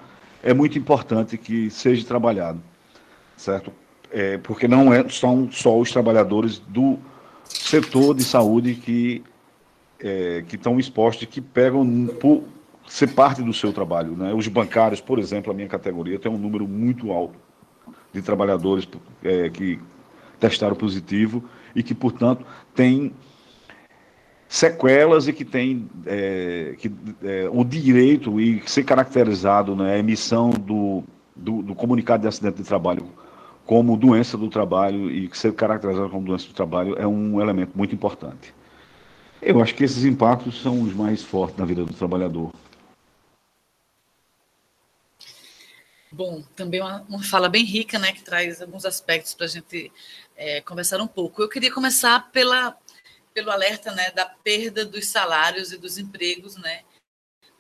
é 0.43 0.53
muito 0.53 0.79
importante 0.79 1.39
que 1.39 1.71
seja 1.71 2.05
trabalhado, 2.07 2.61
certo? 3.37 3.73
é, 4.15 4.39
porque 4.39 4.69
não 4.69 4.95
é, 4.95 5.09
são 5.09 5.51
só 5.51 5.77
os 5.77 5.91
trabalhadores 5.91 6.61
do 6.61 6.97
setor 7.45 8.15
de 8.15 8.23
saúde 8.23 8.77
que 8.77 9.25
é, 9.99 10.45
que 10.47 10.55
estão 10.55 10.79
expostos, 10.79 11.27
que 11.27 11.41
pegam 11.41 12.07
por 12.21 12.45
ser 12.87 13.09
parte 13.09 13.43
do 13.43 13.53
seu 13.53 13.73
trabalho. 13.73 14.13
Né? 14.13 14.33
Os 14.33 14.47
bancários, 14.47 15.01
por 15.01 15.19
exemplo, 15.19 15.51
a 15.51 15.55
minha 15.55 15.67
categoria 15.67 16.19
tem 16.19 16.31
um 16.31 16.39
número 16.39 16.69
muito 16.69 17.11
alto 17.11 17.39
de 18.13 18.23
trabalhadores 18.23 18.87
é, 19.23 19.49
que 19.49 19.81
testaram 20.39 20.77
positivo 20.77 21.43
e 21.75 21.83
que, 21.83 21.95
portanto, 21.95 22.45
tem 22.75 23.13
sequelas 24.55 25.27
e 25.27 25.33
que 25.33 25.45
tem 25.45 25.91
é, 26.07 26.77
que, 26.79 26.89
é, 27.25 27.49
o 27.51 27.65
direito 27.65 28.41
e 28.41 28.63
ser 28.67 28.85
caracterizado 28.85 29.75
né, 29.75 29.99
emissão 29.99 30.51
do, 30.51 31.03
do, 31.35 31.61
do 31.61 31.75
comunicado 31.75 32.23
de 32.23 32.29
acidente 32.29 32.59
de 32.59 32.63
trabalho 32.63 33.05
como 33.67 33.97
doença 33.97 34.39
do 34.39 34.49
trabalho 34.49 35.11
e 35.11 35.29
ser 35.35 35.53
caracterizado 35.55 36.09
como 36.09 36.25
doença 36.25 36.47
do 36.47 36.55
trabalho 36.55 36.95
é 36.97 37.05
um 37.05 37.41
elemento 37.41 37.73
muito 37.77 37.97
importante. 37.97 38.55
Eu 39.43 39.61
acho 39.61 39.75
que 39.75 39.83
esses 39.83 40.05
impactos 40.05 40.63
são 40.63 40.83
os 40.83 40.95
mais 40.95 41.21
fortes 41.21 41.59
na 41.59 41.65
vida 41.65 41.85
do 41.85 41.93
trabalhador. 41.93 42.53
Bom, 46.13 46.45
também 46.55 46.81
uma, 46.81 47.05
uma 47.09 47.25
fala 47.25 47.49
bem 47.49 47.65
rica, 47.65 47.99
né, 47.99 48.13
que 48.13 48.23
traz 48.23 48.63
alguns 48.63 48.85
aspectos 48.85 49.35
para 49.35 49.47
a 49.47 49.49
gente 49.49 49.91
é, 50.37 50.61
conversar 50.61 51.01
um 51.01 51.09
pouco. 51.09 51.43
Eu 51.43 51.49
queria 51.49 51.73
começar 51.73 52.31
pela, 52.31 52.79
pelo 53.35 53.51
alerta 53.51 53.91
né, 53.93 54.13
da 54.13 54.25
perda 54.25 54.85
dos 54.85 55.09
salários 55.09 55.73
e 55.73 55.77
dos 55.77 55.99
empregos, 55.99 56.57
né? 56.57 56.85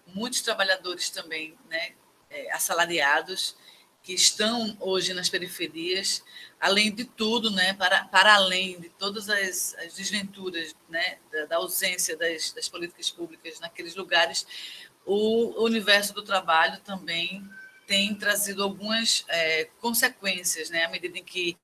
Muitos 0.07 0.41
trabalhadores 0.41 1.11
também, 1.11 1.59
né, 1.69 1.95
é, 2.31 2.53
assalariados, 2.53 3.57
que 4.01 4.13
estão 4.13 4.77
hoje 4.79 5.13
nas 5.15 5.29
periferias, 5.31 6.23
além 6.61 6.95
de 6.95 7.05
tudo, 7.05 7.51
né, 7.51 7.73
para, 7.73 8.05
para 8.05 8.35
além 8.35 8.79
de 8.79 8.91
todas 8.91 9.29
as, 9.29 9.75
as 9.77 9.95
desventuras 9.95 10.75
né, 10.89 11.19
da, 11.33 11.47
da 11.47 11.57
ausência 11.57 12.15
das, 12.17 12.53
das, 12.53 12.69
políticas 12.69 13.11
públicas 13.11 13.59
naqueles 13.61 13.97
lugares, 13.97 14.47
o 15.07 15.65
universo 15.65 16.13
do 16.13 16.23
trabalho 16.23 16.81
também 16.81 17.43
tem 17.87 18.15
trazido 18.15 18.63
algumas 18.63 19.25
é, 19.29 19.65
consequências, 19.81 20.69
né, 20.69 20.85
à 20.85 20.89
medida 20.89 21.19
em 21.19 21.25
que 21.25 21.57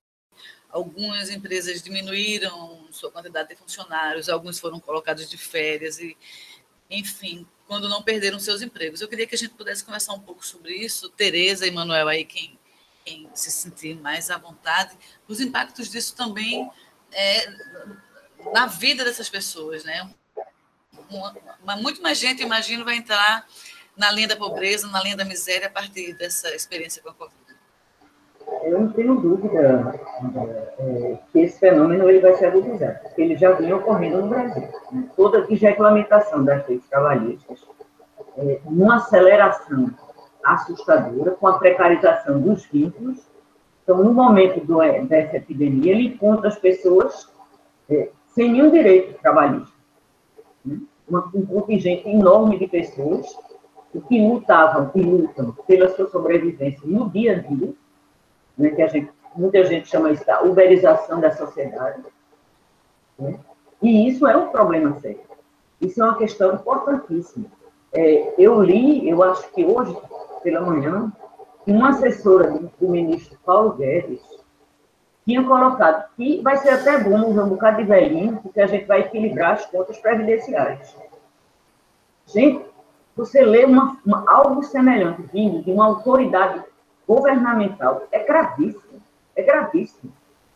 algumas 0.72 1.30
empresas 1.30 1.82
diminuíram 1.82 2.86
sua 2.90 3.10
quantidade 3.10 3.48
de 3.50 3.56
funcionários, 3.56 4.28
alguns 4.28 4.58
foram 4.58 4.80
colocados 4.80 5.28
de 5.28 5.36
férias 5.36 5.98
e, 5.98 6.16
enfim, 6.88 7.46
quando 7.66 7.88
não 7.88 8.02
perderam 8.02 8.38
seus 8.38 8.62
empregos. 8.62 9.00
Eu 9.00 9.08
queria 9.08 9.26
que 9.26 9.34
a 9.34 9.38
gente 9.38 9.54
pudesse 9.54 9.84
conversar 9.84 10.14
um 10.14 10.20
pouco 10.20 10.44
sobre 10.44 10.74
isso. 10.74 11.08
Tereza 11.10 11.66
e 11.66 11.70
Manuel 11.70 12.08
aí, 12.08 12.24
quem, 12.24 12.58
quem 13.04 13.28
se 13.34 13.50
sentir 13.50 13.96
mais 13.96 14.30
à 14.30 14.38
vontade, 14.38 14.96
os 15.28 15.40
impactos 15.40 15.88
disso 15.88 16.14
também 16.14 16.70
é, 17.12 17.52
na 18.52 18.66
vida 18.66 19.04
dessas 19.04 19.28
pessoas, 19.28 19.84
né? 19.84 20.10
Uma, 21.08 21.36
uma, 21.62 21.76
muito 21.76 22.00
mais 22.02 22.18
gente, 22.18 22.42
imagino, 22.42 22.84
vai 22.84 22.96
entrar 22.96 23.46
na 23.96 24.10
linha 24.10 24.28
da 24.28 24.36
pobreza, 24.36 24.86
na 24.86 25.02
linha 25.02 25.16
da 25.16 25.24
miséria 25.24 25.66
a 25.66 25.70
partir 25.70 26.14
dessa 26.14 26.54
experiência 26.54 27.02
com 27.02 27.10
a 27.10 27.14
Covid. 27.14 27.49
Eu 28.62 28.80
não 28.80 28.92
tenho 28.92 29.14
dúvida 29.16 29.94
é, 30.78 31.18
que 31.32 31.38
esse 31.40 31.58
fenômeno 31.58 32.08
ele 32.08 32.20
vai 32.20 32.34
se 32.34 32.44
agudizar, 32.44 33.00
porque 33.02 33.22
ele 33.22 33.36
já 33.36 33.52
vinha 33.52 33.76
ocorrendo 33.76 34.22
no 34.22 34.28
Brasil. 34.28 34.68
Né? 34.92 35.08
Toda 35.16 35.38
a 35.38 35.46
desregulamentação 35.46 36.44
das 36.44 36.66
leis 36.68 36.86
trabalhistas, 36.88 37.64
é, 38.36 38.60
uma 38.64 38.96
aceleração 38.96 39.90
assustadora, 40.44 41.32
com 41.32 41.46
a 41.46 41.58
precarização 41.58 42.40
dos 42.40 42.64
vínculos. 42.66 43.18
Então, 43.82 44.02
no 44.02 44.12
momento 44.12 44.64
do, 44.64 44.78
dessa 45.06 45.36
epidemia, 45.36 45.92
ele 45.92 46.08
encontra 46.08 46.48
as 46.48 46.58
pessoas 46.58 47.30
é, 47.88 48.10
sem 48.28 48.52
nenhum 48.52 48.70
direito 48.70 49.20
trabalhista. 49.20 49.74
Né? 50.64 50.78
um 51.34 51.44
contingente 51.44 52.08
enorme 52.08 52.56
de 52.56 52.68
pessoas 52.68 53.26
que 54.08 54.24
lutavam 54.24 54.90
e 54.94 55.02
lutam 55.02 55.52
pela 55.66 55.88
sua 55.88 56.08
sobrevivência 56.08 56.80
no 56.84 57.10
dia 57.10 57.32
a 57.32 57.34
dia, 57.40 57.74
né, 58.60 58.70
que 58.70 58.82
a 58.82 58.86
gente, 58.86 59.10
muita 59.34 59.64
gente 59.64 59.88
chama 59.88 60.10
isso 60.10 60.24
da 60.26 60.42
uberização 60.42 61.20
da 61.20 61.30
sociedade. 61.32 62.02
Né? 63.18 63.38
E 63.82 64.08
isso 64.08 64.26
é 64.26 64.36
um 64.36 64.48
problema 64.48 64.98
sério. 65.00 65.20
Isso 65.80 66.02
é 66.02 66.04
uma 66.04 66.18
questão 66.18 66.54
importantíssima. 66.54 67.46
É, 67.92 68.34
eu 68.38 68.62
li, 68.62 69.08
eu 69.08 69.22
acho 69.22 69.50
que 69.52 69.64
hoje, 69.64 69.96
pela 70.42 70.60
manhã, 70.60 71.10
uma 71.66 71.88
assessora 71.90 72.50
do, 72.50 72.70
do 72.78 72.88
ministro 72.88 73.38
Paulo 73.44 73.72
Guedes 73.72 74.20
tinha 75.24 75.42
colocado 75.44 76.08
que 76.16 76.40
vai 76.42 76.56
ser 76.58 76.70
até 76.70 76.98
bom 76.98 77.30
usar 77.30 77.44
um 77.44 77.48
bocado 77.48 77.78
de 77.78 77.84
velhinho, 77.84 78.38
porque 78.42 78.60
a 78.60 78.66
gente 78.66 78.84
vai 78.84 79.00
equilibrar 79.00 79.54
as 79.54 79.66
contas 79.66 79.98
previdenciárias. 79.98 80.94
Gente, 82.26 82.64
você 83.16 83.42
lê 83.42 83.64
uma, 83.64 83.98
uma, 84.04 84.24
algo 84.26 84.62
semelhante 84.62 85.22
vindo 85.32 85.62
de 85.62 85.70
uma 85.70 85.86
autoridade 85.86 86.62
governamental, 87.10 88.06
é 88.12 88.20
gravíssimo, 88.20 89.02
é 89.34 89.42
gravíssimo. 89.42 90.12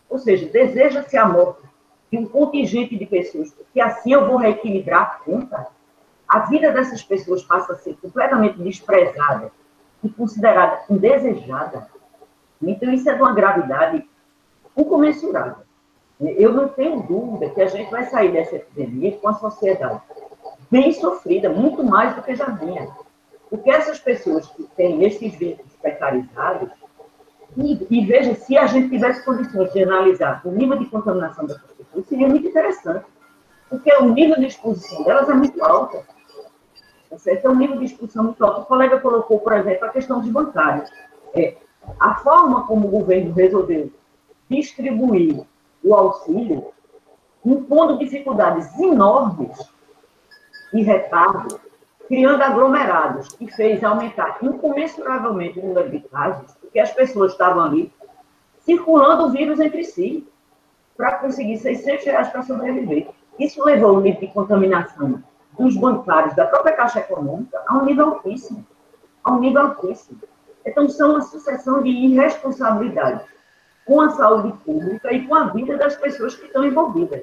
Ou 0.08 0.20
seja, 0.20 0.46
deseja-se 0.46 1.16
a 1.16 1.26
morte 1.26 1.62
de 2.12 2.16
um 2.16 2.26
contingente 2.26 2.96
de 2.96 3.04
pessoas, 3.06 3.50
porque 3.50 3.80
assim 3.80 4.12
eu 4.12 4.28
vou 4.28 4.36
reequilibrar 4.36 5.02
a 5.02 5.24
conta. 5.24 5.66
A 6.28 6.38
vida 6.40 6.70
dessas 6.70 7.02
pessoas 7.02 7.42
passa 7.42 7.72
a 7.72 7.76
ser 7.76 7.96
completamente 7.96 8.56
desprezada 8.62 9.50
e 10.04 10.08
considerada 10.08 10.82
indesejada. 10.88 11.88
Então, 12.62 12.92
isso 12.92 13.10
é 13.10 13.14
de 13.14 13.20
uma 13.20 13.34
gravidade 13.34 14.08
incomensurável. 14.76 15.64
Eu 16.20 16.52
não 16.52 16.68
tenho 16.68 17.02
dúvida 17.02 17.50
que 17.50 17.60
a 17.60 17.66
gente 17.66 17.90
vai 17.90 18.04
sair 18.04 18.30
dessa 18.30 18.54
epidemia 18.54 19.18
com 19.18 19.28
a 19.28 19.34
sociedade 19.34 20.00
bem 20.70 20.92
sofrida, 20.92 21.48
muito 21.48 21.82
mais 21.82 22.14
do 22.14 22.22
que 22.22 22.36
já 22.36 22.46
vinha. 22.46 22.88
Porque 23.50 23.70
essas 23.70 23.98
pessoas 23.98 24.46
que 24.50 24.62
têm 24.76 25.02
esses 25.04 25.34
vínculos 25.34 25.73
precarizados, 25.84 26.70
e, 27.56 27.86
e, 27.88 28.04
veja, 28.04 28.34
se 28.34 28.56
a 28.56 28.66
gente 28.66 28.88
tivesse 28.88 29.24
condições 29.24 29.72
de 29.72 29.82
analisar 29.84 30.40
o 30.44 30.50
nível 30.50 30.76
de 30.76 30.86
contaminação 30.86 31.46
dessas 31.46 31.70
pessoas, 31.70 32.06
seria 32.06 32.26
muito 32.26 32.48
interessante. 32.48 33.04
Porque 33.68 33.94
o 33.94 34.08
nível 34.08 34.36
de 34.36 34.46
exposição 34.46 35.04
delas 35.04 35.28
é 35.28 35.34
muito 35.34 35.62
alto. 35.64 36.02
Tá 37.08 37.18
certo? 37.18 37.46
É 37.46 37.50
um 37.50 37.54
nível 37.54 37.78
de 37.78 37.84
exposição 37.84 38.24
muito 38.24 38.44
alto. 38.44 38.62
O 38.62 38.64
colega 38.64 38.98
colocou, 38.98 39.38
por 39.38 39.52
exemplo, 39.52 39.84
a 39.84 39.90
questão 39.90 40.20
dos 40.20 40.30
bancários. 40.30 40.90
É, 41.32 41.56
a 42.00 42.16
forma 42.16 42.66
como 42.66 42.88
o 42.88 42.90
governo 42.90 43.32
resolveu 43.32 43.92
distribuir 44.50 45.44
o 45.82 45.94
auxílio, 45.94 46.72
impondo 47.44 47.98
dificuldades 47.98 48.76
enormes 48.80 49.56
e 50.72 50.82
retardo, 50.82 51.60
criando 52.08 52.42
aglomerados, 52.42 53.28
que 53.28 53.50
fez 53.52 53.82
aumentar 53.82 54.38
incomensuravelmente 54.42 55.58
o 55.58 55.66
número 55.66 55.90
de 55.90 56.00
casos, 56.00 56.52
porque 56.60 56.78
as 56.78 56.92
pessoas 56.92 57.32
estavam 57.32 57.64
ali 57.64 57.92
circulando 58.60 59.24
o 59.24 59.30
vírus 59.30 59.60
entre 59.60 59.84
si 59.84 60.26
para 60.96 61.18
conseguir 61.18 61.58
600 61.58 62.04
reais 62.04 62.28
para 62.28 62.42
sobreviver. 62.42 63.08
Isso 63.38 63.64
levou 63.64 63.96
o 63.96 64.00
nível 64.00 64.20
de 64.20 64.28
contaminação 64.28 65.22
dos 65.58 65.76
bancários, 65.76 66.34
da 66.34 66.46
própria 66.46 66.74
Caixa 66.74 67.00
Econômica, 67.00 67.62
a 67.66 67.78
um 67.78 67.84
nível 67.84 68.06
altíssimo. 68.06 68.64
A 69.22 69.32
um 69.32 69.40
nível 69.40 69.62
altíssimo. 69.62 70.20
Então, 70.64 70.88
são 70.88 71.10
uma 71.10 71.22
sucessão 71.22 71.82
de 71.82 71.90
irresponsabilidades 71.90 73.26
com 73.84 74.00
a 74.00 74.10
saúde 74.10 74.52
pública 74.64 75.12
e 75.12 75.26
com 75.26 75.34
a 75.34 75.44
vida 75.48 75.76
das 75.76 75.96
pessoas 75.96 76.34
que 76.34 76.46
estão 76.46 76.64
envolvidas. 76.64 77.22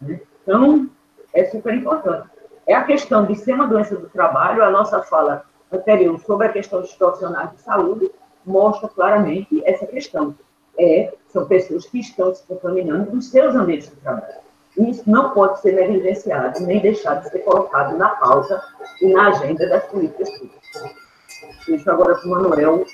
Né? 0.00 0.20
Então, 0.42 0.88
é 1.32 1.44
super 1.44 1.74
importante. 1.74 2.28
É 2.66 2.74
a 2.74 2.84
questão 2.84 3.26
de 3.26 3.34
ser 3.36 3.52
uma 3.52 3.66
doença 3.66 3.94
do 3.96 4.08
trabalho, 4.08 4.64
a 4.64 4.70
nossa 4.70 5.02
fala 5.02 5.44
anterior 5.70 6.18
sobre 6.20 6.46
a 6.46 6.52
questão 6.52 6.80
dos 6.80 6.94
profissionais 6.94 7.50
de 7.52 7.60
saúde 7.60 8.10
mostra 8.44 8.88
claramente 8.88 9.62
essa 9.64 9.86
questão. 9.86 10.34
É, 10.78 11.12
são 11.28 11.46
pessoas 11.46 11.86
que 11.86 12.00
estão 12.00 12.34
se 12.34 12.42
contaminando 12.46 13.14
nos 13.14 13.30
seus 13.30 13.54
ambientes 13.54 13.90
de 13.90 13.96
trabalho. 13.96 14.44
E 14.76 14.90
isso 14.90 15.08
não 15.08 15.30
pode 15.30 15.60
ser 15.60 15.72
negligenciado, 15.72 16.60
nem 16.60 16.80
deixado 16.80 17.22
de 17.22 17.30
ser 17.30 17.40
colocado 17.40 17.96
na 17.96 18.08
pauta 18.10 18.60
e 19.00 19.12
na 19.12 19.28
agenda 19.28 19.68
das 19.68 19.84
políticas 19.84 20.30
públicas. 20.30 20.94
Deixo 21.66 21.90
agora 21.90 22.14
para 22.14 22.26
o 22.26 22.30
Manuel 22.30 22.84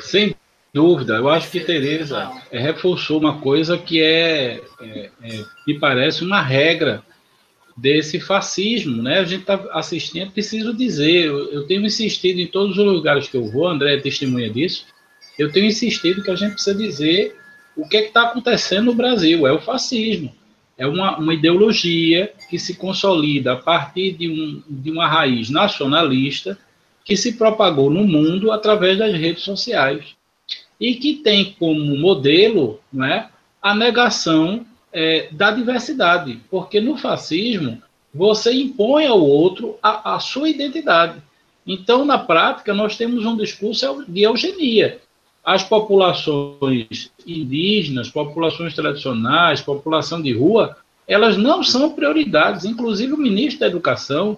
Sim 0.00 0.34
dúvida. 0.74 1.14
Eu 1.14 1.28
acho 1.28 1.48
que 1.52 1.60
Tereza 1.60 2.32
é, 2.50 2.58
reforçou 2.58 3.20
uma 3.20 3.38
coisa 3.40 3.78
que 3.78 4.02
é, 4.02 4.60
é, 4.80 5.10
é, 5.22 5.44
me 5.64 5.78
parece 5.78 6.24
uma 6.24 6.42
regra 6.42 7.00
desse 7.76 8.18
fascismo, 8.18 9.00
né? 9.00 9.20
A 9.20 9.24
gente 9.24 9.42
está 9.42 9.54
assistindo, 9.72 10.32
preciso 10.32 10.74
dizer, 10.74 11.26
eu, 11.26 11.52
eu, 11.52 11.66
tenho 11.66 11.86
insistido 11.86 12.40
em 12.40 12.46
todos 12.46 12.76
os 12.76 12.84
lugares 12.84 13.28
que 13.28 13.36
eu 13.36 13.44
vou, 13.46 13.68
André 13.68 13.94
é 13.94 14.00
testemunha 14.00 14.50
disso, 14.50 14.86
eu 15.38 15.50
tenho 15.50 15.66
insistido 15.66 16.22
que 16.22 16.30
a 16.30 16.36
gente 16.36 16.52
precisa 16.54 16.76
dizer 16.76 17.36
o 17.76 17.88
que 17.88 17.96
é 17.96 18.06
está 18.06 18.24
acontecendo 18.24 18.86
no 18.86 18.94
Brasil, 18.94 19.46
é 19.46 19.52
o 19.52 19.60
fascismo. 19.60 20.32
É 20.76 20.86
uma, 20.86 21.18
uma 21.18 21.34
ideologia 21.34 22.32
que 22.50 22.58
se 22.58 22.74
consolida 22.74 23.52
a 23.52 23.56
partir 23.56 24.12
de, 24.12 24.28
um, 24.28 24.62
de 24.68 24.90
uma 24.90 25.06
raiz 25.06 25.50
nacionalista 25.50 26.58
que 27.04 27.16
se 27.16 27.34
propagou 27.34 27.90
no 27.90 28.04
mundo 28.04 28.50
através 28.50 28.98
das 28.98 29.12
redes 29.14 29.44
sociais 29.44 30.16
e 30.84 30.96
que 30.96 31.14
tem 31.14 31.56
como 31.58 31.96
modelo 31.96 32.78
né, 32.92 33.30
a 33.62 33.74
negação 33.74 34.66
é, 34.92 35.28
da 35.32 35.50
diversidade, 35.50 36.38
porque 36.50 36.78
no 36.78 36.98
fascismo 36.98 37.82
você 38.12 38.52
impõe 38.52 39.06
ao 39.06 39.18
outro 39.18 39.78
a, 39.82 40.14
a 40.14 40.20
sua 40.20 40.50
identidade. 40.50 41.22
Então, 41.66 42.04
na 42.04 42.18
prática, 42.18 42.74
nós 42.74 42.98
temos 42.98 43.24
um 43.24 43.34
discurso 43.34 44.04
de 44.06 44.24
eugenia. 44.24 45.00
As 45.42 45.64
populações 45.64 47.10
indígenas, 47.26 48.10
populações 48.10 48.74
tradicionais, 48.74 49.62
população 49.62 50.20
de 50.20 50.34
rua, 50.34 50.76
elas 51.08 51.38
não 51.38 51.62
são 51.62 51.92
prioridades. 51.92 52.66
Inclusive, 52.66 53.14
o 53.14 53.18
ministro 53.18 53.60
da 53.60 53.68
Educação 53.68 54.36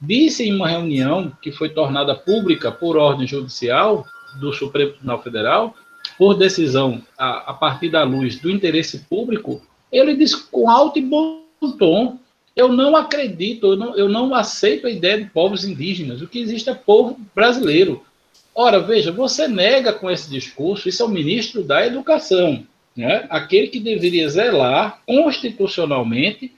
disse 0.00 0.44
em 0.44 0.54
uma 0.54 0.68
reunião 0.68 1.32
que 1.42 1.50
foi 1.50 1.68
tornada 1.68 2.14
pública 2.14 2.70
por 2.70 2.96
ordem 2.96 3.26
judicial 3.26 4.06
do 4.38 4.52
Supremo 4.52 4.92
Tribunal 4.92 5.22
Federal, 5.22 5.74
por 6.18 6.34
decisão 6.34 7.00
a, 7.16 7.52
a 7.52 7.54
partir 7.54 7.88
da 7.88 8.02
luz 8.02 8.40
do 8.40 8.50
interesse 8.50 8.98
público, 9.08 9.62
ele 9.90 10.16
diz 10.16 10.34
com 10.34 10.68
alto 10.68 10.98
e 10.98 11.02
bom 11.02 11.44
tom: 11.78 12.18
eu 12.56 12.68
não 12.68 12.96
acredito, 12.96 13.68
eu 13.68 13.76
não, 13.76 13.96
eu 13.96 14.08
não 14.08 14.34
aceito 14.34 14.88
a 14.88 14.90
ideia 14.90 15.22
de 15.22 15.30
povos 15.30 15.64
indígenas. 15.64 16.20
O 16.20 16.26
que 16.26 16.40
existe 16.40 16.68
é 16.68 16.74
povo 16.74 17.16
brasileiro. 17.32 18.04
Ora, 18.52 18.80
veja, 18.80 19.12
você 19.12 19.46
nega 19.46 19.92
com 19.92 20.10
esse 20.10 20.28
discurso, 20.28 20.88
isso 20.88 21.00
é 21.00 21.06
o 21.06 21.08
ministro 21.08 21.62
da 21.62 21.86
Educação, 21.86 22.66
né? 22.96 23.24
aquele 23.30 23.68
que 23.68 23.78
deveria 23.78 24.28
zelar 24.28 25.00
constitucionalmente 25.06 26.52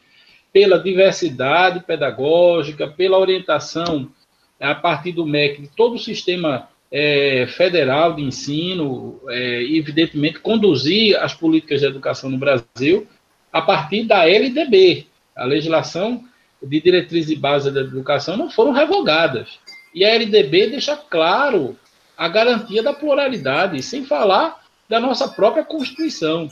pela 0.50 0.78
diversidade 0.78 1.80
pedagógica, 1.80 2.88
pela 2.88 3.18
orientação 3.18 4.10
a 4.58 4.74
partir 4.74 5.12
do 5.12 5.26
MEC 5.26 5.62
de 5.62 5.68
todo 5.68 5.96
o 5.96 5.98
sistema 5.98 6.68
é, 6.92 7.46
federal 7.46 8.14
de 8.14 8.22
ensino 8.22 9.20
é, 9.28 9.62
evidentemente, 9.62 10.40
conduzir 10.40 11.16
as 11.16 11.32
políticas 11.32 11.80
de 11.80 11.86
educação 11.86 12.28
no 12.28 12.38
Brasil 12.38 13.06
a 13.52 13.62
partir 13.62 14.04
da 14.04 14.26
LDB. 14.26 15.06
A 15.36 15.44
legislação 15.44 16.24
de 16.62 16.80
diretrizes 16.80 17.30
e 17.30 17.36
bases 17.36 17.72
da 17.72 17.80
educação 17.80 18.36
não 18.36 18.50
foram 18.50 18.72
revogadas. 18.72 19.58
E 19.94 20.04
a 20.04 20.14
LDB 20.14 20.68
deixa 20.68 20.96
claro 20.96 21.76
a 22.16 22.28
garantia 22.28 22.82
da 22.82 22.92
pluralidade, 22.92 23.82
sem 23.82 24.04
falar 24.04 24.60
da 24.88 25.00
nossa 25.00 25.28
própria 25.28 25.64
Constituição, 25.64 26.48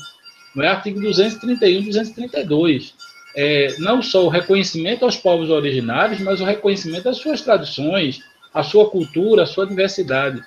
no 0.55 0.63
é? 0.63 0.69
artigo 0.69 1.01
231 1.01 1.81
e 1.81 1.85
232. 1.85 2.95
É, 3.37 3.77
não 3.79 4.01
só 4.01 4.25
o 4.25 4.29
reconhecimento 4.29 5.05
aos 5.05 5.17
povos 5.17 5.51
originários, 5.51 6.21
mas 6.21 6.41
o 6.41 6.45
reconhecimento 6.45 7.05
das 7.05 7.19
suas 7.19 7.43
tradições, 7.43 8.21
a 8.59 8.65
sua 8.65 8.91
cultura, 8.91 9.45
a 9.45 9.47
sua 9.47 9.65
diversidade. 9.65 10.43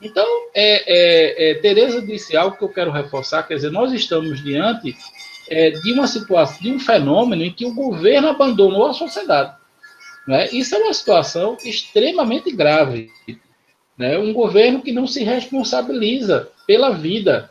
Então, 0.00 0.24
é, 0.54 0.84
é, 0.86 1.50
é, 1.50 1.54
Tereza 1.56 2.00
disse 2.00 2.36
algo 2.36 2.56
que 2.56 2.62
eu 2.62 2.68
quero 2.68 2.92
reforçar, 2.92 3.42
quer 3.42 3.56
dizer, 3.56 3.72
nós 3.72 3.92
estamos 3.92 4.40
diante 4.40 4.96
é, 5.50 5.70
de 5.70 5.92
uma 5.92 6.06
situação, 6.06 6.62
de 6.62 6.70
um 6.70 6.78
fenômeno 6.78 7.42
em 7.42 7.52
que 7.52 7.66
o 7.66 7.74
governo 7.74 8.28
abandonou 8.28 8.86
a 8.86 8.92
sociedade. 8.92 9.56
Né? 10.28 10.48
Isso 10.52 10.76
é 10.76 10.78
uma 10.78 10.94
situação 10.94 11.56
extremamente 11.64 12.52
grave. 12.52 13.10
Né? 13.98 14.16
Um 14.16 14.32
governo 14.32 14.80
que 14.80 14.92
não 14.92 15.08
se 15.08 15.24
responsabiliza 15.24 16.48
pela 16.68 16.90
vida, 16.90 17.50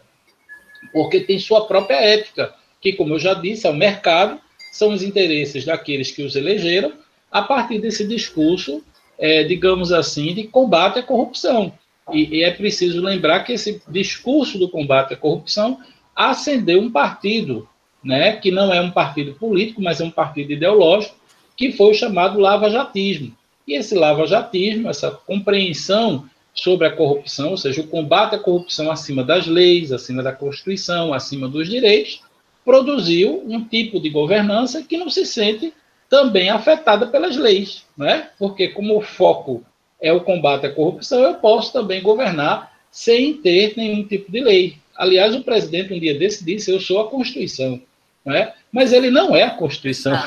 porque 0.94 1.20
tem 1.20 1.40
sua 1.40 1.68
própria 1.68 1.98
ética, 1.98 2.56
que, 2.80 2.94
como 2.94 3.16
eu 3.16 3.20
já 3.20 3.34
disse, 3.34 3.68
é 3.68 3.70
o 3.70 3.76
mercado, 3.76 4.40
são 4.72 4.94
os 4.94 5.04
interesses 5.04 5.66
daqueles 5.66 6.10
que 6.10 6.24
os 6.24 6.38
elegeram, 6.38 6.94
a 7.30 7.42
partir 7.42 7.80
desse 7.80 8.08
discurso, 8.08 8.82
é, 9.18 9.44
digamos 9.44 9.92
assim, 9.92 10.34
de 10.34 10.44
combate 10.46 11.00
à 11.00 11.04
corrupção. 11.04 11.74
E, 12.12 12.38
e, 12.38 12.44
é 12.44 12.52
preciso 12.52 13.02
lembrar 13.02 13.42
que 13.42 13.54
esse 13.54 13.82
discurso 13.88 14.60
do 14.60 14.70
combate 14.70 15.14
à 15.14 15.18
corrupção 15.18 15.80
acendeu 16.16 16.80
um 16.80 16.92
partido, 16.92 17.68
né, 18.04 18.34
que 18.34 18.52
não 18.52 18.72
é 18.74 18.80
um 18.80 18.92
partido 18.92 19.34
político, 19.34 19.82
mas 19.82 20.00
é 20.00 20.04
um 20.04 20.12
partido 20.12 20.52
ideológico, 20.52 21.16
que 21.58 21.72
foi 21.72 21.92
o 21.92 21.96
chamado 21.96 22.40
lava-jatismo. 22.40 23.36
E 23.68 23.74
esse 23.74 23.96
lava-jatismo, 23.96 24.90
essa 24.90 25.10
compreensão 25.10 26.30
sobre 26.54 26.88
a 26.88 26.92
corrupção, 26.92 27.52
ou 27.52 27.58
seja, 27.58 27.82
o 27.82 27.88
combate 27.88 28.36
à 28.36 28.40
corrupção 28.40 28.92
acima 28.92 29.24
das 29.24 29.48
leis, 29.48 29.92
acima 29.92 30.22
da 30.22 30.32
Constituição, 30.32 31.14
acima 31.14 31.48
dos 31.48 31.68
direitos, 31.68 32.22
produziu 32.64 33.44
um 33.46 33.64
tipo 33.64 34.00
de 34.00 34.10
governança 34.10 34.84
que 34.84 34.98
não 34.98 35.10
se 35.10 35.26
sente 35.26 35.74
também 36.16 36.50
afetada 36.50 37.08
pelas 37.08 37.36
leis, 37.36 37.84
né? 37.98 38.30
Porque 38.40 38.70
como 38.70 38.98
o 38.98 39.02
foco 39.02 39.66
é 40.02 40.14
o 40.14 40.22
combate 40.22 40.66
à 40.66 40.72
corrupção, 40.72 41.22
eu 41.22 41.34
posso 41.34 41.74
também 41.74 42.02
governar 42.02 42.72
sem 42.90 43.34
ter 43.34 43.74
nenhum 43.76 44.02
tipo 44.02 44.32
de 44.32 44.40
lei. 44.40 44.78
Aliás, 44.96 45.36
o 45.36 45.44
presidente 45.44 45.94
um 45.94 46.00
dia 46.00 46.18
desse 46.18 46.46
disse: 46.46 46.72
"Eu 46.72 46.80
sou 46.80 47.02
a 47.02 47.10
Constituição", 47.10 47.82
né? 48.26 48.54
Mas 48.72 48.94
ele 48.94 49.12
não 49.12 49.36
é 49.36 49.44
a 49.44 49.50
Constituição. 49.50 50.18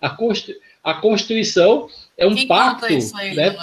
A, 0.00 0.10
Constitu 0.10 0.58
a 0.82 0.94
Constituição 0.94 1.88
é 2.16 2.26
um 2.26 2.34
Quem 2.34 2.48
pacto 2.48 2.86
aí, 2.86 3.34
né, 3.36 3.56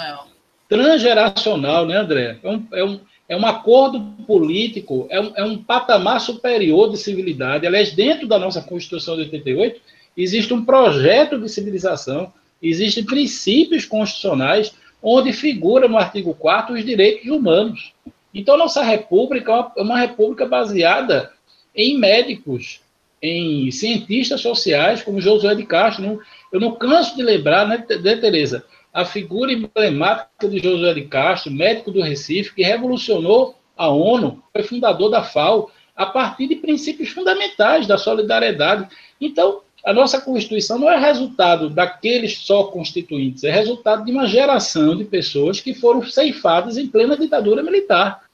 transgeracional, 0.70 1.84
né, 1.84 1.96
André? 1.98 2.38
É 2.42 2.48
um, 2.48 2.66
é, 2.72 2.84
um, 2.84 3.00
é 3.28 3.36
um 3.36 3.44
acordo 3.44 4.00
político, 4.26 5.06
é 5.10 5.20
um, 5.20 5.32
é 5.36 5.44
um 5.44 5.62
patamar 5.62 6.22
superior 6.22 6.90
de 6.90 6.96
civilidade. 6.96 7.66
Aliás, 7.66 7.92
dentro 7.92 8.26
da 8.26 8.38
nossa 8.38 8.62
Constituição 8.62 9.14
de 9.16 9.22
88, 9.22 9.78
existe 10.16 10.54
um 10.54 10.64
projeto 10.64 11.38
de 11.38 11.48
civilização, 11.48 12.32
existem 12.62 13.04
princípios 13.04 13.84
constitucionais 13.84 14.74
onde 15.02 15.32
figura 15.32 15.86
no 15.86 15.98
artigo 15.98 16.34
4 16.34 16.74
os 16.74 16.84
direitos 16.84 17.30
humanos. 17.30 17.92
Então, 18.34 18.56
nossa 18.56 18.82
república 18.82 19.70
é 19.76 19.82
uma 19.82 19.98
república 19.98 20.46
baseada 20.46 21.32
em 21.74 21.98
médicos, 21.98 22.80
em 23.22 23.70
cientistas 23.70 24.40
sociais, 24.40 25.02
como 25.02 25.20
Josué 25.20 25.54
de 25.54 25.64
Castro. 25.64 26.20
Eu 26.52 26.60
não 26.60 26.74
canso 26.74 27.16
de 27.16 27.22
lembrar, 27.22 27.66
né, 27.66 27.84
né 28.02 28.16
Tereza? 28.16 28.64
A 28.92 29.04
figura 29.04 29.52
emblemática 29.52 30.48
de 30.48 30.58
Josué 30.58 30.94
de 30.94 31.02
Castro, 31.02 31.52
médico 31.52 31.90
do 31.90 32.02
Recife, 32.02 32.54
que 32.54 32.62
revolucionou 32.62 33.54
a 33.76 33.88
ONU, 33.88 34.42
foi 34.52 34.62
fundador 34.62 35.10
da 35.10 35.22
FAO, 35.22 35.70
a 35.94 36.06
partir 36.06 36.48
de 36.48 36.56
princípios 36.56 37.10
fundamentais 37.10 37.86
da 37.86 37.96
solidariedade. 37.96 38.88
Então, 39.20 39.60
a 39.86 39.92
nossa 39.92 40.20
Constituição 40.20 40.80
não 40.80 40.90
é 40.90 40.98
resultado 40.98 41.70
daqueles 41.70 42.38
só 42.38 42.64
constituintes, 42.64 43.44
é 43.44 43.52
resultado 43.52 44.04
de 44.04 44.10
uma 44.10 44.26
geração 44.26 44.96
de 44.96 45.04
pessoas 45.04 45.60
que 45.60 45.72
foram 45.72 46.04
ceifadas 46.04 46.76
em 46.76 46.88
plena 46.88 47.16
ditadura 47.16 47.62
militar. 47.62 48.24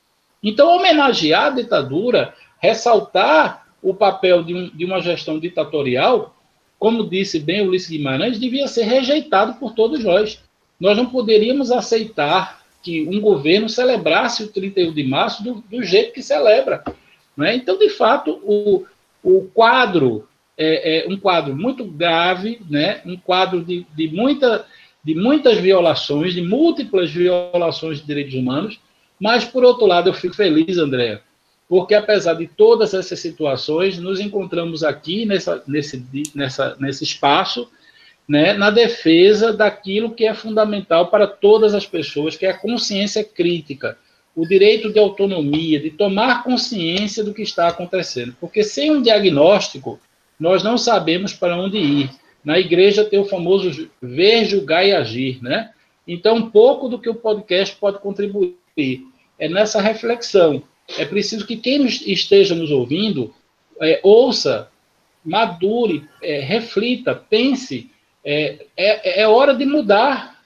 Então, 0.43 0.75
homenagear 0.75 1.49
a 1.49 1.51
ditadura, 1.51 2.33
ressaltar 2.59 3.67
o 3.83 3.93
papel 3.93 4.43
de, 4.43 4.55
um, 4.55 4.71
de 4.71 4.87
uma 4.87 5.03
gestão 5.03 5.39
ditatorial, 5.39 6.35
como 6.79 7.07
disse 7.07 7.39
bem 7.39 7.61
Ulisses 7.61 7.91
Guimarães, 7.91 8.41
devia 8.41 8.67
ser 8.67 8.85
rejeitado 8.85 9.53
por 9.61 9.75
todos 9.75 10.03
nós. 10.03 10.43
Nós 10.81 10.97
não 10.97 11.05
poderíamos 11.05 11.71
aceitar 11.71 12.63
que 12.83 13.07
um 13.07 13.21
governo 13.21 13.69
celebrasse 13.69 14.43
o 14.43 14.49
31 14.49 14.91
de 14.95 15.05
março 15.05 15.45
do, 15.45 15.63
do 15.71 15.85
jeito 15.85 16.15
que 16.15 16.23
celebra. 16.23 16.83
Né? 17.37 17.55
Então, 17.57 17.79
de 17.79 17.91
fato, 17.91 18.41
o, 18.43 18.87
o 19.23 19.43
quadro 19.53 20.27
é, 20.57 21.05
é, 21.05 21.09
um 21.09 21.17
quadro 21.17 21.57
muito 21.57 21.85
grave, 21.85 22.61
né? 22.69 23.01
um 23.05 23.17
quadro 23.17 23.65
de, 23.65 23.87
de, 23.95 24.09
muita, 24.09 24.67
de 25.03 25.15
muitas 25.15 25.59
violações, 25.59 26.35
de 26.35 26.43
múltiplas 26.43 27.11
violações 27.11 28.01
de 28.01 28.07
direitos 28.07 28.35
humanos, 28.35 28.81
mas, 29.21 29.45
por 29.45 29.65
outro 29.65 29.87
lado, 29.87 30.09
eu 30.09 30.15
fico 30.15 30.35
feliz, 30.35 30.79
André, 30.79 31.21
porque 31.69 31.95
apesar 31.95 32.35
de 32.35 32.47
todas 32.47 32.93
essas 32.93 33.21
situações, 33.21 33.99
nos 33.99 34.21
encontramos 34.21 34.83
aqui 34.83 35.25
nessa, 35.25 35.63
nesse, 35.67 36.05
nessa, 36.35 36.77
nesse 36.79 37.05
espaço, 37.05 37.69
né, 38.29 38.53
na 38.53 38.71
defesa 38.71 39.53
daquilo 39.53 40.15
que 40.15 40.25
é 40.25 40.35
fundamental 40.35 41.09
para 41.09 41.27
todas 41.27 41.75
as 41.75 41.87
pessoas, 41.87 42.37
que 42.37 42.47
é 42.47 42.51
a 42.51 42.59
consciência 42.59 43.25
crítica, 43.25 43.97
o 44.35 44.47
direito 44.47 44.93
de 44.93 44.99
autonomia, 44.99 45.79
de 45.79 45.91
tomar 45.91 46.43
consciência 46.43 47.23
do 47.23 47.35
que 47.35 47.43
está 47.43 47.69
acontecendo. 47.69 48.35
Porque 48.41 48.63
sem 48.63 48.91
um 48.91 49.03
diagnóstico, 49.03 50.01
nós 50.43 50.64
não 50.64 50.76
sabemos 50.76 51.32
para 51.32 51.57
onde 51.57 51.78
ir. 51.78 52.11
Na 52.45 52.59
igreja 52.59 53.05
tem 53.05 53.20
o 53.20 53.24
famoso 53.24 53.88
ver, 54.03 54.45
julgar 54.45 54.84
e 54.84 54.93
agir, 54.93 55.40
né? 55.40 55.70
Então, 56.07 56.51
pouco 56.51 56.88
do 56.88 56.99
que 56.99 57.09
o 57.09 57.14
podcast 57.14 57.76
pode 57.76 58.01
contribuir 58.01 58.57
é 59.38 59.49
nessa 59.49 59.80
reflexão. 59.80 60.61
É 60.99 61.05
preciso 61.05 61.47
que 61.47 61.57
quem 61.57 61.86
esteja 61.86 62.57
nos 62.57 62.72
ouvindo 62.72 63.32
é, 63.80 64.01
ouça, 64.03 64.68
madure, 65.24 66.09
é, 66.20 66.40
reflita, 66.40 67.14
pense. 67.14 67.88
É, 68.24 68.66
é, 68.76 69.20
é 69.20 69.28
hora 69.28 69.55
de 69.55 69.64
mudar. 69.64 70.43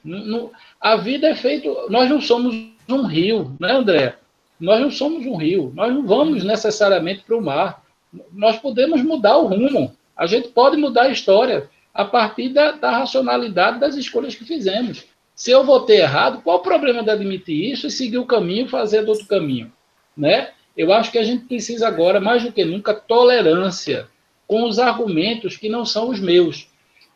A 0.78 0.96
vida 0.96 1.28
é 1.28 1.34
feita. 1.34 1.70
Nós 1.88 2.10
não 2.10 2.20
somos 2.20 2.54
um 2.86 3.06
rio, 3.06 3.56
né, 3.58 3.72
André? 3.72 4.16
Nós 4.60 4.78
não 4.78 4.90
somos 4.90 5.24
um 5.24 5.36
rio. 5.36 5.72
Nós 5.74 5.90
não 5.90 6.06
vamos 6.06 6.44
necessariamente 6.44 7.22
para 7.22 7.36
o 7.38 7.40
mar 7.40 7.85
nós 8.32 8.58
podemos 8.58 9.02
mudar 9.02 9.36
o 9.36 9.46
rumo. 9.46 9.94
A 10.16 10.26
gente 10.26 10.48
pode 10.48 10.76
mudar 10.76 11.02
a 11.02 11.10
história 11.10 11.68
a 11.92 12.04
partir 12.04 12.50
da, 12.50 12.72
da 12.72 12.90
racionalidade 12.90 13.80
das 13.80 13.96
escolhas 13.96 14.34
que 14.34 14.44
fizemos. 14.44 15.04
Se 15.34 15.50
eu 15.50 15.64
votei 15.64 16.00
errado, 16.00 16.40
qual 16.42 16.58
o 16.58 16.62
problema 16.62 17.02
de 17.02 17.10
admitir 17.10 17.72
isso 17.72 17.86
e 17.86 17.90
seguir 17.90 18.18
o 18.18 18.26
caminho, 18.26 18.68
fazer 18.68 19.06
outro 19.08 19.26
caminho? 19.26 19.72
Né? 20.16 20.50
Eu 20.76 20.92
acho 20.92 21.10
que 21.10 21.18
a 21.18 21.22
gente 21.22 21.44
precisa 21.44 21.86
agora, 21.86 22.20
mais 22.20 22.42
do 22.42 22.52
que 22.52 22.64
nunca, 22.64 22.94
tolerância 22.94 24.08
com 24.46 24.64
os 24.64 24.78
argumentos 24.78 25.56
que 25.56 25.68
não 25.68 25.84
são 25.84 26.10
os 26.10 26.20
meus. 26.20 26.68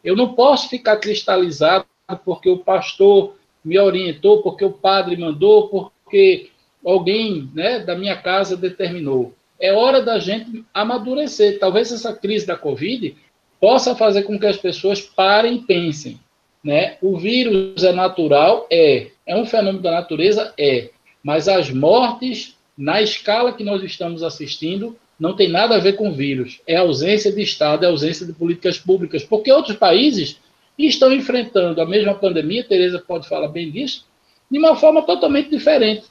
Eu 0.02 0.16
não 0.16 0.34
posso 0.34 0.68
ficar 0.68 0.96
cristalizado 0.96 1.86
porque 2.24 2.48
o 2.48 2.58
pastor 2.58 3.36
me 3.64 3.78
orientou, 3.78 4.42
porque 4.42 4.64
o 4.64 4.72
padre 4.72 5.16
mandou, 5.16 5.68
porque 5.68 6.50
alguém 6.84 7.50
né, 7.54 7.78
da 7.78 7.94
minha 7.94 8.16
casa 8.16 8.56
determinou 8.56 9.34
é 9.60 9.72
hora 9.72 10.00
da 10.00 10.18
gente 10.18 10.64
amadurecer. 10.72 11.58
Talvez 11.58 11.92
essa 11.92 12.14
crise 12.14 12.46
da 12.46 12.56
Covid 12.56 13.14
possa 13.60 13.94
fazer 13.94 14.22
com 14.22 14.38
que 14.38 14.46
as 14.46 14.56
pessoas 14.56 15.00
parem 15.00 15.56
e 15.56 15.62
pensem. 15.62 16.18
Né? 16.64 16.96
O 17.02 17.18
vírus 17.18 17.84
é 17.84 17.92
natural? 17.92 18.66
É. 18.70 19.08
É 19.26 19.36
um 19.36 19.46
fenômeno 19.46 19.82
da 19.82 19.90
natureza? 19.90 20.52
É. 20.58 20.90
Mas 21.22 21.46
as 21.46 21.70
mortes, 21.70 22.56
na 22.76 23.02
escala 23.02 23.52
que 23.52 23.62
nós 23.62 23.82
estamos 23.82 24.22
assistindo, 24.22 24.96
não 25.18 25.36
tem 25.36 25.48
nada 25.48 25.76
a 25.76 25.78
ver 25.78 25.94
com 25.94 26.12
vírus. 26.12 26.60
É 26.66 26.76
ausência 26.76 27.30
de 27.30 27.42
Estado, 27.42 27.84
é 27.84 27.88
ausência 27.88 28.24
de 28.24 28.32
políticas 28.32 28.78
públicas. 28.78 29.22
Porque 29.22 29.52
outros 29.52 29.76
países 29.76 30.40
estão 30.78 31.12
enfrentando 31.12 31.80
a 31.80 31.86
mesma 31.86 32.14
pandemia, 32.14 32.64
Tereza 32.64 32.98
pode 32.98 33.28
falar 33.28 33.48
bem 33.48 33.70
disso, 33.70 34.06
de 34.50 34.58
uma 34.58 34.74
forma 34.74 35.02
totalmente 35.02 35.50
diferente. 35.50 36.04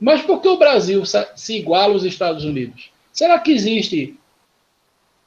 Mas 0.00 0.22
por 0.22 0.40
que 0.40 0.48
o 0.48 0.56
Brasil 0.56 1.02
se 1.04 1.58
iguala 1.58 1.92
aos 1.92 2.04
Estados 2.04 2.44
Unidos? 2.44 2.91
Será 3.12 3.38
que 3.38 3.52
existe 3.52 4.16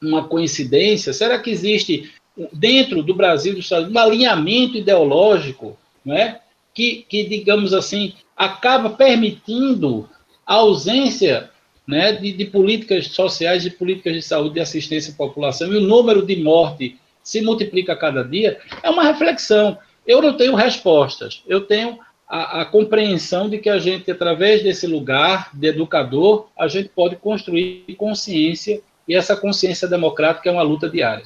uma 0.02 0.26
coincidência? 0.28 1.12
Será 1.12 1.38
que 1.38 1.50
existe 1.50 2.12
dentro 2.52 3.02
do 3.02 3.14
Brasil 3.14 3.54
dos 3.54 3.64
Estados 3.64 3.86
Unidos 3.86 4.02
um 4.02 4.06
alinhamento 4.06 4.76
ideológico, 4.76 5.78
né? 6.04 6.40
que, 6.74 7.06
que 7.08 7.24
digamos 7.24 7.72
assim 7.72 8.12
acaba 8.36 8.90
permitindo 8.90 10.08
a 10.46 10.56
ausência 10.56 11.50
né, 11.86 12.12
de, 12.12 12.32
de, 12.32 12.44
políticas 12.44 13.06
sociais, 13.08 13.62
de 13.62 13.70
políticas 13.70 14.12
de 14.12 14.22
saúde 14.22 14.58
e 14.58 14.60
assistência 14.62 15.12
à 15.12 15.16
população, 15.16 15.72
e 15.72 15.78
o 15.78 15.80
número 15.80 16.24
de 16.24 16.36
morte 16.36 16.98
se 17.22 17.40
multiplica 17.40 17.94
a 17.94 17.96
cada 17.96 18.22
dia, 18.22 18.60
é 18.82 18.90
uma 18.90 19.04
reflexão. 19.04 19.78
Eu 20.06 20.20
não 20.20 20.36
tenho 20.36 20.54
respostas, 20.54 21.42
eu 21.46 21.62
tenho 21.62 21.98
a, 22.28 22.62
a, 22.62 22.64
compreensão 22.64 23.48
de 23.48 23.58
que 23.58 23.70
a 23.70 23.78
gente, 23.78 24.10
através 24.10 24.62
desse 24.62 24.86
lugar 24.86 25.50
de 25.54 25.68
educador, 25.68 26.48
a 26.58 26.66
gente 26.66 26.88
pode 26.88 27.16
construir 27.16 27.84
consciência, 27.96 28.82
e 29.06 29.14
essa 29.14 29.36
consciência 29.36 29.86
democrática 29.86 30.48
é 30.48 30.52
uma 30.52 30.62
luta 30.62 30.90
diária. 30.90 31.24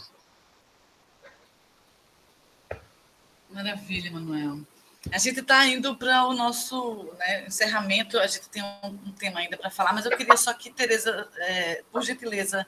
Maravilha, 3.51 4.11
Manuel. 4.13 4.59
A 5.11 5.17
gente 5.17 5.41
está 5.41 5.67
indo 5.67 5.97
para 5.97 6.27
o 6.27 6.35
nosso 6.35 7.11
né, 7.19 7.47
encerramento, 7.47 8.19
a 8.19 8.27
gente 8.27 8.51
tem 8.51 8.63
um, 8.63 8.87
um 9.07 9.13
tema 9.13 9.41
ainda 9.41 9.57
para 9.57 9.71
falar, 9.71 9.95
mas 9.95 10.05
eu 10.05 10.15
queria 10.15 10.37
só 10.37 10.53
que 10.53 10.71
Tereza, 10.71 11.27
é, 11.39 11.83
por 11.91 12.03
gentileza, 12.03 12.67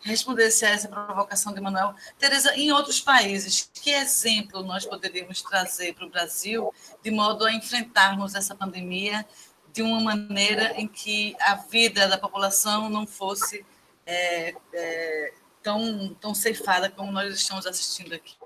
respondesse 0.00 0.64
a 0.64 0.70
essa 0.70 0.86
provocação 0.86 1.52
de 1.52 1.60
Manuel. 1.60 1.92
Tereza, 2.20 2.54
em 2.54 2.70
outros 2.70 3.00
países, 3.00 3.68
que 3.74 3.90
exemplo 3.90 4.62
nós 4.62 4.86
poderíamos 4.86 5.42
trazer 5.42 5.92
para 5.94 6.06
o 6.06 6.10
Brasil 6.10 6.72
de 7.02 7.10
modo 7.10 7.44
a 7.44 7.52
enfrentarmos 7.52 8.36
essa 8.36 8.54
pandemia 8.54 9.26
de 9.72 9.82
uma 9.82 10.00
maneira 10.00 10.74
em 10.80 10.86
que 10.86 11.34
a 11.40 11.56
vida 11.56 12.06
da 12.06 12.16
população 12.16 12.88
não 12.88 13.08
fosse 13.08 13.66
é, 14.06 14.54
é, 14.72 15.34
tão, 15.62 16.14
tão 16.20 16.32
ceifada 16.32 16.88
como 16.88 17.10
nós 17.10 17.34
estamos 17.34 17.66
assistindo 17.66 18.14
aqui? 18.14 18.36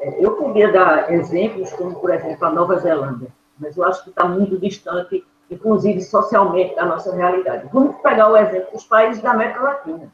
Eu 0.00 0.36
podia 0.36 0.72
dar 0.72 1.12
exemplos 1.12 1.72
como, 1.72 1.94
por 1.94 2.10
exemplo, 2.10 2.44
a 2.46 2.50
Nova 2.50 2.78
Zelândia, 2.78 3.28
mas 3.58 3.76
eu 3.76 3.84
acho 3.84 4.02
que 4.04 4.10
está 4.10 4.24
muito 4.24 4.58
distante, 4.58 5.24
inclusive 5.50 6.00
socialmente, 6.00 6.74
da 6.74 6.86
nossa 6.86 7.14
realidade. 7.14 7.68
Vamos 7.72 7.96
pegar 7.96 8.30
o 8.30 8.36
exemplo 8.36 8.72
dos 8.72 8.84
países 8.84 9.22
da 9.22 9.32
América 9.32 9.60
Latina. 9.60 10.12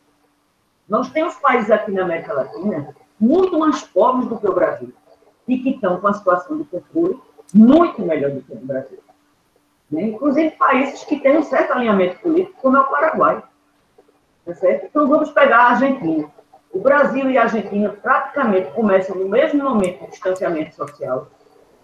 Nós 0.88 1.10
temos 1.10 1.34
países 1.36 1.70
aqui 1.70 1.92
na 1.92 2.02
América 2.02 2.32
Latina 2.32 2.94
muito 3.18 3.58
mais 3.58 3.82
pobres 3.82 4.28
do 4.28 4.38
que 4.38 4.48
o 4.48 4.54
Brasil 4.54 4.92
e 5.48 5.58
que 5.58 5.70
estão 5.70 6.00
com 6.00 6.08
a 6.08 6.14
situação 6.14 6.58
de 6.58 6.64
controle 6.64 7.20
muito 7.54 8.02
melhor 8.02 8.30
do 8.32 8.42
que 8.42 8.52
o 8.52 8.56
Brasil. 8.56 8.98
Né? 9.90 10.02
Inclusive 10.02 10.50
países 10.52 11.04
que 11.04 11.20
têm 11.20 11.38
um 11.38 11.42
certo 11.42 11.72
alinhamento 11.72 12.18
político, 12.20 12.60
como 12.60 12.76
é 12.76 12.80
o 12.80 12.86
Paraguai. 12.86 13.42
Tá 14.44 14.54
certo? 14.54 14.86
Então, 14.86 15.08
vamos 15.08 15.30
pegar 15.30 15.58
a 15.58 15.70
Argentina. 15.70 16.30
O 16.76 16.80
Brasil 16.80 17.30
e 17.30 17.38
a 17.38 17.44
Argentina 17.44 17.88
praticamente 17.88 18.70
começam 18.72 19.16
no 19.16 19.26
mesmo 19.26 19.64
momento 19.64 20.04
de 20.04 20.10
distanciamento 20.10 20.74
social. 20.74 21.26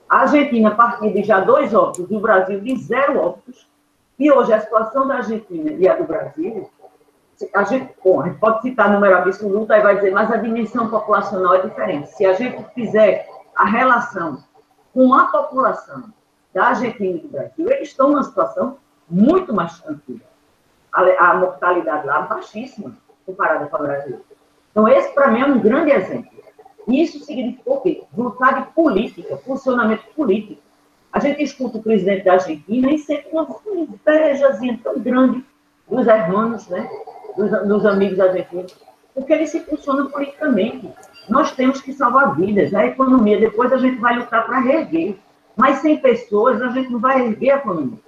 A 0.07 0.19
Argentina 0.19 0.71
partiu 0.71 1.11
de 1.11 1.23
já 1.23 1.41
dois 1.41 1.73
óbitos 1.73 2.11
e 2.11 2.15
o 2.15 2.21
Brasil 2.21 2.61
de 2.61 2.77
zero 2.77 3.19
óbitos. 3.19 3.67
E 4.19 4.31
hoje 4.31 4.53
a 4.53 4.61
situação 4.61 5.09
da 5.09 5.15
Argentina 5.15 5.71
e 5.71 5.89
a 5.89 5.97
do 5.97 6.05
Brasil, 6.05 6.71
a 7.55 7.63
gente, 7.65 7.91
bom, 8.05 8.21
a 8.21 8.27
gente 8.27 8.39
pode 8.39 8.61
citar 8.61 8.93
número 8.93 9.17
absoluto, 9.17 9.73
aí 9.73 9.81
vai 9.81 9.95
dizer, 9.95 10.13
mas 10.13 10.31
a 10.31 10.37
dimensão 10.37 10.91
populacional 10.91 11.55
é 11.55 11.63
diferente. 11.63 12.11
Se 12.11 12.27
a 12.27 12.35
gente 12.35 12.63
fizer 12.75 13.27
a 13.57 13.65
relação 13.65 14.45
com 14.93 15.15
a 15.15 15.25
população 15.29 16.13
da 16.53 16.67
Argentina 16.67 17.17
e 17.17 17.21
do 17.21 17.29
Brasil, 17.29 17.71
eles 17.71 17.89
estão 17.89 18.11
numa 18.11 18.25
situação 18.25 18.77
muito 19.09 19.55
mais 19.55 19.81
tranquila. 19.81 20.21
A, 20.93 21.31
a 21.31 21.35
mortalidade 21.37 22.07
lá 22.07 22.27
é 22.27 22.29
baixíssima 22.29 22.95
comparada 23.25 23.67
com 23.69 23.77
o 23.77 23.83
Brasil. 23.83 24.23
Então, 24.73 24.89
esse, 24.89 25.15
para 25.15 25.31
mim, 25.31 25.41
é 25.41 25.47
um 25.47 25.61
grande 25.61 25.93
exemplo. 25.93 26.33
Isso 26.89 27.21
significa 27.21 27.71
o 27.71 27.81
quê? 27.81 28.03
Vontade 28.13 28.67
política, 28.75 29.37
funcionamento 29.37 30.03
político. 30.17 30.61
A 31.13 31.21
gente 31.21 31.43
escuta 31.43 31.79
o 31.79 31.83
presidente 31.83 32.25
da 32.25 32.33
Argentina 32.33 32.91
e 32.91 32.99
sempre 32.99 33.29
uma 33.33 33.47
invejazinha 33.67 34.81
tão 34.83 34.99
grande 34.99 35.45
dos 35.89 36.07
irmãos, 36.07 36.67
né? 36.69 36.89
dos, 37.37 37.51
dos 37.69 37.87
amigos 37.87 38.19
argentinos, 38.19 38.77
porque 39.15 39.33
eles 39.33 39.51
se 39.51 39.61
funcionam 39.61 40.11
politicamente. 40.11 40.89
Nós 41.29 41.53
temos 41.53 41.81
que 41.81 41.93
salvar 41.93 42.35
vidas. 42.35 42.75
A 42.75 42.87
economia, 42.87 43.39
depois 43.39 43.73
a 43.73 43.77
gente 43.77 43.99
vai 44.01 44.19
lutar 44.19 44.45
para 44.47 44.61
reerguer. 44.61 45.17
Mas 45.55 45.79
sem 45.79 45.99
pessoas, 45.99 46.61
a 46.63 46.69
gente 46.71 46.91
não 46.91 46.99
vai 46.99 47.27
erguer 47.27 47.51
a 47.51 47.57
economia. 47.57 47.99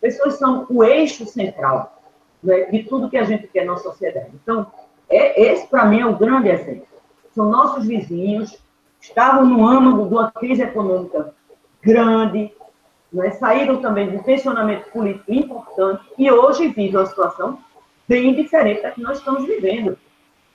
Pessoas 0.00 0.34
são 0.34 0.66
o 0.68 0.84
eixo 0.84 1.24
central 1.24 2.02
né, 2.42 2.64
de 2.64 2.82
tudo 2.84 3.08
que 3.08 3.16
a 3.16 3.24
gente 3.24 3.48
quer 3.48 3.64
na 3.64 3.76
sociedade. 3.78 4.28
Então, 4.34 4.70
é, 5.08 5.40
esse, 5.52 5.66
para 5.66 5.84
mim, 5.84 6.00
é 6.00 6.06
o 6.06 6.16
grande 6.16 6.48
exemplo. 6.48 6.86
São 7.34 7.50
nossos 7.50 7.86
vizinhos, 7.86 8.58
estavam 9.00 9.44
no 9.44 9.66
âmago 9.66 10.06
de 10.06 10.14
uma 10.14 10.30
crise 10.30 10.62
econômica 10.62 11.34
grande, 11.82 12.52
né, 13.12 13.30
saíram 13.32 13.80
também 13.80 14.10
de 14.10 14.16
um 14.16 14.22
tensionamento 14.22 14.90
político 14.90 15.32
importante 15.32 16.02
e 16.18 16.30
hoje 16.30 16.68
vivem 16.68 16.96
uma 16.96 17.06
situação 17.06 17.58
bem 18.08 18.34
diferente 18.34 18.82
da 18.82 18.90
que 18.90 19.02
nós 19.02 19.18
estamos 19.18 19.44
vivendo. 19.44 19.96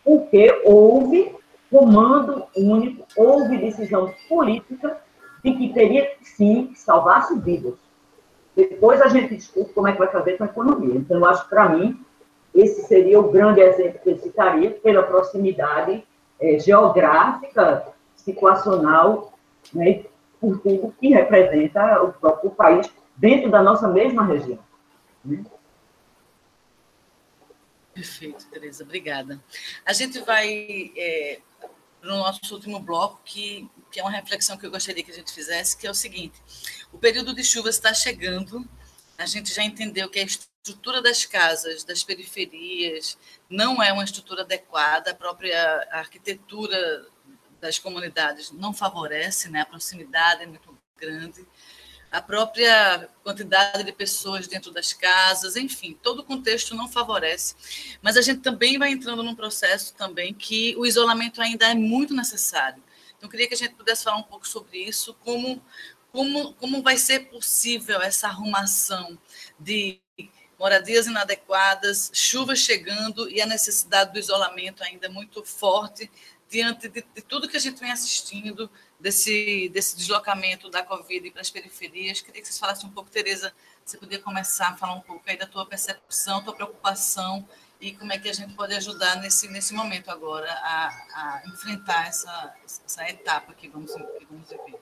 Porque 0.03 0.61
houve 0.65 1.35
comando 1.69 2.45
único, 2.55 3.05
houve 3.15 3.57
decisão 3.57 4.13
política 4.27 4.97
de 5.43 5.53
que 5.53 5.73
teria, 5.73 6.11
sim, 6.21 6.71
salvar 6.75 7.27
vidas. 7.39 7.75
Depois 8.55 9.01
a 9.01 9.07
gente 9.07 9.35
discute 9.35 9.71
como 9.73 9.87
é 9.87 9.93
que 9.93 9.99
vai 9.99 10.09
fazer 10.09 10.37
com 10.37 10.43
a 10.43 10.47
economia. 10.47 10.95
Então, 10.95 11.17
eu 11.17 11.25
acho 11.25 11.43
que, 11.43 11.49
para 11.49 11.69
mim, 11.69 11.97
esse 12.53 12.87
seria 12.87 13.19
o 13.19 13.31
grande 13.31 13.61
exemplo 13.61 13.99
que 13.99 14.09
eu 14.09 14.17
citaria, 14.17 14.71
pela 14.71 15.03
proximidade 15.03 16.03
é, 16.39 16.59
geográfica, 16.59 17.93
situacional, 18.15 19.33
né, 19.73 20.03
por 20.39 20.59
tudo 20.59 20.93
que 20.99 21.09
representa 21.09 22.01
o 22.03 22.13
próprio 22.13 22.51
país 22.51 22.89
dentro 23.15 23.51
da 23.51 23.61
nossa 23.61 23.87
mesma 23.87 24.25
região. 24.25 24.59
Né? 25.23 25.43
Perfeito, 27.93 28.45
Tereza, 28.49 28.83
obrigada. 28.83 29.39
A 29.85 29.91
gente 29.91 30.19
vai 30.19 30.91
é, 30.95 31.39
para 31.99 32.13
o 32.13 32.17
nosso 32.17 32.55
último 32.55 32.79
bloco, 32.79 33.19
que, 33.25 33.69
que 33.91 33.99
é 33.99 34.03
uma 34.03 34.11
reflexão 34.11 34.57
que 34.57 34.65
eu 34.65 34.71
gostaria 34.71 35.03
que 35.03 35.11
a 35.11 35.15
gente 35.15 35.33
fizesse, 35.33 35.77
que 35.77 35.85
é 35.85 35.91
o 35.91 35.95
seguinte: 35.95 36.41
o 36.93 36.97
período 36.97 37.33
de 37.33 37.43
chuvas 37.43 37.75
está 37.75 37.93
chegando, 37.93 38.65
a 39.17 39.25
gente 39.25 39.53
já 39.53 39.63
entendeu 39.63 40.09
que 40.09 40.19
a 40.19 40.21
estrutura 40.63 41.01
das 41.01 41.25
casas, 41.25 41.83
das 41.83 42.03
periferias, 42.03 43.17
não 43.49 43.81
é 43.81 43.91
uma 43.91 44.03
estrutura 44.03 44.41
adequada, 44.41 45.11
a 45.11 45.15
própria 45.15 45.87
arquitetura 45.91 47.07
das 47.59 47.79
comunidades 47.79 48.51
não 48.51 48.73
favorece, 48.73 49.49
né? 49.49 49.61
a 49.61 49.65
proximidade 49.65 50.43
é 50.43 50.45
muito 50.45 50.77
grande 50.97 51.45
a 52.11 52.21
própria 52.21 53.07
quantidade 53.23 53.83
de 53.83 53.91
pessoas 53.91 54.47
dentro 54.47 54.71
das 54.71 54.93
casas, 54.93 55.55
enfim, 55.55 55.97
todo 56.01 56.19
o 56.19 56.23
contexto 56.23 56.73
não 56.73 56.87
favorece. 56.87 57.55
Mas 58.01 58.17
a 58.17 58.21
gente 58.21 58.41
também 58.41 58.77
vai 58.79 58.91
entrando 58.91 59.21
num 59.21 59.35
processo 59.35 59.93
também 59.93 60.33
que 60.33 60.75
o 60.77 60.85
isolamento 60.85 61.41
ainda 61.41 61.67
é 61.67 61.75
muito 61.75 62.13
necessário. 62.13 62.81
Então, 63.17 63.29
queria 63.29 63.47
que 63.47 63.53
a 63.53 63.57
gente 63.57 63.75
pudesse 63.75 64.03
falar 64.03 64.17
um 64.17 64.23
pouco 64.23 64.47
sobre 64.47 64.79
isso, 64.79 65.13
como, 65.15 65.61
como, 66.11 66.53
como 66.53 66.81
vai 66.81 66.97
ser 66.97 67.29
possível 67.29 68.01
essa 68.01 68.27
arrumação 68.27 69.17
de 69.59 69.99
moradias 70.59 71.07
inadequadas, 71.07 72.11
chuvas 72.13 72.59
chegando 72.59 73.29
e 73.29 73.41
a 73.41 73.45
necessidade 73.45 74.11
do 74.11 74.19
isolamento 74.19 74.83
ainda 74.83 75.09
muito 75.09 75.43
forte 75.43 76.11
diante 76.49 76.89
de, 76.89 77.05
de 77.15 77.21
tudo 77.21 77.47
que 77.47 77.55
a 77.55 77.59
gente 77.59 77.79
vem 77.79 77.91
assistindo, 77.91 78.69
desse, 78.99 79.69
desse 79.69 79.95
deslocamento 79.95 80.69
da 80.69 80.83
Covid 80.83 81.31
para 81.31 81.41
as 81.41 81.49
periferias. 81.49 82.21
Queria 82.21 82.41
que 82.41 82.47
vocês 82.47 82.59
falassem 82.59 82.89
um 82.89 82.91
pouco, 82.91 83.09
Tereza, 83.09 83.53
você 83.85 83.97
podia 83.97 84.19
começar 84.19 84.69
a 84.69 84.75
falar 84.75 84.93
um 84.93 85.01
pouco 85.01 85.23
aí 85.27 85.37
da 85.37 85.47
tua 85.47 85.65
percepção, 85.65 86.43
tua 86.43 86.53
preocupação 86.53 87.47
e 87.79 87.93
como 87.93 88.11
é 88.11 88.17
que 88.17 88.29
a 88.29 88.33
gente 88.33 88.53
pode 88.55 88.75
ajudar 88.75 89.15
nesse, 89.21 89.47
nesse 89.47 89.73
momento 89.73 90.11
agora 90.11 90.51
a, 90.51 90.87
a 91.15 91.41
enfrentar 91.47 92.07
essa, 92.07 92.53
essa 92.65 93.09
etapa 93.09 93.53
que 93.53 93.69
vamos, 93.69 93.93
que 93.93 94.25
vamos 94.29 94.49
viver. 94.49 94.79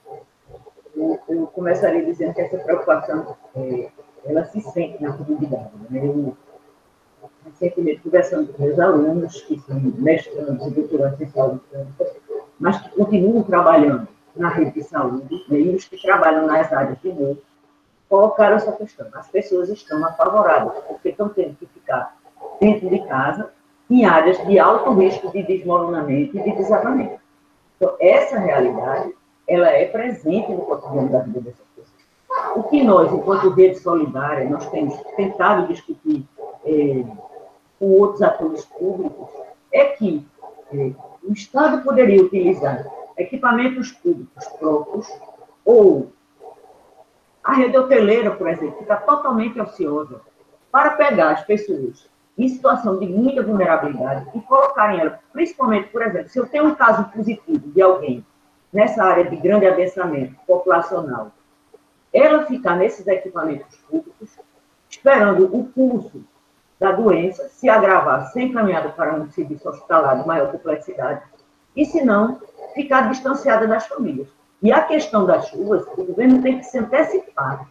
Eu, 1.28 1.46
começaria 1.54 2.04
dizendo 2.04 2.34
que 2.34 2.40
essa 2.40 2.58
preocupação, 2.58 3.38
é, 3.54 3.92
ela 4.24 4.44
se 4.44 4.60
sente 4.60 5.02
na 5.02 5.12
comunidade. 5.12 5.70
Né? 5.90 6.00
Eu, 6.04 6.36
recentemente, 7.44 8.00
conversando 8.00 8.52
com 8.52 8.62
meus 8.62 8.78
alunos, 8.78 9.40
que 9.42 9.58
são 9.60 9.80
mestrandos 9.80 10.66
e 10.66 10.70
doutorandos 10.70 11.20
em 11.20 11.28
saúde 11.28 11.60
mas 12.58 12.80
que 12.80 12.90
continuam 12.90 13.42
trabalhando 13.42 14.08
na 14.34 14.48
rede 14.48 14.72
de 14.72 14.82
saúde, 14.82 15.44
né, 15.48 15.58
e 15.60 15.74
os 15.74 15.84
que 15.84 16.00
trabalham 16.00 16.46
nas 16.46 16.72
áreas 16.72 16.98
de 17.00 17.12
novo, 17.12 17.38
colocaram 18.08 18.56
essa 18.56 18.72
questão. 18.72 19.06
As 19.14 19.28
pessoas 19.28 19.68
estão 19.68 20.04
apavoradas, 20.04 20.78
porque 20.84 21.10
estão 21.10 21.28
tendo 21.28 21.56
que 21.56 21.66
ficar 21.66 22.16
dentro 22.60 22.88
de 22.88 23.00
casa, 23.06 23.50
em 23.90 24.04
áreas 24.04 24.44
de 24.46 24.58
alto 24.58 24.92
risco 24.92 25.30
de 25.30 25.42
desmoronamento 25.42 26.36
e 26.36 26.42
de 26.42 26.52
desabamento. 26.56 27.20
Então, 27.76 27.94
essa 28.00 28.38
realidade, 28.38 29.14
ela 29.46 29.68
é 29.68 29.86
presente 29.86 30.50
no 30.52 30.62
cotidiano 30.62 31.08
da 31.08 31.20
vida 31.20 31.40
dessas. 31.40 31.67
O 32.54 32.62
que 32.64 32.82
nós, 32.82 33.12
enquanto 33.12 33.50
rede 33.50 33.78
solidária, 33.78 34.48
nós 34.48 34.68
temos 34.70 34.96
tentado 35.16 35.66
discutir 35.68 36.26
é, 36.64 37.04
com 37.78 37.90
outros 37.92 38.22
atores 38.22 38.64
públicos, 38.64 39.28
é 39.72 39.86
que 39.86 40.26
é, 40.72 40.92
o 41.22 41.32
Estado 41.32 41.82
poderia 41.82 42.22
utilizar 42.22 42.86
equipamentos 43.16 43.92
públicos 43.92 44.46
próprios 44.58 45.08
ou 45.64 46.10
a 47.42 47.54
rede 47.54 47.78
hoteleira, 47.78 48.30
por 48.32 48.48
exemplo, 48.48 48.76
que 48.76 48.82
está 48.82 48.96
totalmente 48.96 49.58
ociosa, 49.60 50.20
para 50.70 50.90
pegar 50.90 51.30
as 51.30 51.44
pessoas 51.44 52.08
em 52.36 52.48
situação 52.48 52.98
de 52.98 53.06
muita 53.06 53.42
vulnerabilidade 53.42 54.26
e 54.34 54.40
colocarem 54.40 55.00
ela, 55.00 55.18
principalmente, 55.32 55.88
por 55.88 56.02
exemplo, 56.02 56.28
se 56.28 56.38
eu 56.38 56.46
tenho 56.46 56.66
um 56.66 56.74
caso 56.74 57.04
positivo 57.04 57.68
de 57.70 57.82
alguém 57.82 58.24
nessa 58.72 59.02
área 59.02 59.24
de 59.24 59.34
grande 59.36 59.66
adensamento 59.66 60.36
populacional, 60.46 61.32
ela 62.12 62.46
ficar 62.46 62.76
nesses 62.76 63.06
equipamentos 63.06 63.76
públicos, 63.88 64.38
esperando 64.88 65.44
o 65.54 65.68
curso 65.68 66.24
da 66.78 66.92
doença 66.92 67.48
se 67.48 67.68
agravar, 67.68 68.30
ser 68.32 68.42
encaminhada 68.42 68.90
para 68.90 69.14
um 69.14 69.30
serviço 69.30 69.68
hospitalar 69.68 70.20
de 70.20 70.26
maior 70.26 70.50
complexidade, 70.50 71.22
e 71.76 71.84
se 71.84 72.04
não, 72.04 72.40
ficar 72.74 73.08
distanciada 73.10 73.66
das 73.66 73.86
famílias. 73.86 74.28
E 74.62 74.72
a 74.72 74.82
questão 74.82 75.24
das 75.24 75.48
chuvas, 75.48 75.86
o 75.96 76.04
governo 76.04 76.42
tem 76.42 76.58
que 76.58 76.64
se 76.64 76.78
antecipar 76.78 77.68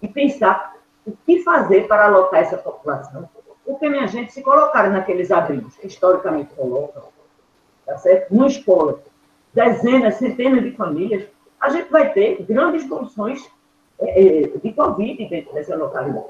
e 0.00 0.08
pensar 0.08 0.74
o 1.06 1.12
que 1.12 1.42
fazer 1.42 1.86
para 1.86 2.06
alocar 2.06 2.40
essa 2.40 2.56
população. 2.56 3.28
Porque, 3.64 3.88
minha 3.88 4.06
gente, 4.06 4.32
se 4.32 4.42
colocarem 4.42 4.92
naqueles 4.92 5.30
abrigos 5.30 5.76
que 5.76 5.86
historicamente 5.86 6.54
colocam, 6.54 7.04
tá 7.84 7.96
certo? 7.98 8.34
Numa 8.34 8.46
escola, 8.46 9.00
dezenas, 9.52 10.16
centenas 10.16 10.62
de 10.62 10.72
famílias, 10.72 11.26
a 11.60 11.70
gente 11.70 11.90
vai 11.90 12.12
ter 12.12 12.42
grandes 12.42 12.84
é, 12.84 13.50
de 14.00 14.72
Covid 14.72 15.28
dentro 15.28 15.54
dessa 15.54 15.76
localidade. 15.76 16.26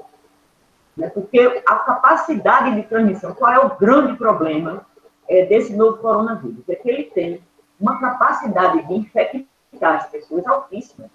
Né? 0.95 1.09
Porque 1.09 1.63
a 1.65 1.75
capacidade 1.75 2.75
de 2.75 2.83
transmissão, 2.83 3.33
qual 3.33 3.51
é 3.51 3.59
o 3.59 3.75
grande 3.75 4.17
problema 4.17 4.85
é, 5.27 5.45
desse 5.45 5.75
novo 5.75 5.97
coronavírus? 5.97 6.67
É 6.69 6.75
que 6.75 6.89
ele 6.89 7.03
tem 7.05 7.41
uma 7.79 7.99
capacidade 7.99 8.87
de 8.87 8.93
infectar 8.93 9.95
as 9.95 10.07
pessoas 10.07 10.45
altíssima. 10.47 11.09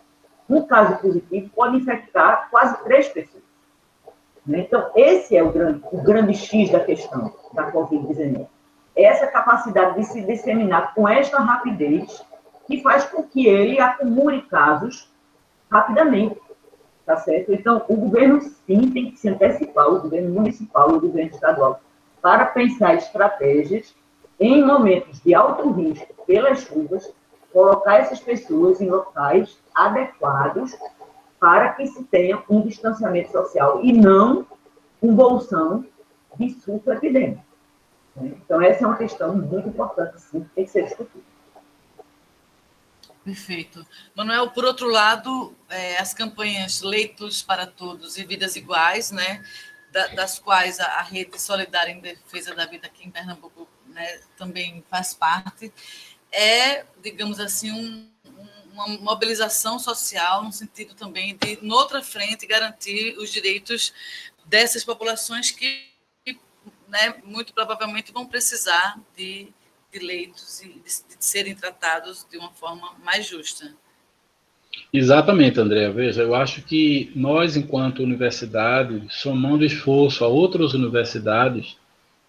No 0.48 0.66
caso 0.66 1.00
positivo, 1.00 1.48
pode 1.54 1.76
infectar 1.76 2.48
quase 2.50 2.82
três 2.82 3.08
pessoas. 3.08 3.44
Né? 4.44 4.60
Então, 4.60 4.90
esse 4.94 5.36
é 5.36 5.42
o 5.42 5.52
grande, 5.52 5.80
o 5.90 6.02
grande 6.02 6.34
X 6.34 6.70
da 6.70 6.80
questão 6.80 7.32
da 7.52 7.70
Covid-19. 7.72 8.46
Essa 8.96 9.28
capacidade 9.28 9.96
de 9.96 10.04
se 10.04 10.20
disseminar 10.22 10.92
com 10.94 11.08
esta 11.08 11.38
rapidez 11.38 12.22
que 12.66 12.82
faz 12.82 13.04
com 13.04 13.22
que 13.22 13.46
ele 13.46 13.80
acumule 13.80 14.42
casos 14.42 15.09
rapidamente, 15.70 16.40
tá 17.06 17.16
certo? 17.16 17.52
Então, 17.52 17.84
o 17.88 17.96
governo, 17.96 18.40
sim, 18.40 18.90
tem 18.90 19.10
que 19.10 19.18
se 19.18 19.28
antecipar, 19.28 19.88
o 19.88 20.00
governo 20.00 20.30
municipal, 20.30 20.90
o 20.90 21.00
governo 21.00 21.30
estadual, 21.30 21.80
para 22.20 22.46
pensar 22.46 22.94
estratégias 22.94 23.94
em 24.38 24.64
momentos 24.64 25.20
de 25.20 25.34
alto 25.34 25.70
risco 25.70 26.14
pelas 26.26 26.60
chuvas, 26.62 27.12
colocar 27.52 27.96
essas 27.96 28.20
pessoas 28.20 28.80
em 28.80 28.88
locais 28.88 29.58
adequados 29.74 30.76
para 31.38 31.70
que 31.72 31.86
se 31.86 32.04
tenha 32.04 32.42
um 32.48 32.60
distanciamento 32.60 33.32
social 33.32 33.80
e 33.82 33.92
não 33.92 34.46
um 35.02 35.14
bolsão 35.14 35.84
de 36.38 36.50
surto 36.50 36.92
epidêmico. 36.92 37.42
Né? 38.16 38.32
Então, 38.44 38.60
essa 38.60 38.84
é 38.84 38.86
uma 38.86 38.96
questão 38.96 39.34
muito 39.34 39.68
importante, 39.68 40.20
sim, 40.20 40.40
que 40.40 40.48
tem 40.50 40.64
que 40.64 40.70
ser 40.70 40.84
discutida. 40.84 41.29
Perfeito. 43.24 43.86
Manuel, 44.14 44.50
por 44.50 44.64
outro 44.64 44.88
lado, 44.88 45.54
é, 45.68 45.98
as 45.98 46.14
campanhas 46.14 46.80
Leitos 46.80 47.42
para 47.42 47.66
Todos 47.66 48.16
e 48.16 48.24
Vidas 48.24 48.56
Iguais, 48.56 49.10
né, 49.10 49.44
da, 49.92 50.06
das 50.08 50.38
quais 50.38 50.80
a, 50.80 50.86
a, 50.86 51.02
Rede 51.02 51.40
Solidária 51.40 51.92
em 51.92 52.00
Defesa 52.00 52.54
da 52.54 52.64
Vida 52.64 52.86
aqui 52.86 53.06
em 53.06 53.10
Pernambuco 53.10 53.68
né, 53.86 54.20
também 54.36 54.82
faz 54.88 55.12
parte, 55.12 55.72
é, 56.32 56.86
digamos 57.02 57.38
assim, 57.40 57.70
um, 57.72 58.10
uma 58.72 58.88
mobilização 58.88 59.78
social 59.78 60.42
no 60.42 60.52
sentido 60.52 60.94
também 60.94 61.36
de, 61.36 61.58
noutra 61.60 62.02
frente, 62.02 62.46
garantir 62.46 63.18
os 63.18 63.30
direitos 63.30 63.92
dessas 64.46 64.82
populações 64.82 65.50
que, 65.50 65.90
né, 66.88 67.16
muito 67.24 67.52
provavelmente 67.52 68.12
vão 68.12 68.26
precisar 68.26 68.98
de 69.16 69.52
de 69.92 69.98
leitos 69.98 70.60
de, 70.62 70.68
de 70.68 71.24
serem 71.24 71.54
tratados 71.54 72.26
de 72.30 72.38
uma 72.38 72.50
forma 72.50 72.92
mais 73.04 73.26
justa. 73.26 73.72
Exatamente, 74.92 75.60
André. 75.60 75.90
Veja, 75.90 76.22
eu 76.22 76.34
acho 76.34 76.62
que 76.62 77.10
nós, 77.14 77.56
enquanto 77.56 78.02
universidade, 78.02 79.02
somando 79.08 79.64
esforço 79.64 80.24
a 80.24 80.28
outras 80.28 80.74
universidades, 80.74 81.76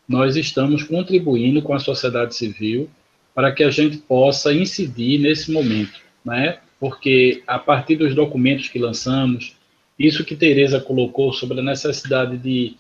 nós 0.07 0.35
estamos 0.35 0.83
contribuindo 0.83 1.61
com 1.61 1.73
a 1.73 1.79
sociedade 1.79 2.35
civil 2.35 2.89
para 3.33 3.51
que 3.51 3.63
a 3.63 3.69
gente 3.69 3.97
possa 3.97 4.53
incidir 4.53 5.19
nesse 5.19 5.51
momento, 5.51 5.99
né? 6.23 6.59
Porque 6.79 7.43
a 7.47 7.57
partir 7.57 7.95
dos 7.95 8.13
documentos 8.13 8.67
que 8.67 8.79
lançamos, 8.79 9.55
isso 9.97 10.25
que 10.25 10.35
Tereza 10.35 10.81
colocou 10.81 11.31
sobre 11.31 11.59
a 11.59 11.63
necessidade 11.63 12.37
de 12.37 12.75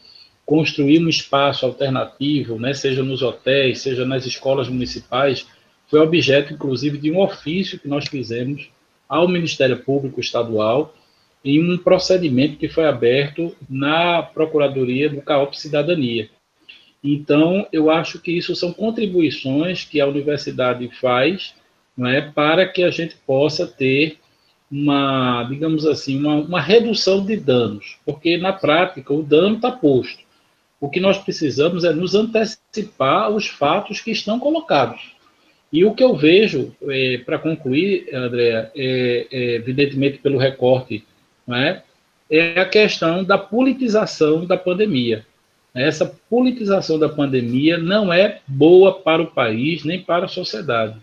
construir 0.51 0.99
um 0.99 1.07
espaço 1.07 1.65
alternativo, 1.65 2.59
né, 2.59 2.73
seja 2.73 3.01
nos 3.01 3.21
hotéis, 3.21 3.79
seja 3.79 4.05
nas 4.05 4.25
escolas 4.25 4.67
municipais, 4.67 5.47
foi 5.87 6.01
objeto, 6.01 6.53
inclusive, 6.53 6.97
de 6.97 7.09
um 7.09 7.21
ofício 7.21 7.79
que 7.79 7.87
nós 7.87 8.05
fizemos 8.09 8.69
ao 9.07 9.29
Ministério 9.29 9.77
Público 9.77 10.19
Estadual 10.19 10.93
em 11.41 11.63
um 11.63 11.77
procedimento 11.77 12.57
que 12.57 12.67
foi 12.67 12.85
aberto 12.85 13.55
na 13.69 14.21
Procuradoria 14.21 15.09
do 15.09 15.21
CAOP 15.21 15.57
Cidadania. 15.57 16.29
Então, 17.01 17.65
eu 17.71 17.89
acho 17.89 18.19
que 18.19 18.33
isso 18.33 18.53
são 18.53 18.73
contribuições 18.73 19.85
que 19.85 20.01
a 20.01 20.05
universidade 20.05 20.85
faz 20.99 21.55
é, 21.97 22.19
para 22.19 22.67
que 22.67 22.83
a 22.83 22.91
gente 22.91 23.15
possa 23.25 23.65
ter 23.65 24.17
uma, 24.69 25.45
digamos 25.45 25.85
assim, 25.85 26.19
uma, 26.19 26.35
uma 26.35 26.59
redução 26.59 27.25
de 27.25 27.37
danos, 27.37 27.99
porque 28.05 28.37
na 28.37 28.51
prática 28.51 29.13
o 29.13 29.23
dano 29.23 29.55
está 29.55 29.71
posto. 29.71 30.29
O 30.81 30.89
que 30.89 30.99
nós 30.99 31.19
precisamos 31.19 31.83
é 31.83 31.93
nos 31.93 32.15
antecipar 32.15 33.25
aos 33.25 33.45
fatos 33.45 34.01
que 34.01 34.09
estão 34.09 34.39
colocados. 34.39 35.11
E 35.71 35.85
o 35.85 35.93
que 35.93 36.03
eu 36.03 36.15
vejo, 36.15 36.75
é, 36.89 37.19
para 37.19 37.37
concluir, 37.37 38.09
André, 38.13 38.71
é, 38.75 39.27
é, 39.31 39.55
evidentemente 39.55 40.17
pelo 40.17 40.39
recorte, 40.39 41.05
é? 41.49 41.81
é 42.29 42.59
a 42.59 42.65
questão 42.65 43.23
da 43.23 43.37
politização 43.37 44.43
da 44.45 44.57
pandemia. 44.57 45.23
Essa 45.73 46.05
politização 46.27 46.97
da 46.97 47.07
pandemia 47.07 47.77
não 47.77 48.11
é 48.11 48.41
boa 48.47 48.99
para 48.99 49.21
o 49.21 49.27
país 49.27 49.85
nem 49.85 50.01
para 50.01 50.25
a 50.25 50.29
sociedade. 50.29 50.97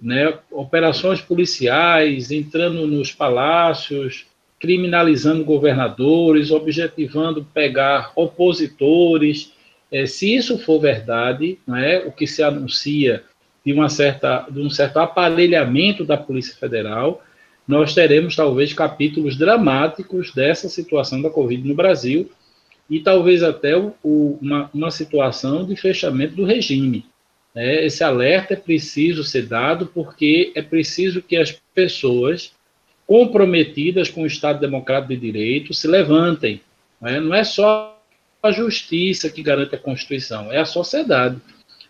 Né? 0.00 0.32
Operações 0.50 1.20
policiais 1.20 2.30
entrando 2.30 2.86
nos 2.86 3.12
palácios, 3.12 4.27
criminalizando 4.60 5.44
governadores, 5.44 6.50
objetivando 6.50 7.46
pegar 7.54 8.12
opositores. 8.16 9.52
É, 9.90 10.04
se 10.04 10.34
isso 10.34 10.58
for 10.58 10.80
verdade, 10.80 11.58
é, 11.76 12.04
o 12.06 12.12
que 12.12 12.26
se 12.26 12.42
anuncia 12.42 13.22
de, 13.64 13.72
uma 13.72 13.88
certa, 13.88 14.46
de 14.50 14.60
um 14.60 14.70
certo 14.70 14.98
aparelhamento 14.98 16.04
da 16.04 16.16
Polícia 16.16 16.56
Federal, 16.56 17.22
nós 17.66 17.94
teremos 17.94 18.34
talvez 18.34 18.72
capítulos 18.72 19.36
dramáticos 19.36 20.32
dessa 20.32 20.68
situação 20.68 21.20
da 21.20 21.30
Covid 21.30 21.68
no 21.68 21.74
Brasil 21.74 22.30
e 22.88 23.00
talvez 23.00 23.42
até 23.42 23.76
o, 23.76 23.92
uma, 24.40 24.70
uma 24.72 24.90
situação 24.90 25.66
de 25.66 25.76
fechamento 25.76 26.34
do 26.34 26.44
regime. 26.44 27.04
É, 27.54 27.84
esse 27.84 28.02
alerta 28.02 28.54
é 28.54 28.56
preciso 28.56 29.22
ser 29.22 29.46
dado 29.46 29.86
porque 29.86 30.52
é 30.54 30.62
preciso 30.62 31.20
que 31.20 31.36
as 31.36 31.52
pessoas 31.74 32.52
comprometidas 33.08 34.10
com 34.10 34.22
o 34.22 34.26
Estado 34.26 34.60
Democrático 34.60 35.14
de 35.14 35.16
Direito 35.18 35.72
se 35.72 35.88
levantem. 35.88 36.60
Não 37.00 37.08
é, 37.08 37.18
não 37.18 37.34
é 37.34 37.42
só 37.42 37.98
a 38.42 38.52
justiça 38.52 39.30
que 39.30 39.42
garante 39.42 39.74
a 39.74 39.78
Constituição, 39.78 40.52
é 40.52 40.58
a 40.58 40.66
sociedade. 40.66 41.40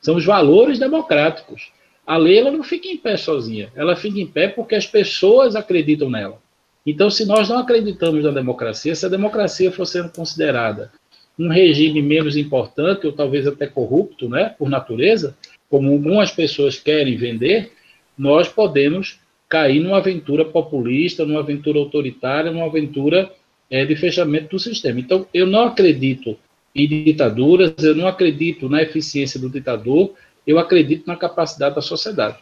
São 0.01 0.15
os 0.15 0.25
valores 0.25 0.79
democráticos. 0.79 1.73
A 2.07 2.17
lei 2.17 2.39
ela 2.39 2.53
não 2.53 2.63
fica 2.63 2.87
em 2.87 2.97
pé 2.97 3.17
sozinha, 3.17 3.69
ela 3.75 3.97
fica 3.97 4.21
em 4.21 4.27
pé 4.29 4.47
porque 4.47 4.77
as 4.77 4.87
pessoas 4.87 5.57
acreditam 5.57 6.09
nela. 6.09 6.41
Então, 6.87 7.11
se 7.11 7.27
nós 7.27 7.49
não 7.49 7.59
acreditamos 7.59 8.23
na 8.23 8.31
democracia, 8.31 8.95
se 8.95 9.05
a 9.05 9.11
democracia 9.11 9.73
for 9.73 9.87
sendo 9.87 10.11
considerada 10.11 10.93
um 11.37 11.49
regime 11.49 12.01
menos 12.01 12.37
importante, 12.37 13.07
ou 13.07 13.13
talvez 13.13 13.45
até 13.45 13.67
corrupto, 13.67 14.29
né, 14.29 14.55
por 14.57 14.71
natureza, 14.71 15.37
como 15.69 15.93
algumas 15.93 16.31
pessoas 16.31 16.79
querem 16.79 17.17
vender, 17.17 17.73
nós 18.17 18.49
podemos 18.49 19.19
cair 19.49 19.81
numa 19.81 19.99
aventura 19.99 20.45
populista, 20.45 21.25
numa 21.25 21.41
aventura 21.41 21.79
autoritária, 21.79 22.51
numa 22.51 22.67
aventura 22.67 23.31
é, 23.71 23.85
de 23.85 23.97
fechamento 23.97 24.51
do 24.51 24.59
sistema. 24.59 25.01
Então, 25.01 25.27
eu 25.33 25.47
não 25.47 25.65
acredito 25.65 26.37
em 26.75 26.87
ditaduras, 26.87 27.73
eu 27.83 27.95
não 27.95 28.07
acredito 28.07 28.69
na 28.69 28.83
eficiência 28.83 29.41
do 29.41 29.49
ditador, 29.49 30.15
eu 30.47 30.59
acredito 30.59 31.07
na 31.07 31.17
capacidade 31.17 31.75
da 31.75 31.81
sociedade. 31.81 32.39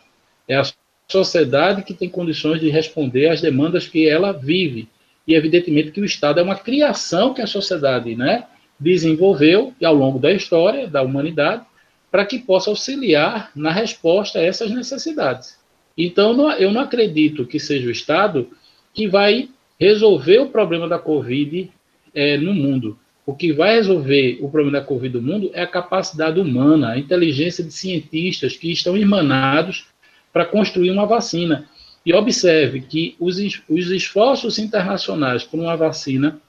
É 0.49 0.57
a 0.57 0.65
sociedade 1.09 1.83
que 1.83 1.95
tem 1.95 2.09
condições 2.09 2.61
de 2.61 2.69
responder 2.69 3.29
às 3.29 3.41
demandas 3.41 3.87
que 3.87 4.09
ela 4.09 4.33
vive. 4.33 4.89
E, 5.27 5.35
evidentemente, 5.35 5.91
que 5.91 6.01
o 6.01 6.05
Estado 6.05 6.41
é 6.41 6.43
uma 6.43 6.57
criação 6.57 7.35
que 7.35 7.43
a 7.43 7.47
sociedade 7.47 8.15
né, 8.15 8.45
desenvolveu 8.79 9.73
ao 9.83 9.95
longo 9.95 10.19
da 10.19 10.33
história 10.33 10.87
da 10.87 11.03
humanidade 11.03 11.65
para 12.11 12.25
que 12.25 12.39
possa 12.39 12.71
auxiliar 12.71 13.51
na 13.55 13.71
resposta 13.71 14.39
a 14.39 14.43
essas 14.43 14.71
necessidades. 14.71 15.56
Então, 15.97 16.51
eu 16.53 16.71
não 16.71 16.83
acredito 16.83 17.47
que 17.47 17.59
seja 17.59 17.89
o 17.89 17.93
Estado 17.93 18.49
que 18.93 19.09
vai 19.09 19.49
resolver 19.79 20.39
o 20.39 20.49
problema 20.49 20.89
da 20.89 20.99
Covid 20.99 21.71
é, 22.15 22.37
no 22.37 22.53
mundo. 22.53 22.99
O 23.25 23.35
que 23.35 23.53
vai 23.53 23.75
resolver 23.75 24.39
o 24.41 24.49
problema 24.49 24.79
da 24.79 24.85
Covid 24.85 25.17
no 25.17 25.23
mundo 25.23 25.51
é 25.53 25.63
a 25.63 25.67
capacidade 25.67 26.39
humana, 26.39 26.93
a 26.93 26.99
inteligência 26.99 27.65
de 27.65 27.73
cientistas 27.73 28.57
que 28.57 28.71
estão 28.71 28.97
emanados 28.97 29.87
para 30.33 30.45
construir 30.45 30.91
uma 30.91 31.07
vacina. 31.07 31.69
E 32.05 32.15
observe 32.15 32.83
que 32.83 33.17
os, 33.19 33.39
os 33.69 33.91
esforços 33.91 34.59
internacionais 34.59 35.43
por 35.43 35.59
uma 35.59 35.77
vacina 35.77 36.41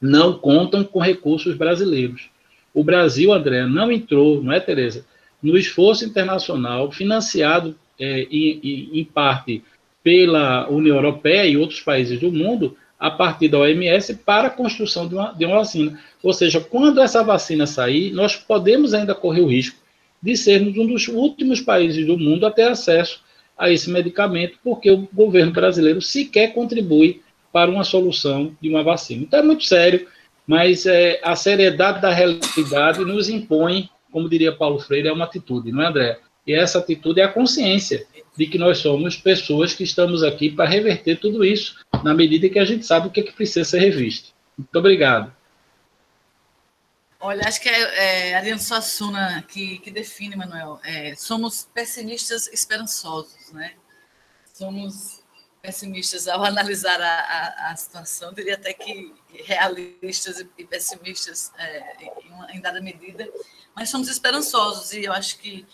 não 0.00 0.32
contam 0.32 0.82
com 0.82 0.98
recursos 0.98 1.56
brasileiros. 1.56 2.30
O 2.74 2.82
Brasil, 2.82 3.32
André, 3.32 3.66
não 3.66 3.90
entrou, 3.92 4.42
não 4.42 4.52
é, 4.52 4.60
Tereza, 4.60 5.04
no 5.42 5.56
esforço 5.56 6.04
internacional 6.04 6.90
financiado 6.90 7.76
é, 7.98 8.22
em, 8.30 8.90
em, 9.00 9.04
parte 9.04 9.62
pela 10.02 10.68
União 10.68 10.96
Europeia 10.96 11.46
e 11.46 11.56
outros 11.56 11.80
países 11.80 12.20
do 12.20 12.30
mundo 12.32 12.76
a 12.98 13.10
partir 13.10 13.48
da 13.48 13.58
OMS 13.58 14.14
para 14.16 14.48
a 14.48 14.50
construção 14.50 15.06
de 15.06 15.14
uma, 15.14 15.32
de 15.32 15.44
uma 15.44 15.58
vacina. 15.58 15.98
Ou 16.22 16.32
seja, 16.32 16.60
quando 16.60 17.00
essa 17.00 17.22
vacina 17.22 17.66
sair, 17.66 18.12
nós 18.12 18.34
podemos 18.36 18.94
ainda 18.94 19.14
correr 19.14 19.42
o 19.42 19.46
risco 19.46 19.78
de 20.20 20.36
sermos 20.36 20.76
um 20.76 20.86
dos 20.86 21.06
últimos 21.08 21.60
países 21.60 22.04
do 22.06 22.18
mundo 22.18 22.44
a 22.46 22.50
ter 22.50 22.68
acesso 22.68 23.22
a 23.56 23.70
esse 23.70 23.90
medicamento, 23.90 24.58
porque 24.62 24.90
o 24.90 25.08
governo 25.12 25.52
brasileiro 25.52 26.00
sequer 26.00 26.52
contribui 26.52 27.22
para 27.52 27.70
uma 27.70 27.84
solução 27.84 28.56
de 28.60 28.68
uma 28.68 28.82
vacina. 28.82 29.22
Então 29.22 29.40
é 29.40 29.42
muito 29.42 29.64
sério, 29.64 30.06
mas 30.46 30.86
é, 30.86 31.20
a 31.22 31.34
seriedade 31.34 32.00
da 32.00 32.12
realidade 32.12 33.04
nos 33.04 33.28
impõe, 33.28 33.88
como 34.10 34.28
diria 34.28 34.52
Paulo 34.52 34.78
Freire, 34.78 35.08
é 35.08 35.12
uma 35.12 35.24
atitude, 35.24 35.72
não 35.72 35.82
é, 35.82 35.86
André? 35.86 36.18
E 36.48 36.54
essa 36.54 36.78
atitude 36.78 37.20
é 37.20 37.24
a 37.24 37.32
consciência 37.32 38.06
de 38.34 38.46
que 38.46 38.56
nós 38.56 38.78
somos 38.78 39.18
pessoas 39.18 39.74
que 39.74 39.84
estamos 39.84 40.22
aqui 40.22 40.48
para 40.48 40.66
reverter 40.66 41.20
tudo 41.20 41.44
isso, 41.44 41.76
na 42.02 42.14
medida 42.14 42.48
que 42.48 42.58
a 42.58 42.64
gente 42.64 42.86
sabe 42.86 43.08
o 43.08 43.10
que, 43.10 43.20
é 43.20 43.22
que 43.22 43.32
precisa 43.32 43.68
ser 43.68 43.80
revisto. 43.80 44.32
Muito 44.56 44.74
obrigado. 44.78 45.30
Olha, 47.20 47.46
acho 47.46 47.60
que 47.60 47.68
é, 47.68 48.30
é 48.30 48.34
Ariano 48.34 48.60
Suassuna 48.60 49.44
que, 49.46 49.78
que 49.80 49.90
define, 49.90 50.36
Manuel. 50.36 50.80
É, 50.82 51.14
somos 51.16 51.68
pessimistas 51.74 52.48
esperançosos, 52.48 53.52
né? 53.52 53.74
Somos 54.54 55.22
pessimistas 55.60 56.28
ao 56.28 56.42
analisar 56.42 56.98
a, 56.98 57.18
a, 57.18 57.72
a 57.72 57.76
situação, 57.76 58.32
diria 58.32 58.54
até 58.54 58.72
que 58.72 59.12
realistas 59.44 60.42
e, 60.56 60.64
pessimistas 60.64 61.52
é, 61.58 62.04
em, 62.04 62.56
em 62.56 62.60
dada 62.62 62.80
medida, 62.80 63.28
mas 63.74 63.90
somos 63.90 64.08
esperançosos 64.08 64.94
e 64.94 65.04
eu 65.04 65.12
acho 65.12 65.38
que 65.40 65.66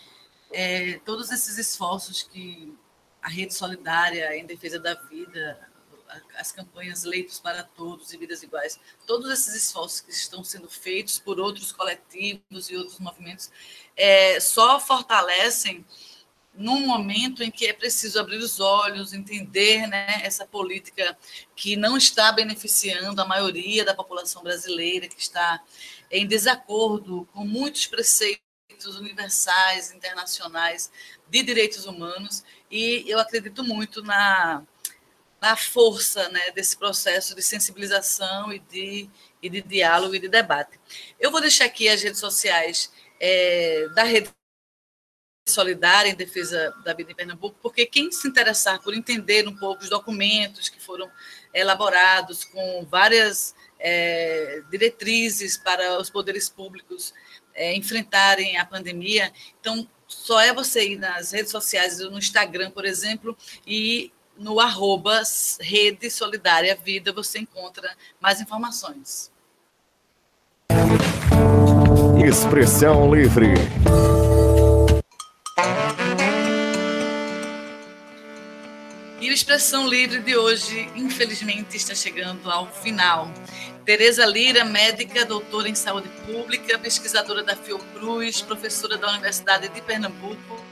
é, 0.54 1.00
todos 1.04 1.30
esses 1.30 1.58
esforços 1.58 2.22
que 2.22 2.72
a 3.20 3.28
rede 3.28 3.52
solidária 3.52 4.36
em 4.36 4.46
defesa 4.46 4.78
da 4.78 4.94
vida, 4.94 5.58
as 6.38 6.52
campanhas 6.52 7.04
Leitos 7.04 7.40
para 7.40 7.62
Todos 7.62 8.12
e 8.12 8.16
Vidas 8.16 8.42
Iguais, 8.42 8.78
todos 9.06 9.30
esses 9.30 9.54
esforços 9.54 10.00
que 10.00 10.10
estão 10.10 10.44
sendo 10.44 10.68
feitos 10.70 11.18
por 11.18 11.40
outros 11.40 11.72
coletivos 11.72 12.70
e 12.70 12.76
outros 12.76 13.00
movimentos, 13.00 13.50
é, 13.96 14.38
só 14.38 14.78
fortalecem 14.78 15.84
num 16.54 16.86
momento 16.86 17.42
em 17.42 17.50
que 17.50 17.66
é 17.66 17.72
preciso 17.72 18.20
abrir 18.20 18.36
os 18.36 18.60
olhos, 18.60 19.12
entender 19.12 19.88
né, 19.88 20.20
essa 20.22 20.46
política 20.46 21.18
que 21.56 21.74
não 21.74 21.96
está 21.96 22.30
beneficiando 22.30 23.20
a 23.20 23.26
maioria 23.26 23.84
da 23.84 23.92
população 23.92 24.40
brasileira, 24.40 25.08
que 25.08 25.20
está 25.20 25.60
em 26.08 26.24
desacordo 26.26 27.28
com 27.32 27.44
muitos 27.44 27.88
preceitos 27.88 28.43
preceitos 28.74 28.96
universais, 28.96 29.92
internacionais 29.92 30.90
de 31.28 31.42
direitos 31.42 31.86
humanos, 31.86 32.44
e 32.70 33.04
eu 33.06 33.18
acredito 33.18 33.62
muito 33.62 34.02
na, 34.02 34.62
na 35.40 35.56
força 35.56 36.28
né, 36.28 36.50
desse 36.50 36.76
processo 36.76 37.34
de 37.34 37.42
sensibilização 37.42 38.52
e 38.52 38.58
de, 38.58 39.08
e 39.40 39.48
de 39.48 39.62
diálogo 39.62 40.14
e 40.14 40.18
de 40.18 40.28
debate. 40.28 40.78
Eu 41.18 41.30
vou 41.30 41.40
deixar 41.40 41.66
aqui 41.66 41.88
as 41.88 42.02
redes 42.02 42.20
sociais 42.20 42.92
é, 43.20 43.88
da 43.94 44.02
Rede 44.02 44.30
Solidária 45.46 46.10
em 46.10 46.14
Defesa 46.14 46.74
da 46.84 46.94
Vida 46.94 47.12
em 47.12 47.14
Pernambuco, 47.14 47.58
porque 47.62 47.86
quem 47.86 48.10
se 48.10 48.26
interessar 48.26 48.80
por 48.80 48.94
entender 48.94 49.46
um 49.46 49.54
pouco 49.54 49.82
os 49.82 49.90
documentos 49.90 50.68
que 50.68 50.80
foram 50.80 51.10
elaborados 51.52 52.44
com 52.44 52.84
várias 52.86 53.54
é, 53.78 54.62
diretrizes 54.70 55.58
para 55.58 56.00
os 56.00 56.08
poderes 56.08 56.48
públicos 56.48 57.12
é, 57.54 57.74
enfrentarem 57.74 58.56
a 58.58 58.64
pandemia. 58.64 59.32
Então, 59.60 59.86
só 60.06 60.40
é 60.40 60.52
você 60.52 60.90
ir 60.90 60.98
nas 60.98 61.32
redes 61.32 61.50
sociais, 61.50 61.98
no 61.98 62.18
Instagram, 62.18 62.70
por 62.70 62.84
exemplo, 62.84 63.36
e 63.66 64.12
no 64.36 64.58
arroba 64.60 65.22
Rede 65.60 66.10
Solidária 66.10 66.76
Vida 66.82 67.12
você 67.12 67.38
encontra 67.38 67.88
mais 68.20 68.40
informações. 68.40 69.32
Expressão 72.26 73.14
Livre. 73.14 73.54
Expressão 79.34 79.88
Livre 79.88 80.20
de 80.20 80.36
hoje, 80.36 80.88
infelizmente, 80.94 81.76
está 81.76 81.92
chegando 81.92 82.48
ao 82.48 82.68
final. 82.68 83.28
Tereza 83.84 84.24
Lira, 84.24 84.64
médica, 84.64 85.24
doutora 85.24 85.68
em 85.68 85.74
saúde 85.74 86.08
pública, 86.24 86.78
pesquisadora 86.78 87.42
da 87.42 87.56
Fiocruz, 87.56 88.40
professora 88.40 88.96
da 88.96 89.10
Universidade 89.10 89.68
de 89.70 89.80
Pernambuco, 89.80 90.62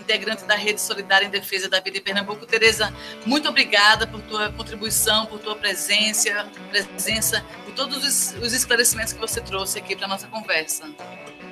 integrante 0.00 0.44
da 0.44 0.56
Rede 0.56 0.80
Solidária 0.80 1.24
em 1.24 1.30
Defesa 1.30 1.68
da 1.68 1.78
Vida 1.78 1.98
em 1.98 2.00
Pernambuco. 2.00 2.44
Tereza, 2.46 2.92
muito 3.24 3.48
obrigada 3.48 4.08
por 4.08 4.20
tua 4.22 4.50
contribuição, 4.50 5.26
por 5.26 5.38
tua 5.38 5.54
presença, 5.54 6.48
presença 6.68 7.44
por 7.64 7.72
todos 7.74 8.34
os 8.42 8.52
esclarecimentos 8.52 9.12
que 9.12 9.20
você 9.20 9.40
trouxe 9.40 9.78
aqui 9.78 9.94
para 9.94 10.06
a 10.06 10.08
nossa 10.08 10.26
conversa. 10.26 10.82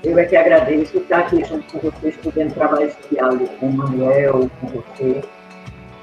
Eu 0.02 0.18
é 0.18 0.24
que 0.24 0.36
agradeço 0.36 0.98
estar 0.98 1.20
aqui 1.20 1.44
junto 1.44 1.72
com 1.72 1.90
vocês, 1.90 2.16
podendo 2.16 2.52
trabalhar 2.52 2.86
esse 2.86 2.98
diálogo 3.12 3.46
com 3.58 3.68
o 3.68 3.72
Manuel, 3.72 4.50
com 4.60 4.66
você 4.66 5.22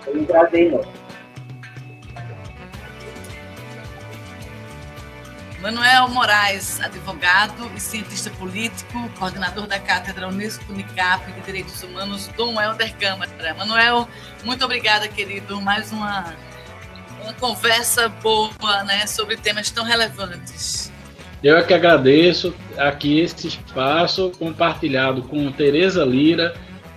foi 0.06 0.20
um 0.20 0.26
prazer 0.26 0.68
enorme. 0.68 1.06
Manuel 5.62 6.10
Moraes, 6.10 6.80
advogado 6.80 7.72
e 7.76 7.80
cientista 7.80 8.30
político, 8.30 9.10
coordenador 9.18 9.66
da 9.66 9.80
Cátedra 9.80 10.28
Unesco 10.28 10.72
Unicap 10.72 11.26
de 11.32 11.42
Direitos 11.42 11.82
Humanos, 11.82 12.28
Dom 12.38 12.62
Helder 12.62 12.96
Câmara. 12.98 13.32
Manuel, 13.58 14.08
muito 14.44 14.64
obrigada, 14.64 15.08
querido. 15.08 15.60
Mais 15.60 15.92
uma, 15.92 16.36
uma 17.24 17.34
conversa 17.34 18.08
boa 18.08 18.84
né, 18.84 19.08
sobre 19.08 19.38
temas 19.38 19.72
tão 19.72 19.84
relevantes. 19.84 20.94
Eu 21.44 21.58
é 21.58 21.64
que 21.64 21.74
agradeço 21.74 22.56
aqui 22.78 23.20
esse 23.20 23.48
espaço 23.48 24.32
compartilhado 24.38 25.24
com 25.24 25.52
Tereza 25.52 26.06
Lira, 26.06 26.56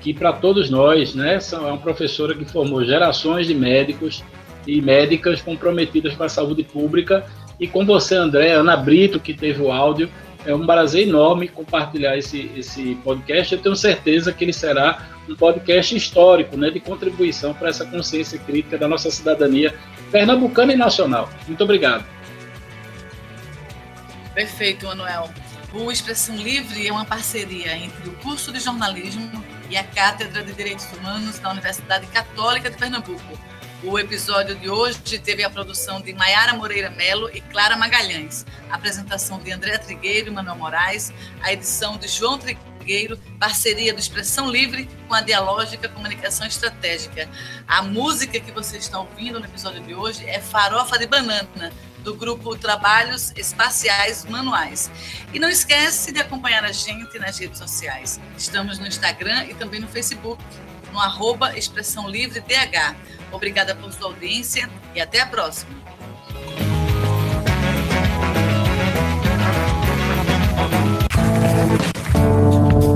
que 0.09 0.15
para 0.15 0.33
todos 0.33 0.71
nós, 0.71 1.15
né, 1.15 1.39
é 1.39 1.57
uma 1.57 1.77
professora 1.77 2.35
que 2.35 2.43
formou 2.47 2.83
gerações 2.83 3.47
de 3.47 3.55
médicos 3.55 4.25
e 4.67 4.81
médicas 4.81 5.43
comprometidas 5.43 6.15
com 6.15 6.25
a 6.25 6.31
saúde 6.31 6.63
pública. 6.63 7.27
E 7.61 7.69
com 7.69 7.85
você, 7.85 8.15
André, 8.15 8.53
Ana 8.53 8.75
Brito, 8.75 9.21
que 9.21 9.35
teve 9.35 9.61
o 9.61 9.71
áudio, 9.71 10.09
é 10.47 10.55
um 10.55 10.65
prazer 10.65 11.07
enorme 11.07 11.47
compartilhar 11.47 12.17
esse, 12.17 12.51
esse 12.57 12.95
podcast. 13.05 13.53
Eu 13.53 13.61
tenho 13.61 13.77
certeza 13.77 14.33
que 14.33 14.47
ele 14.47 14.53
será 14.55 15.11
um 15.29 15.37
podcast 15.37 15.95
histórico, 15.95 16.57
né, 16.57 16.71
de 16.71 16.81
contribuição 16.81 17.53
para 17.53 17.69
essa 17.69 17.85
consciência 17.85 18.39
crítica 18.39 18.79
da 18.79 18.89
nossa 18.89 19.11
cidadania 19.11 19.75
pernambucana 20.11 20.73
e 20.73 20.77
nacional. 20.77 21.29
Muito 21.47 21.63
obrigado. 21.63 22.07
Perfeito, 24.35 24.87
Manuel. 24.87 25.29
O 25.75 25.93
Expressão 25.93 26.35
Livre 26.35 26.89
é 26.89 26.91
uma 26.91 27.05
parceria 27.05 27.77
entre 27.77 28.09
o 28.09 28.13
curso 28.15 28.51
de 28.51 28.59
jornalismo 28.59 29.58
e 29.69 29.77
a 29.77 29.85
Cátedra 29.85 30.43
de 30.43 30.53
Direitos 30.53 30.87
Humanos 30.93 31.39
da 31.39 31.51
Universidade 31.51 32.07
Católica 32.07 32.71
de 32.71 32.77
Pernambuco. 32.77 33.39
O 33.83 33.97
episódio 33.97 34.57
de 34.57 34.69
hoje 34.69 34.99
teve 35.19 35.45
a 35.45 35.51
produção 35.51 36.01
de 36.01 36.13
Maiara 36.13 36.53
Moreira 36.55 36.91
Melo 36.91 37.31
e 37.33 37.41
Clara 37.41 37.77
Magalhães, 37.77 38.45
a 38.69 38.75
apresentação 38.75 39.39
de 39.39 39.53
André 39.53 39.79
Trigueiro 39.79 40.29
e 40.29 40.31
Manuel 40.33 40.57
Moraes, 40.57 41.13
a 41.41 41.53
edição 41.53 41.97
de 41.97 42.09
João 42.09 42.39
Trigueiro, 42.39 43.17
parceria 43.39 43.95
do 43.95 44.01
Expressão 44.01 44.51
Livre 44.51 44.89
com 45.07 45.15
a 45.15 45.21
Dialógica 45.21 45.89
Comunicação 45.89 46.45
Estratégica. 46.47 47.29
A 47.69 47.83
música 47.83 48.41
que 48.41 48.51
você 48.51 48.79
está 48.79 48.99
ouvindo 48.99 49.39
no 49.39 49.47
episódio 49.47 49.81
de 49.81 49.95
hoje 49.95 50.27
é 50.27 50.41
Farofa 50.41 50.99
de 50.99 51.07
Banana, 51.07 51.73
do 52.09 52.15
grupo 52.15 52.57
Trabalhos 52.57 53.35
Espaciais 53.37 54.25
Manuais. 54.25 54.91
E 55.31 55.39
não 55.39 55.51
esquece 55.51 56.11
de 56.11 56.19
acompanhar 56.19 56.65
a 56.65 56.73
gente 56.73 57.19
nas 57.19 57.39
redes 57.39 57.59
sociais. 57.59 58.19
Estamos 58.35 58.79
no 58.79 58.87
Instagram 58.87 59.45
e 59.45 59.53
também 59.53 59.79
no 59.79 59.87
Facebook, 59.87 60.43
no 60.91 60.99
arroba 60.99 61.55
Expressão 61.59 62.09
Livre 62.09 62.41
DH. 62.41 62.97
Obrigada 63.31 63.75
por 63.75 63.93
sua 63.93 64.07
audiência 64.07 64.71
e 64.95 65.03
até 65.03 65.21
a 65.21 65.27
próxima. 65.27 65.77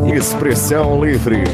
Expressão 0.07 1.05
Livre. 1.05 1.45